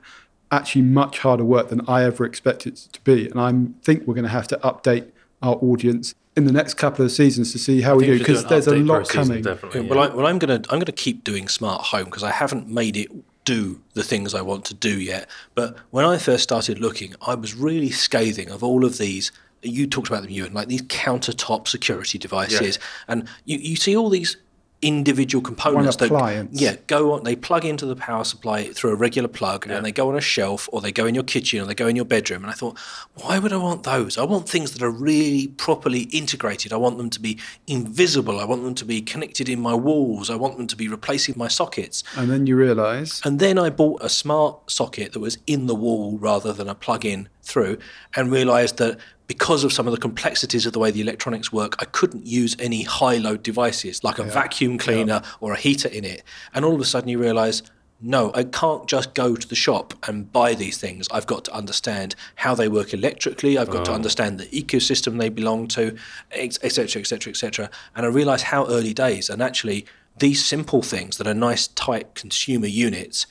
actually 0.51 0.82
much 0.82 1.20
harder 1.20 1.45
work 1.45 1.68
than 1.68 1.82
I 1.89 2.05
ever 2.05 2.24
expected 2.24 2.74
it 2.74 2.89
to 2.93 3.01
be, 3.03 3.28
and 3.28 3.41
I 3.41 3.53
think 3.82 4.07
we're 4.07 4.14
going 4.14 4.24
to 4.24 4.30
have 4.30 4.49
to 4.49 4.57
update 4.59 5.11
our 5.43 5.55
audience 5.57 6.14
in 6.37 6.45
the 6.47 6.53
next 6.53 6.74
couple 6.74 7.05
of 7.05 7.12
seasons 7.12 7.53
to 7.53 7.59
see 7.59 7.82
how 7.82 7.97
we 7.97 8.07
do 8.07 8.18
think 8.18 8.28
we 8.28 8.35
should 8.35 8.49
because 8.49 8.51
there's 8.51 8.66
a 8.66 8.72
update 8.72 8.87
per 8.87 8.95
lot 8.95 9.07
season, 9.07 9.22
coming. 9.22 9.43
Definitely, 9.43 9.80
Well. 9.82 9.99
I, 10.01 10.14
well, 10.14 10.26
I'm 10.26 10.39
gonna 10.39 10.62
I'm 10.70 10.78
gonna 10.78 10.93
keep 10.93 11.22
doing 11.22 11.49
smart 11.49 11.82
home 11.87 12.07
because 12.07 12.24
I 12.24 12.30
haven't 12.30 12.68
made 12.68 12.97
it 12.97 13.11
do 13.45 13.80
the 13.93 14.03
things 14.03 14.35
I 14.35 14.41
want 14.41 14.64
to 14.66 14.74
do 14.74 14.99
yet. 15.01 15.28
But 15.55 15.76
when 15.91 16.05
I 16.05 16.18
first 16.18 16.43
started 16.43 16.78
looking, 16.78 17.14
I 17.26 17.35
was 17.35 17.55
really 17.55 17.91
scathing 17.91 18.51
of 18.51 18.64
all 18.64 18.85
of 18.85 18.99
these. 18.99 19.30
You 19.65 19.87
talked 19.87 20.09
about 20.09 20.23
them, 20.23 20.31
Ewan, 20.31 20.53
like 20.53 20.69
these 20.69 20.83
countertop 20.83 21.69
security 21.69 22.19
devices, 22.19 22.79
and 23.09 23.29
you, 23.45 23.59
you 23.59 23.77
see 23.77 23.97
all 23.97 24.11
these 24.11 24.37
individual 24.85 25.41
components 25.41 25.97
that 25.97 26.07
appliance. 26.07 26.61
yeah 26.61 26.77
go 26.87 27.12
on 27.12 27.25
they 27.25 27.35
plug 27.35 27.65
into 27.65 27.87
the 27.87 27.97
power 27.97 28.23
supply 28.23 28.65
through 28.65 28.91
a 28.91 28.95
regular 28.95 29.29
plug 29.29 29.67
and 29.67 29.83
they 29.85 29.91
go 29.91 30.11
on 30.11 30.17
a 30.17 30.21
shelf 30.21 30.69
or 30.73 30.83
they 30.83 30.93
go 30.93 31.07
in 31.07 31.15
your 31.15 31.25
kitchen 31.25 31.59
or 31.59 31.65
they 31.65 31.75
go 31.75 31.87
in 31.87 31.97
your 31.97 32.05
bedroom. 32.05 32.43
And 32.43 32.51
i 32.51 32.55
thought 32.55 32.79
why 33.15 33.39
would 33.39 33.53
i 33.53 33.57
want 33.57 33.85
those? 33.85 34.19
I 34.19 34.25
want 34.25 34.47
things 34.47 34.73
that 34.73 34.83
are 34.83 34.91
really 34.91 35.49
properly 35.49 36.03
integrated. 36.12 36.71
I 36.71 36.77
want 36.77 36.99
them 36.99 37.09
to 37.11 37.21
be 37.21 37.39
invisible. 37.67 38.39
I 38.39 38.45
want 38.45 38.62
them 38.62 38.75
to 38.75 38.85
be 38.85 39.01
connected 39.01 39.49
in 39.49 39.59
my 39.59 39.75
walls. 39.75 40.29
I 40.29 40.35
want 40.35 40.59
them 40.59 40.67
to 40.67 40.77
be 40.77 40.87
replacing 40.89 41.35
my 41.39 41.49
sockets. 41.49 42.05
And 42.15 42.31
then 42.31 42.47
you 42.47 42.55
realise 42.55 43.25
and 43.25 43.39
then 43.39 43.59
I 43.59 43.71
bought 43.71 44.03
a 44.03 44.11
smart 44.11 44.71
socket 44.71 45.15
that 45.15 45.21
was 45.21 45.39
in 45.47 45.67
the 45.67 45.75
wall 45.75 46.19
rather 46.19 46.53
than 46.53 46.69
a 46.69 46.75
plug 46.75 47.07
in 47.07 47.31
through 47.45 47.79
and 48.17 48.33
realized 48.33 48.79
that 48.79 48.99
because 49.27 49.65
of 49.65 49.73
some 49.73 49.87
of 49.87 49.93
the 49.93 49.99
complexities 49.99 50.67
of 50.67 50.73
the 50.73 50.79
way 50.79 50.91
the 50.91 51.01
electronics 51.01 51.53
work, 51.53 51.77
I 51.79 51.87
couldn't 51.87 52.27
use 52.27 52.57
any 52.59 52.83
high 52.83 53.17
load 53.17 53.43
devices 53.43 54.05
like 54.05 54.19
a 54.19 54.25
vacuum 54.25 54.77
cleaner 54.77 55.23
or 55.41 55.53
a 55.53 55.57
heater 55.57 55.89
in 55.89 56.05
it. 56.05 56.23
And 56.53 56.65
all 56.65 56.75
of 56.75 56.81
a 56.81 56.85
sudden 56.85 57.09
you 57.09 57.19
realize, 57.19 57.63
no, 58.01 58.33
I 58.35 58.45
can't 58.45 58.87
just 58.87 59.15
go 59.15 59.35
to 59.35 59.49
the 59.49 59.55
shop 59.55 59.95
and 60.07 60.31
buy 60.31 60.55
these 60.55 60.77
things. 60.77 61.09
I've 61.11 61.27
got 61.27 61.45
to 61.47 61.55
understand 61.55 62.15
how 62.35 62.55
they 62.55 62.69
work 62.69 62.93
electrically. 62.93 63.57
I've 63.57 63.71
got 63.71 63.87
to 63.87 63.93
oh. 63.93 63.95
understand 63.95 64.39
the 64.39 64.47
ecosystem 64.47 65.19
they 65.19 65.31
belong 65.31 65.69
to, 65.69 65.97
etc., 66.33 67.01
etc., 67.01 67.31
etc. 67.31 67.71
And 67.97 68.05
I 68.05 68.11
realised 68.11 68.45
how 68.45 68.67
early 68.67 68.93
days. 68.93 69.31
And 69.31 69.41
actually, 69.41 69.87
these 70.19 70.45
simple 70.45 70.83
things 70.83 71.17
that 71.17 71.27
are 71.27 71.35
nice, 71.35 71.69
tight 71.69 72.15
consumer 72.15 72.67
units, 72.67 73.27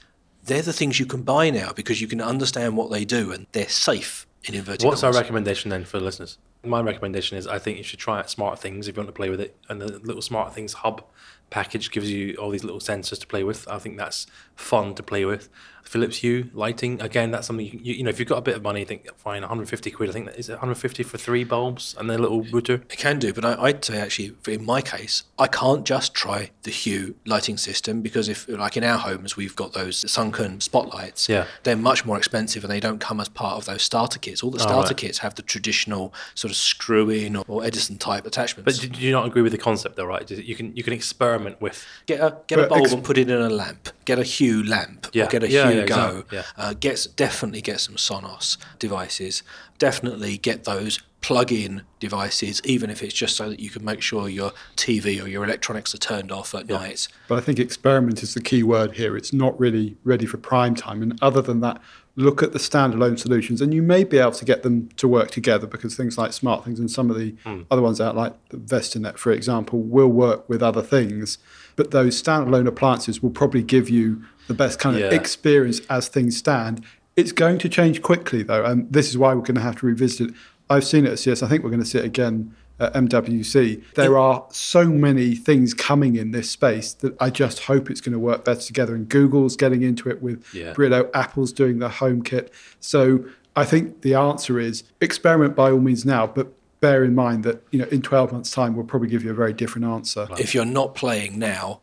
they're 0.45 0.61
the 0.61 0.73
things 0.73 0.99
you 0.99 1.05
can 1.05 1.21
buy 1.21 1.49
now 1.49 1.71
because 1.73 2.01
you 2.01 2.07
can 2.07 2.21
understand 2.21 2.77
what 2.77 2.91
they 2.91 3.05
do 3.05 3.31
and 3.31 3.47
they're 3.51 3.69
safe 3.69 4.27
in 4.45 4.55
inverted 4.55 4.85
What's 4.85 5.03
our 5.03 5.13
recommendation 5.13 5.69
then 5.69 5.85
for 5.85 5.99
the 5.99 6.05
listeners? 6.05 6.37
My 6.63 6.81
recommendation 6.81 7.37
is 7.37 7.47
I 7.47 7.59
think 7.59 7.77
you 7.77 7.83
should 7.83 7.99
try 7.99 8.19
out 8.19 8.29
Smart 8.29 8.59
Things 8.59 8.87
if 8.87 8.95
you 8.95 9.01
want 9.01 9.09
to 9.09 9.13
play 9.13 9.29
with 9.29 9.41
it. 9.41 9.55
And 9.69 9.81
the 9.81 9.99
little 9.99 10.21
Smart 10.21 10.53
Things 10.53 10.73
hub 10.73 11.03
package 11.49 11.91
gives 11.91 12.09
you 12.09 12.35
all 12.35 12.49
these 12.49 12.63
little 12.63 12.79
sensors 12.79 13.19
to 13.19 13.27
play 13.27 13.43
with. 13.43 13.67
I 13.67 13.79
think 13.79 13.97
that's 13.97 14.27
fun 14.55 14.95
to 14.95 15.03
play 15.03 15.25
with. 15.25 15.49
Philips 15.83 16.17
Hue 16.17 16.49
lighting 16.53 17.01
again. 17.01 17.31
That's 17.31 17.47
something 17.47 17.65
you, 17.65 17.79
you, 17.81 17.93
you 17.95 18.03
know. 18.03 18.09
If 18.09 18.19
you've 18.19 18.27
got 18.29 18.37
a 18.37 18.41
bit 18.41 18.55
of 18.55 18.63
money, 18.63 18.79
you 18.81 18.85
think 18.85 19.07
fine, 19.17 19.41
150 19.41 19.91
quid. 19.91 20.09
I 20.09 20.13
think 20.13 20.25
that 20.25 20.37
is 20.39 20.49
it 20.49 20.53
150 20.53 21.03
for 21.03 21.17
three 21.17 21.43
bulbs 21.43 21.95
and 21.99 22.09
their 22.09 22.17
little 22.17 22.43
router. 22.43 22.75
It 22.75 22.97
can 22.97 23.19
do, 23.19 23.33
but 23.33 23.45
I, 23.45 23.61
I'd 23.61 23.85
say 23.85 23.99
actually, 23.99 24.35
in 24.47 24.65
my 24.65 24.81
case, 24.81 25.23
I 25.37 25.47
can't 25.47 25.85
just 25.85 26.13
try 26.13 26.51
the 26.63 26.71
Hue 26.71 27.15
lighting 27.25 27.57
system 27.57 28.01
because 28.01 28.27
if, 28.29 28.47
like 28.47 28.75
in 28.77 28.83
our 28.83 28.97
homes, 28.97 29.35
we've 29.37 29.55
got 29.55 29.73
those 29.73 30.09
sunken 30.11 30.61
spotlights. 30.61 31.27
Yeah. 31.29 31.45
they're 31.63 31.75
much 31.75 32.05
more 32.05 32.17
expensive 32.17 32.63
and 32.63 32.71
they 32.71 32.79
don't 32.79 32.99
come 32.99 33.19
as 33.19 33.29
part 33.29 33.57
of 33.57 33.65
those 33.65 33.81
starter 33.83 34.19
kits. 34.19 34.41
All 34.43 34.49
the 34.51 34.59
Oh, 34.59 34.61
starter 34.63 34.89
right. 34.89 34.97
kits 34.97 35.17
have 35.19 35.35
the 35.35 35.41
traditional 35.41 36.13
sort 36.35 36.49
of 36.51 36.57
screw-in 36.57 37.35
or, 37.35 37.43
or 37.47 37.63
Edison 37.63 37.97
type 37.97 38.25
attachments. 38.25 38.65
But 38.65 38.81
do 38.81 38.87
do 38.87 39.01
you 39.05 39.11
not 39.11 39.25
agree 39.25 39.41
with 39.41 39.51
the 39.51 39.57
concept 39.57 39.95
though, 39.95 40.05
right? 40.05 40.29
You 40.29 40.55
can 40.55 40.75
you 40.75 40.83
can 40.83 40.93
experiment 40.93 41.59
with. 41.61 41.85
Get 42.05 42.19
a 42.19 42.37
get 42.47 42.59
a 42.59 42.67
bulb 42.67 42.81
ex- 42.83 42.93
and 42.93 43.03
put 43.03 43.17
it 43.17 43.29
in 43.29 43.41
a 43.41 43.49
lamp. 43.49 43.89
Get 44.05 44.19
a 44.19 44.23
Hue 44.23 44.63
lamp. 44.63 45.07
Yeah. 45.13 45.25
Or 45.25 45.27
get 45.27 45.43
a 45.43 45.49
Yeah, 45.49 45.69
Hue 45.71 45.72
yeah, 45.77 45.85
Go. 45.85 46.07
exactly. 46.17 46.37
Yeah. 46.37 46.43
Uh, 46.57 46.73
get 46.73 47.07
definitely 47.15 47.61
get 47.61 47.79
some 47.79 47.95
Sonos 47.95 48.57
devices. 48.79 49.43
Definitely 49.77 50.37
get 50.37 50.63
those 50.63 50.99
plug-in 51.23 51.81
devices, 51.99 52.61
even 52.65 52.89
if 52.89 53.01
it's 53.01 53.13
just 53.13 53.35
so 53.35 53.49
that 53.49 53.59
you 53.59 53.69
can 53.69 53.83
make 53.83 54.01
sure 54.01 54.27
your 54.29 54.51
TV 54.75 55.23
or 55.23 55.27
your 55.27 55.43
electronics 55.43 55.95
are 55.95 55.97
turned 55.97 56.31
off 56.31 56.53
at 56.53 56.67
night. 56.67 57.07
But 57.27 57.37
I 57.37 57.41
think 57.41 57.57
experiment 57.59 58.21
is 58.21 58.33
the 58.35 58.41
key 58.41 58.61
word 58.61 58.93
here. 58.97 59.15
It's 59.17 59.33
not 59.33 59.57
really 59.59 59.95
ready 60.03 60.25
for 60.27 60.37
prime 60.37 60.75
time. 60.75 61.01
And 61.01 61.17
other 61.21 61.41
than 61.41 61.61
that 61.61 61.81
look 62.15 62.43
at 62.43 62.51
the 62.53 62.59
standalone 62.59 63.17
solutions, 63.17 63.59
and 63.61 63.73
you 63.73 63.81
may 63.81 64.03
be 64.03 64.19
able 64.19 64.33
to 64.33 64.45
get 64.45 64.61
them 64.61 64.89
to 64.97 65.07
work 65.07 65.31
together 65.31 65.65
because 65.65 65.95
things 65.95 66.15
like 66.15 66.31
Smart 66.31 66.63
Things 66.63 66.77
and 66.79 66.91
some 66.91 67.09
of 67.09 67.17
the 67.17 67.33
Hmm. 67.43 67.61
other 67.71 67.81
ones 67.81 67.99
out, 67.99 68.15
like 68.15 68.33
Vestinet, 68.51 69.17
for 69.17 69.31
example, 69.31 69.79
will 69.81 70.09
work 70.09 70.47
with 70.47 70.61
other 70.61 70.83
things. 70.83 71.39
But 71.75 71.89
those 71.89 72.21
standalone 72.21 72.67
appliances 72.67 73.23
will 73.23 73.31
probably 73.31 73.63
give 73.63 73.89
you 73.89 74.21
the 74.47 74.53
best 74.53 74.77
kind 74.77 74.95
of 74.97 75.01
Yeah. 75.01 75.13
experience 75.13 75.79
as 75.89 76.07
things 76.09 76.37
stand. 76.37 76.83
It's 77.15 77.31
going 77.31 77.57
to 77.59 77.69
change 77.69 78.01
quickly, 78.01 78.43
though, 78.43 78.63
and 78.65 78.91
this 78.91 79.07
is 79.09 79.17
why 79.17 79.33
we're 79.33 79.41
going 79.41 79.55
to 79.55 79.61
have 79.61 79.77
to 79.79 79.85
revisit 79.85 80.29
it. 80.29 80.35
I've 80.73 80.85
seen 80.85 81.05
it 81.05 81.11
at 81.11 81.19
CES. 81.19 81.43
I 81.43 81.47
think 81.47 81.63
we're 81.63 81.69
going 81.69 81.81
to 81.83 81.87
see 81.87 81.99
it 81.99 82.05
again 82.05 82.55
at 82.79 82.93
MWC. 82.93 83.83
There 83.93 84.17
are 84.17 84.45
so 84.51 84.85
many 84.85 85.35
things 85.35 85.73
coming 85.73 86.15
in 86.15 86.31
this 86.31 86.49
space 86.49 86.93
that 86.95 87.15
I 87.21 87.29
just 87.29 87.59
hope 87.59 87.89
it's 87.89 88.01
going 88.01 88.13
to 88.13 88.19
work 88.19 88.45
better 88.45 88.61
together. 88.61 88.95
And 88.95 89.07
Google's 89.07 89.55
getting 89.55 89.83
into 89.83 90.09
it 90.09 90.21
with 90.21 90.43
Yeah. 90.53 90.73
Brillo, 90.73 91.09
Apple's 91.13 91.53
doing 91.53 91.79
the 91.79 91.89
HomeKit. 91.89 92.49
So 92.79 93.25
I 93.55 93.65
think 93.65 94.01
the 94.01 94.15
answer 94.15 94.59
is 94.59 94.83
experiment 94.99 95.55
by 95.55 95.71
all 95.71 95.79
means 95.79 96.05
now, 96.05 96.25
but 96.27 96.51
bear 96.79 97.03
in 97.03 97.15
mind 97.15 97.43
that 97.45 97.63
you 97.71 97.79
know 97.79 97.85
in 97.85 98.01
12 98.01 98.33
months' 98.33 98.51
time 98.51 98.75
we'll 98.75 98.85
probably 98.85 99.07
give 99.07 99.23
you 99.23 99.31
a 99.31 99.35
very 99.35 99.53
different 99.53 99.85
answer. 99.85 100.27
If 100.37 100.53
you're 100.53 100.65
not 100.65 100.95
playing 100.95 101.39
now, 101.39 101.79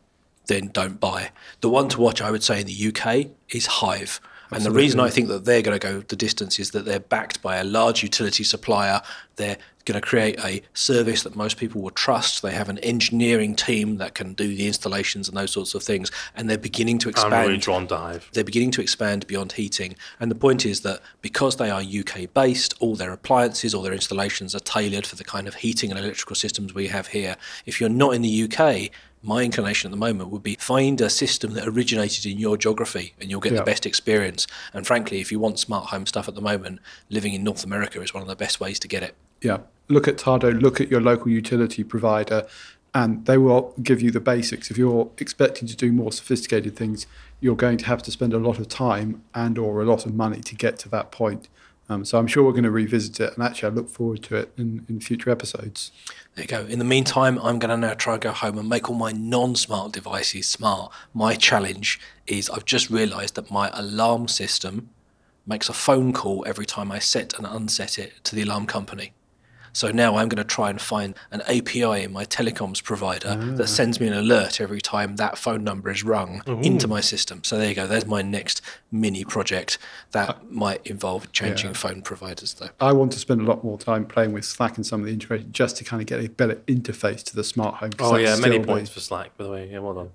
then 0.47 0.67
don't 0.67 0.99
buy. 0.99 1.31
The 1.61 1.69
one 1.69 1.87
to 1.89 2.01
watch, 2.01 2.21
I 2.21 2.29
would 2.29 2.43
say, 2.43 2.61
in 2.61 2.67
the 2.67 2.87
UK 2.89 3.31
is 3.49 3.65
Hive. 3.65 4.19
And 4.51 4.63
the 4.65 4.71
reason 4.71 4.99
I 4.99 5.09
think 5.09 5.27
that 5.29 5.45
they're 5.45 5.61
going 5.61 5.79
to 5.79 5.87
go 5.87 6.01
the 6.01 6.15
distance 6.15 6.59
is 6.59 6.71
that 6.71 6.85
they're 6.85 6.99
backed 6.99 7.41
by 7.41 7.57
a 7.57 7.63
large 7.63 8.03
utility 8.03 8.43
supplier. 8.43 9.01
They're 9.37 9.57
going 9.85 9.99
to 9.99 10.05
create 10.05 10.39
a 10.43 10.61
service 10.73 11.23
that 11.23 11.35
most 11.35 11.57
people 11.57 11.81
will 11.81 11.91
trust. 11.91 12.41
They 12.41 12.51
have 12.51 12.69
an 12.69 12.77
engineering 12.79 13.55
team 13.55 13.97
that 13.97 14.13
can 14.13 14.33
do 14.33 14.55
the 14.55 14.67
installations 14.67 15.27
and 15.27 15.37
those 15.37 15.51
sorts 15.51 15.73
of 15.73 15.83
things. 15.83 16.11
And 16.35 16.49
they're 16.49 16.57
beginning 16.57 16.99
to 16.99 17.09
I'm 17.09 17.11
expand 17.11 17.47
really 17.47 17.57
drawn 17.57 17.87
to 17.87 17.97
Hive. 17.97 18.29
they're 18.33 18.43
beginning 18.43 18.71
to 18.71 18.81
expand 18.81 19.25
beyond 19.27 19.53
heating. 19.53 19.95
And 20.19 20.29
the 20.29 20.35
point 20.35 20.65
is 20.65 20.81
that 20.81 21.01
because 21.21 21.55
they 21.55 21.69
are 21.69 21.81
UK 21.81 22.33
based, 22.33 22.73
all 22.79 22.95
their 22.95 23.11
appliances, 23.11 23.73
all 23.73 23.81
their 23.81 23.93
installations 23.93 24.53
are 24.53 24.59
tailored 24.59 25.07
for 25.07 25.15
the 25.15 25.23
kind 25.23 25.47
of 25.47 25.55
heating 25.55 25.91
and 25.91 25.99
electrical 25.99 26.35
systems 26.35 26.73
we 26.73 26.87
have 26.87 27.07
here. 27.07 27.37
If 27.65 27.79
you're 27.79 27.89
not 27.89 28.13
in 28.13 28.21
the 28.21 28.43
UK, 28.43 28.91
my 29.23 29.43
inclination 29.43 29.87
at 29.87 29.91
the 29.91 29.97
moment 29.97 30.29
would 30.29 30.43
be 30.43 30.55
find 30.59 30.99
a 31.01 31.09
system 31.09 31.53
that 31.53 31.67
originated 31.67 32.25
in 32.25 32.39
your 32.39 32.57
geography 32.57 33.13
and 33.19 33.29
you'll 33.29 33.39
get 33.39 33.51
Yeah. 33.53 33.59
the 33.59 33.65
best 33.65 33.85
experience. 33.85 34.47
And 34.73 34.85
frankly, 34.87 35.19
if 35.21 35.31
you 35.31 35.39
want 35.39 35.59
smart 35.59 35.87
home 35.87 36.05
stuff 36.05 36.27
at 36.27 36.35
the 36.35 36.41
moment, 36.41 36.79
living 37.09 37.33
in 37.33 37.43
North 37.43 37.63
America 37.63 38.01
is 38.01 38.13
one 38.13 38.23
of 38.23 38.27
the 38.29 38.35
best 38.35 38.59
ways 38.59 38.79
to 38.79 38.87
get 38.87 39.03
it. 39.03 39.15
Yeah. 39.41 39.59
Look 39.89 40.07
at 40.07 40.17
Tado, 40.17 40.59
look 40.59 40.81
at 40.81 40.89
your 40.89 41.01
local 41.01 41.29
utility 41.29 41.83
provider, 41.83 42.47
and 42.93 43.25
they 43.25 43.37
will 43.37 43.73
give 43.81 44.01
you 44.01 44.11
the 44.11 44.19
basics. 44.19 44.69
If 44.71 44.77
you're 44.77 45.09
expecting 45.17 45.67
to 45.67 45.75
do 45.75 45.91
more 45.91 46.11
sophisticated 46.11 46.75
things, 46.75 47.07
you're 47.39 47.55
going 47.55 47.77
to 47.77 47.85
have 47.85 48.01
to 48.03 48.11
spend 48.11 48.33
a 48.33 48.37
lot 48.37 48.59
of 48.59 48.67
time 48.67 49.21
and 49.33 49.57
or 49.57 49.81
a 49.81 49.85
lot 49.85 50.05
of 50.05 50.13
money 50.13 50.41
to 50.41 50.55
get 50.55 50.77
to 50.79 50.89
that 50.89 51.11
point. 51.11 51.47
Um, 51.91 52.05
so 52.05 52.17
I'm 52.17 52.27
sure 52.27 52.45
we're 52.45 52.51
going 52.51 52.63
to 52.63 52.71
revisit 52.71 53.19
it, 53.19 53.33
and 53.33 53.43
actually 53.43 53.69
I 53.69 53.73
look 53.73 53.89
forward 53.89 54.23
to 54.23 54.37
it 54.37 54.53
in, 54.57 54.85
in 54.87 55.01
future 55.01 55.29
episodes. 55.29 55.91
There 56.35 56.43
you 56.43 56.47
go. 56.47 56.61
In 56.61 56.79
the 56.79 56.85
meantime, 56.85 57.37
I'm 57.39 57.59
going 57.59 57.69
to 57.69 57.75
now 57.75 57.95
try 57.95 58.13
and 58.13 58.21
go 58.21 58.31
home 58.31 58.57
and 58.57 58.69
make 58.69 58.89
all 58.89 58.95
my 58.95 59.11
non 59.11 59.55
smart 59.55 59.91
devices 59.91 60.47
smart. 60.47 60.93
My 61.13 61.35
challenge 61.35 61.99
is 62.27 62.49
I've 62.49 62.63
just 62.63 62.89
realised 62.89 63.35
that 63.35 63.51
my 63.51 63.69
alarm 63.73 64.29
system 64.29 64.89
makes 65.45 65.67
a 65.67 65.73
phone 65.73 66.13
call 66.13 66.45
every 66.47 66.65
time 66.65 66.93
I 66.93 66.99
set 66.99 67.37
and 67.37 67.45
unset 67.45 67.99
it 67.99 68.23
to 68.23 68.37
the 68.37 68.43
alarm 68.43 68.67
company. 68.67 69.11
So 69.73 69.91
now 69.91 70.17
I'm 70.17 70.29
going 70.29 70.37
to 70.37 70.43
try 70.43 70.69
and 70.69 70.79
find 70.79 71.15
an 71.31 71.41
API 71.41 72.03
in 72.03 72.11
my 72.11 72.25
telecoms 72.25 72.83
provider 72.83 73.35
that 73.35 73.63
ah. 73.63 73.65
sends 73.65 73.99
me 73.99 74.07
an 74.07 74.13
alert 74.13 74.59
every 74.59 74.81
time 74.81 75.15
that 75.17 75.37
phone 75.37 75.63
number 75.63 75.89
is 75.89 76.03
rung 76.03 76.41
into 76.63 76.87
my 76.87 77.01
system. 77.01 77.43
So 77.43 77.57
there 77.57 77.69
you 77.69 77.75
go. 77.75 77.87
There's 77.87 78.05
my 78.05 78.21
next 78.21 78.61
mini 78.91 79.23
project 79.23 79.77
that 80.11 80.29
uh, 80.29 80.35
might 80.49 80.85
involve 80.85 81.31
changing 81.31 81.73
phone 81.73 82.01
providers, 82.01 82.53
though. 82.55 82.69
I 82.79 82.93
want 82.93 83.11
to 83.13 83.19
spend 83.19 83.41
a 83.41 83.45
lot 83.45 83.63
more 83.63 83.77
time 83.77 84.05
playing 84.05 84.33
with 84.33 84.45
Slack 84.45 84.77
and 84.77 84.85
some 84.85 85.01
of 85.01 85.07
the 85.07 85.13
integration 85.13 85.51
just 85.51 85.77
to 85.77 85.83
kind 85.83 86.01
of 86.01 86.07
get 86.07 86.23
a 86.23 86.29
better 86.29 86.55
interface 86.67 87.23
to 87.23 87.35
the 87.35 87.43
smart 87.43 87.75
home. 87.75 87.91
Oh 87.99 88.15
yeah, 88.15 88.35
many 88.35 88.59
points 88.59 88.89
for 88.89 88.99
Slack, 88.99 89.37
by 89.37 89.43
the 89.43 89.51
way. 89.51 89.69
Yeah, 89.69 89.79
well 89.79 89.93
done. 89.93 90.11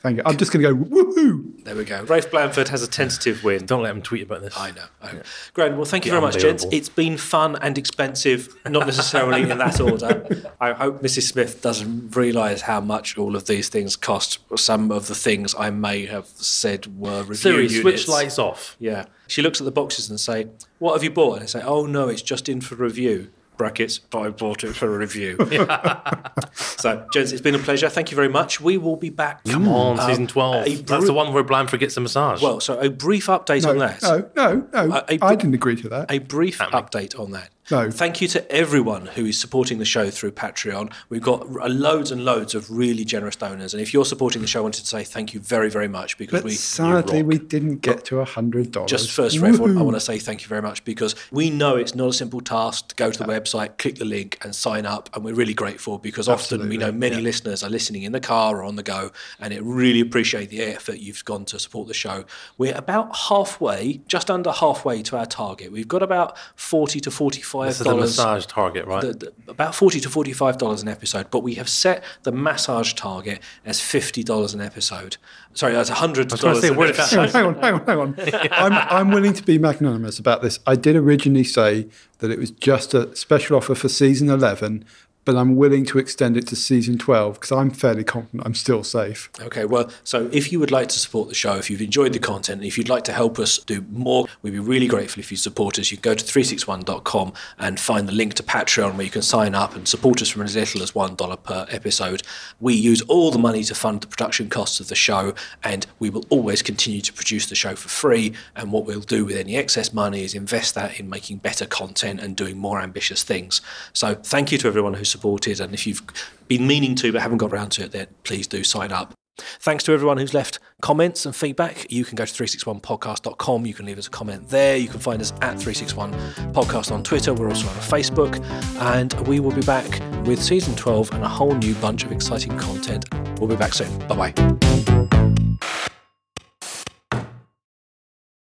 Thank 0.00 0.18
you. 0.18 0.22
I'm 0.24 0.36
just 0.36 0.52
going 0.52 0.62
to 0.64 0.72
go 0.74 0.84
woohoo. 0.84 1.64
There 1.64 1.74
we 1.74 1.84
go. 1.84 2.02
Rafe 2.04 2.30
Blandford 2.30 2.68
has 2.68 2.82
a 2.82 2.86
tentative 2.86 3.42
win. 3.42 3.66
Don't 3.66 3.82
let 3.82 3.90
him 3.94 4.00
tweet 4.00 4.22
about 4.22 4.42
this. 4.42 4.56
I 4.56 4.70
know. 4.70 4.84
I 5.02 5.12
know. 5.12 5.22
Grand. 5.54 5.76
Well, 5.76 5.84
thank 5.84 6.06
you 6.06 6.12
very 6.12 6.22
much, 6.22 6.38
gents. 6.38 6.64
It's 6.70 6.88
been 6.88 7.16
fun 7.16 7.56
and 7.60 7.76
expensive, 7.76 8.54
not 8.64 8.86
necessarily 8.86 9.50
in 9.50 9.58
that 9.58 9.80
order. 9.80 10.52
I 10.60 10.72
hope 10.72 11.02
Mrs. 11.02 11.22
Smith 11.22 11.60
doesn't 11.62 12.14
realise 12.14 12.62
how 12.62 12.80
much 12.80 13.18
all 13.18 13.34
of 13.34 13.46
these 13.46 13.68
things 13.68 13.96
cost. 13.96 14.38
Some 14.56 14.92
of 14.92 15.08
the 15.08 15.16
things 15.16 15.54
I 15.58 15.70
may 15.70 16.06
have 16.06 16.26
said 16.26 16.98
were 16.98 17.20
review 17.22 17.34
Siri, 17.34 17.62
units. 17.66 17.80
switch 17.80 18.08
lights 18.08 18.38
off. 18.38 18.76
Yeah. 18.78 19.06
She 19.26 19.42
looks 19.42 19.60
at 19.60 19.64
the 19.64 19.72
boxes 19.72 20.08
and 20.08 20.18
say, 20.20 20.46
"What 20.78 20.94
have 20.94 21.02
you 21.02 21.10
bought?" 21.10 21.34
And 21.34 21.42
I 21.42 21.46
say, 21.46 21.62
"Oh 21.62 21.86
no, 21.86 22.08
it's 22.08 22.22
just 22.22 22.48
in 22.48 22.60
for 22.60 22.76
review." 22.76 23.30
Brackets, 23.58 23.98
but 23.98 24.20
I 24.20 24.30
bought 24.30 24.64
it 24.64 24.74
for 24.74 24.86
a 24.94 24.98
review. 24.98 25.36
so, 26.54 27.06
gents, 27.12 27.32
it's 27.32 27.40
been 27.42 27.54
a 27.54 27.58
pleasure. 27.58 27.88
Thank 27.88 28.10
you 28.10 28.14
very 28.16 28.28
much. 28.28 28.60
We 28.60 28.78
will 28.78 28.96
be 28.96 29.10
back. 29.10 29.44
Come 29.44 29.68
on, 29.68 29.98
Um, 30.00 30.06
season 30.08 30.26
12. 30.26 30.66
a 30.66 30.74
That's 30.76 31.06
the 31.06 31.12
one 31.12 31.32
where 31.34 31.44
Blandford 31.44 31.80
gets 31.80 31.96
a 31.96 32.00
massage. 32.00 32.40
Well, 32.42 32.60
so 32.60 32.78
a 32.78 32.88
brief 32.88 33.26
update 33.26 33.64
No, 33.64 33.70
on 33.70 33.78
that. 33.78 34.02
no, 34.02 34.30
no, 34.36 34.66
no. 34.72 34.94
Uh, 34.94 35.04
a- 35.08 35.18
I 35.24 35.34
didn't 35.34 35.54
agree 35.54 35.76
to 35.76 35.88
that. 35.90 36.10
a 36.10 36.18
brief 36.20 36.58
update 36.58 37.18
on 37.18 37.32
that. 37.32 37.50
No. 37.70 37.90
Thank 37.90 38.20
you 38.20 38.28
to 38.28 38.50
everyone 38.50 39.06
who 39.06 39.26
is 39.26 39.38
supporting 39.38 39.78
the 39.78 39.84
show 39.84 40.10
through 40.10 40.32
Patreon. 40.32 40.92
We've 41.08 41.22
got 41.22 41.48
loads 41.70 42.10
and 42.10 42.24
loads 42.24 42.54
of 42.54 42.70
really 42.70 43.04
generous 43.04 43.36
donors, 43.36 43.74
and 43.74 43.82
if 43.82 43.92
you're 43.92 44.04
supporting 44.04 44.40
the 44.42 44.48
show, 44.48 44.60
I 44.60 44.62
wanted 44.62 44.80
to 44.80 44.86
say 44.86 45.04
thank 45.04 45.34
you 45.34 45.40
very, 45.40 45.68
very 45.68 45.88
much 45.88 46.16
because 46.16 46.40
but 46.40 46.44
we 46.44 46.52
sadly, 46.52 47.22
we 47.22 47.38
didn't 47.38 47.76
get 47.78 48.04
to 48.06 48.20
a 48.20 48.24
hundred 48.24 48.72
dollars. 48.72 48.90
Just 48.90 49.10
first, 49.10 49.38
Rev, 49.38 49.60
I 49.60 49.82
want 49.82 49.96
to 49.96 50.00
say 50.00 50.18
thank 50.18 50.42
you 50.42 50.48
very 50.48 50.62
much 50.62 50.84
because 50.84 51.14
we 51.30 51.50
know 51.50 51.76
it's 51.76 51.94
not 51.94 52.08
a 52.08 52.12
simple 52.12 52.40
task 52.40 52.88
to 52.88 52.94
go 52.94 53.10
to 53.10 53.18
the 53.18 53.26
website, 53.26 53.76
click 53.76 53.96
the 53.96 54.04
link, 54.06 54.38
and 54.42 54.54
sign 54.54 54.86
up. 54.86 55.10
And 55.14 55.24
we're 55.24 55.34
really 55.34 55.54
grateful 55.54 55.98
because 55.98 56.28
often 56.28 56.68
we 56.68 56.76
know 56.76 56.86
Absolutely, 56.86 57.10
many 57.10 57.22
listeners 57.22 57.62
are 57.62 57.70
listening 57.70 58.02
in 58.02 58.12
the 58.12 58.20
car 58.20 58.56
or 58.56 58.64
on 58.64 58.76
the 58.76 58.82
go, 58.82 59.10
and 59.40 59.52
it 59.52 59.62
really 59.62 60.00
appreciate 60.00 60.48
the 60.48 60.62
effort 60.62 61.00
you've 61.00 61.24
gone 61.24 61.44
to 61.46 61.58
support 61.58 61.88
the 61.88 61.94
show. 61.94 62.24
We're 62.56 62.76
about 62.76 63.14
halfway, 63.28 64.00
just 64.08 64.30
under 64.30 64.52
halfway 64.52 65.02
to 65.02 65.18
our 65.18 65.26
target. 65.26 65.70
We've 65.70 65.88
got 65.88 66.02
about 66.02 66.38
forty 66.56 66.98
to 67.00 67.10
forty-five 67.10 67.57
this 67.66 67.74
is 67.74 67.78
the 67.80 67.84
dollars 67.90 68.10
massage 68.16 68.46
target, 68.46 68.86
right? 68.86 69.02
the, 69.02 69.12
the- 69.12 69.32
about 69.48 69.74
forty 69.74 70.00
to 70.00 70.08
forty-five 70.08 70.56
dollars 70.58 70.82
an 70.82 70.88
episode, 70.88 71.30
but 71.30 71.40
we 71.40 71.54
have 71.54 71.68
set 71.68 72.02
the 72.22 72.32
massage 72.32 72.92
target 72.94 73.40
as 73.64 73.80
fifty 73.80 74.22
dollars 74.22 74.54
an 74.54 74.60
episode. 74.60 75.16
Sorry, 75.54 75.72
that's 75.72 75.88
hundred 75.88 76.30
was 76.30 76.40
gonna 76.40 76.54
dollars 76.54 76.62
say, 76.64 76.68
an 76.70 76.76
where 76.76 76.86
did 76.88 76.96
that- 76.96 77.12
episode. 77.12 77.30
hang 77.36 77.46
on, 77.46 77.54
hang 77.60 77.74
on, 77.74 77.86
hang 77.86 77.98
on. 77.98 78.14
I'm, 78.52 78.72
I'm 78.72 79.10
willing 79.10 79.32
to 79.32 79.42
be 79.42 79.58
magnanimous 79.58 80.18
about 80.18 80.42
this. 80.42 80.60
I 80.66 80.76
did 80.76 80.94
originally 80.96 81.44
say 81.44 81.88
that 82.18 82.30
it 82.30 82.38
was 82.38 82.50
just 82.50 82.94
a 82.94 83.14
special 83.16 83.56
offer 83.56 83.74
for 83.74 83.88
season 83.88 84.28
11, 84.30 84.84
but 85.28 85.36
I'm 85.36 85.56
willing 85.56 85.84
to 85.84 85.98
extend 85.98 86.38
it 86.38 86.46
to 86.46 86.56
season 86.56 86.96
12 86.96 87.34
because 87.34 87.52
I'm 87.52 87.68
fairly 87.68 88.02
confident 88.02 88.44
I'm 88.46 88.54
still 88.54 88.82
safe. 88.82 89.28
Okay, 89.42 89.66
well, 89.66 89.90
so 90.02 90.30
if 90.32 90.50
you 90.50 90.58
would 90.58 90.70
like 90.70 90.88
to 90.88 90.98
support 90.98 91.28
the 91.28 91.34
show, 91.34 91.56
if 91.56 91.68
you've 91.68 91.82
enjoyed 91.82 92.14
the 92.14 92.18
content, 92.18 92.64
if 92.64 92.78
you'd 92.78 92.88
like 92.88 93.04
to 93.04 93.12
help 93.12 93.38
us 93.38 93.58
do 93.58 93.84
more, 93.90 94.26
we'd 94.40 94.52
be 94.52 94.58
really 94.58 94.86
grateful 94.86 95.20
if 95.20 95.30
you 95.30 95.36
support 95.36 95.78
us. 95.78 95.90
You 95.90 95.98
can 95.98 96.12
go 96.12 96.14
to 96.14 96.24
361.com 96.24 97.34
and 97.58 97.78
find 97.78 98.08
the 98.08 98.12
link 98.12 98.32
to 98.34 98.42
Patreon 98.42 98.94
where 98.94 99.04
you 99.04 99.10
can 99.10 99.20
sign 99.20 99.54
up 99.54 99.76
and 99.76 99.86
support 99.86 100.22
us 100.22 100.30
from 100.30 100.40
as 100.40 100.56
little 100.56 100.82
as 100.82 100.92
$1 100.92 101.42
per 101.42 101.66
episode. 101.68 102.22
We 102.58 102.72
use 102.72 103.02
all 103.02 103.30
the 103.30 103.38
money 103.38 103.64
to 103.64 103.74
fund 103.74 104.00
the 104.00 104.06
production 104.06 104.48
costs 104.48 104.80
of 104.80 104.88
the 104.88 104.94
show, 104.94 105.34
and 105.62 105.86
we 105.98 106.08
will 106.08 106.24
always 106.30 106.62
continue 106.62 107.02
to 107.02 107.12
produce 107.12 107.44
the 107.44 107.54
show 107.54 107.76
for 107.76 107.90
free. 107.90 108.32
And 108.56 108.72
what 108.72 108.86
we'll 108.86 109.00
do 109.00 109.26
with 109.26 109.36
any 109.36 109.58
excess 109.58 109.92
money 109.92 110.24
is 110.24 110.34
invest 110.34 110.74
that 110.74 110.98
in 110.98 111.10
making 111.10 111.36
better 111.36 111.66
content 111.66 112.18
and 112.20 112.34
doing 112.34 112.56
more 112.56 112.80
ambitious 112.80 113.22
things. 113.22 113.60
So 113.92 114.14
thank 114.14 114.50
you 114.52 114.56
to 114.56 114.68
everyone 114.68 114.94
who 114.94 115.04
supported, 115.18 115.60
and 115.60 115.74
if 115.74 115.86
you've 115.86 116.02
been 116.48 116.66
meaning 116.66 116.94
to 116.96 117.12
but 117.12 117.22
haven't 117.22 117.38
got 117.38 117.52
around 117.52 117.70
to 117.70 117.84
it, 117.84 117.92
then 117.92 118.06
please 118.24 118.46
do 118.46 118.64
sign 118.64 118.92
up. 118.92 119.14
Thanks 119.60 119.84
to 119.84 119.92
everyone 119.92 120.18
who's 120.18 120.34
left 120.34 120.58
comments 120.82 121.24
and 121.26 121.34
feedback. 121.34 121.90
You 121.90 122.04
can 122.04 122.16
go 122.16 122.24
to 122.24 122.32
361podcast.com. 122.32 123.66
You 123.66 123.74
can 123.74 123.86
leave 123.86 123.98
us 123.98 124.06
a 124.06 124.10
comment 124.10 124.48
there. 124.48 124.76
You 124.76 124.88
can 124.88 125.00
find 125.00 125.20
us 125.20 125.32
at 125.42 125.60
361 125.60 126.12
Podcast 126.52 126.90
on 126.90 127.02
Twitter. 127.02 127.32
We're 127.32 127.48
also 127.48 127.68
on 127.68 127.74
Facebook. 127.76 128.42
And 128.80 129.14
we 129.28 129.40
will 129.40 129.54
be 129.54 129.62
back 129.62 129.86
with 130.26 130.42
season 130.42 130.74
12 130.74 131.12
and 131.12 131.22
a 131.22 131.28
whole 131.28 131.54
new 131.54 131.74
bunch 131.76 132.04
of 132.04 132.12
exciting 132.12 132.56
content. 132.58 133.06
We'll 133.38 133.48
be 133.48 133.56
back 133.56 133.74
soon. 133.74 133.96
Bye 134.08 134.32
bye. 134.32 134.67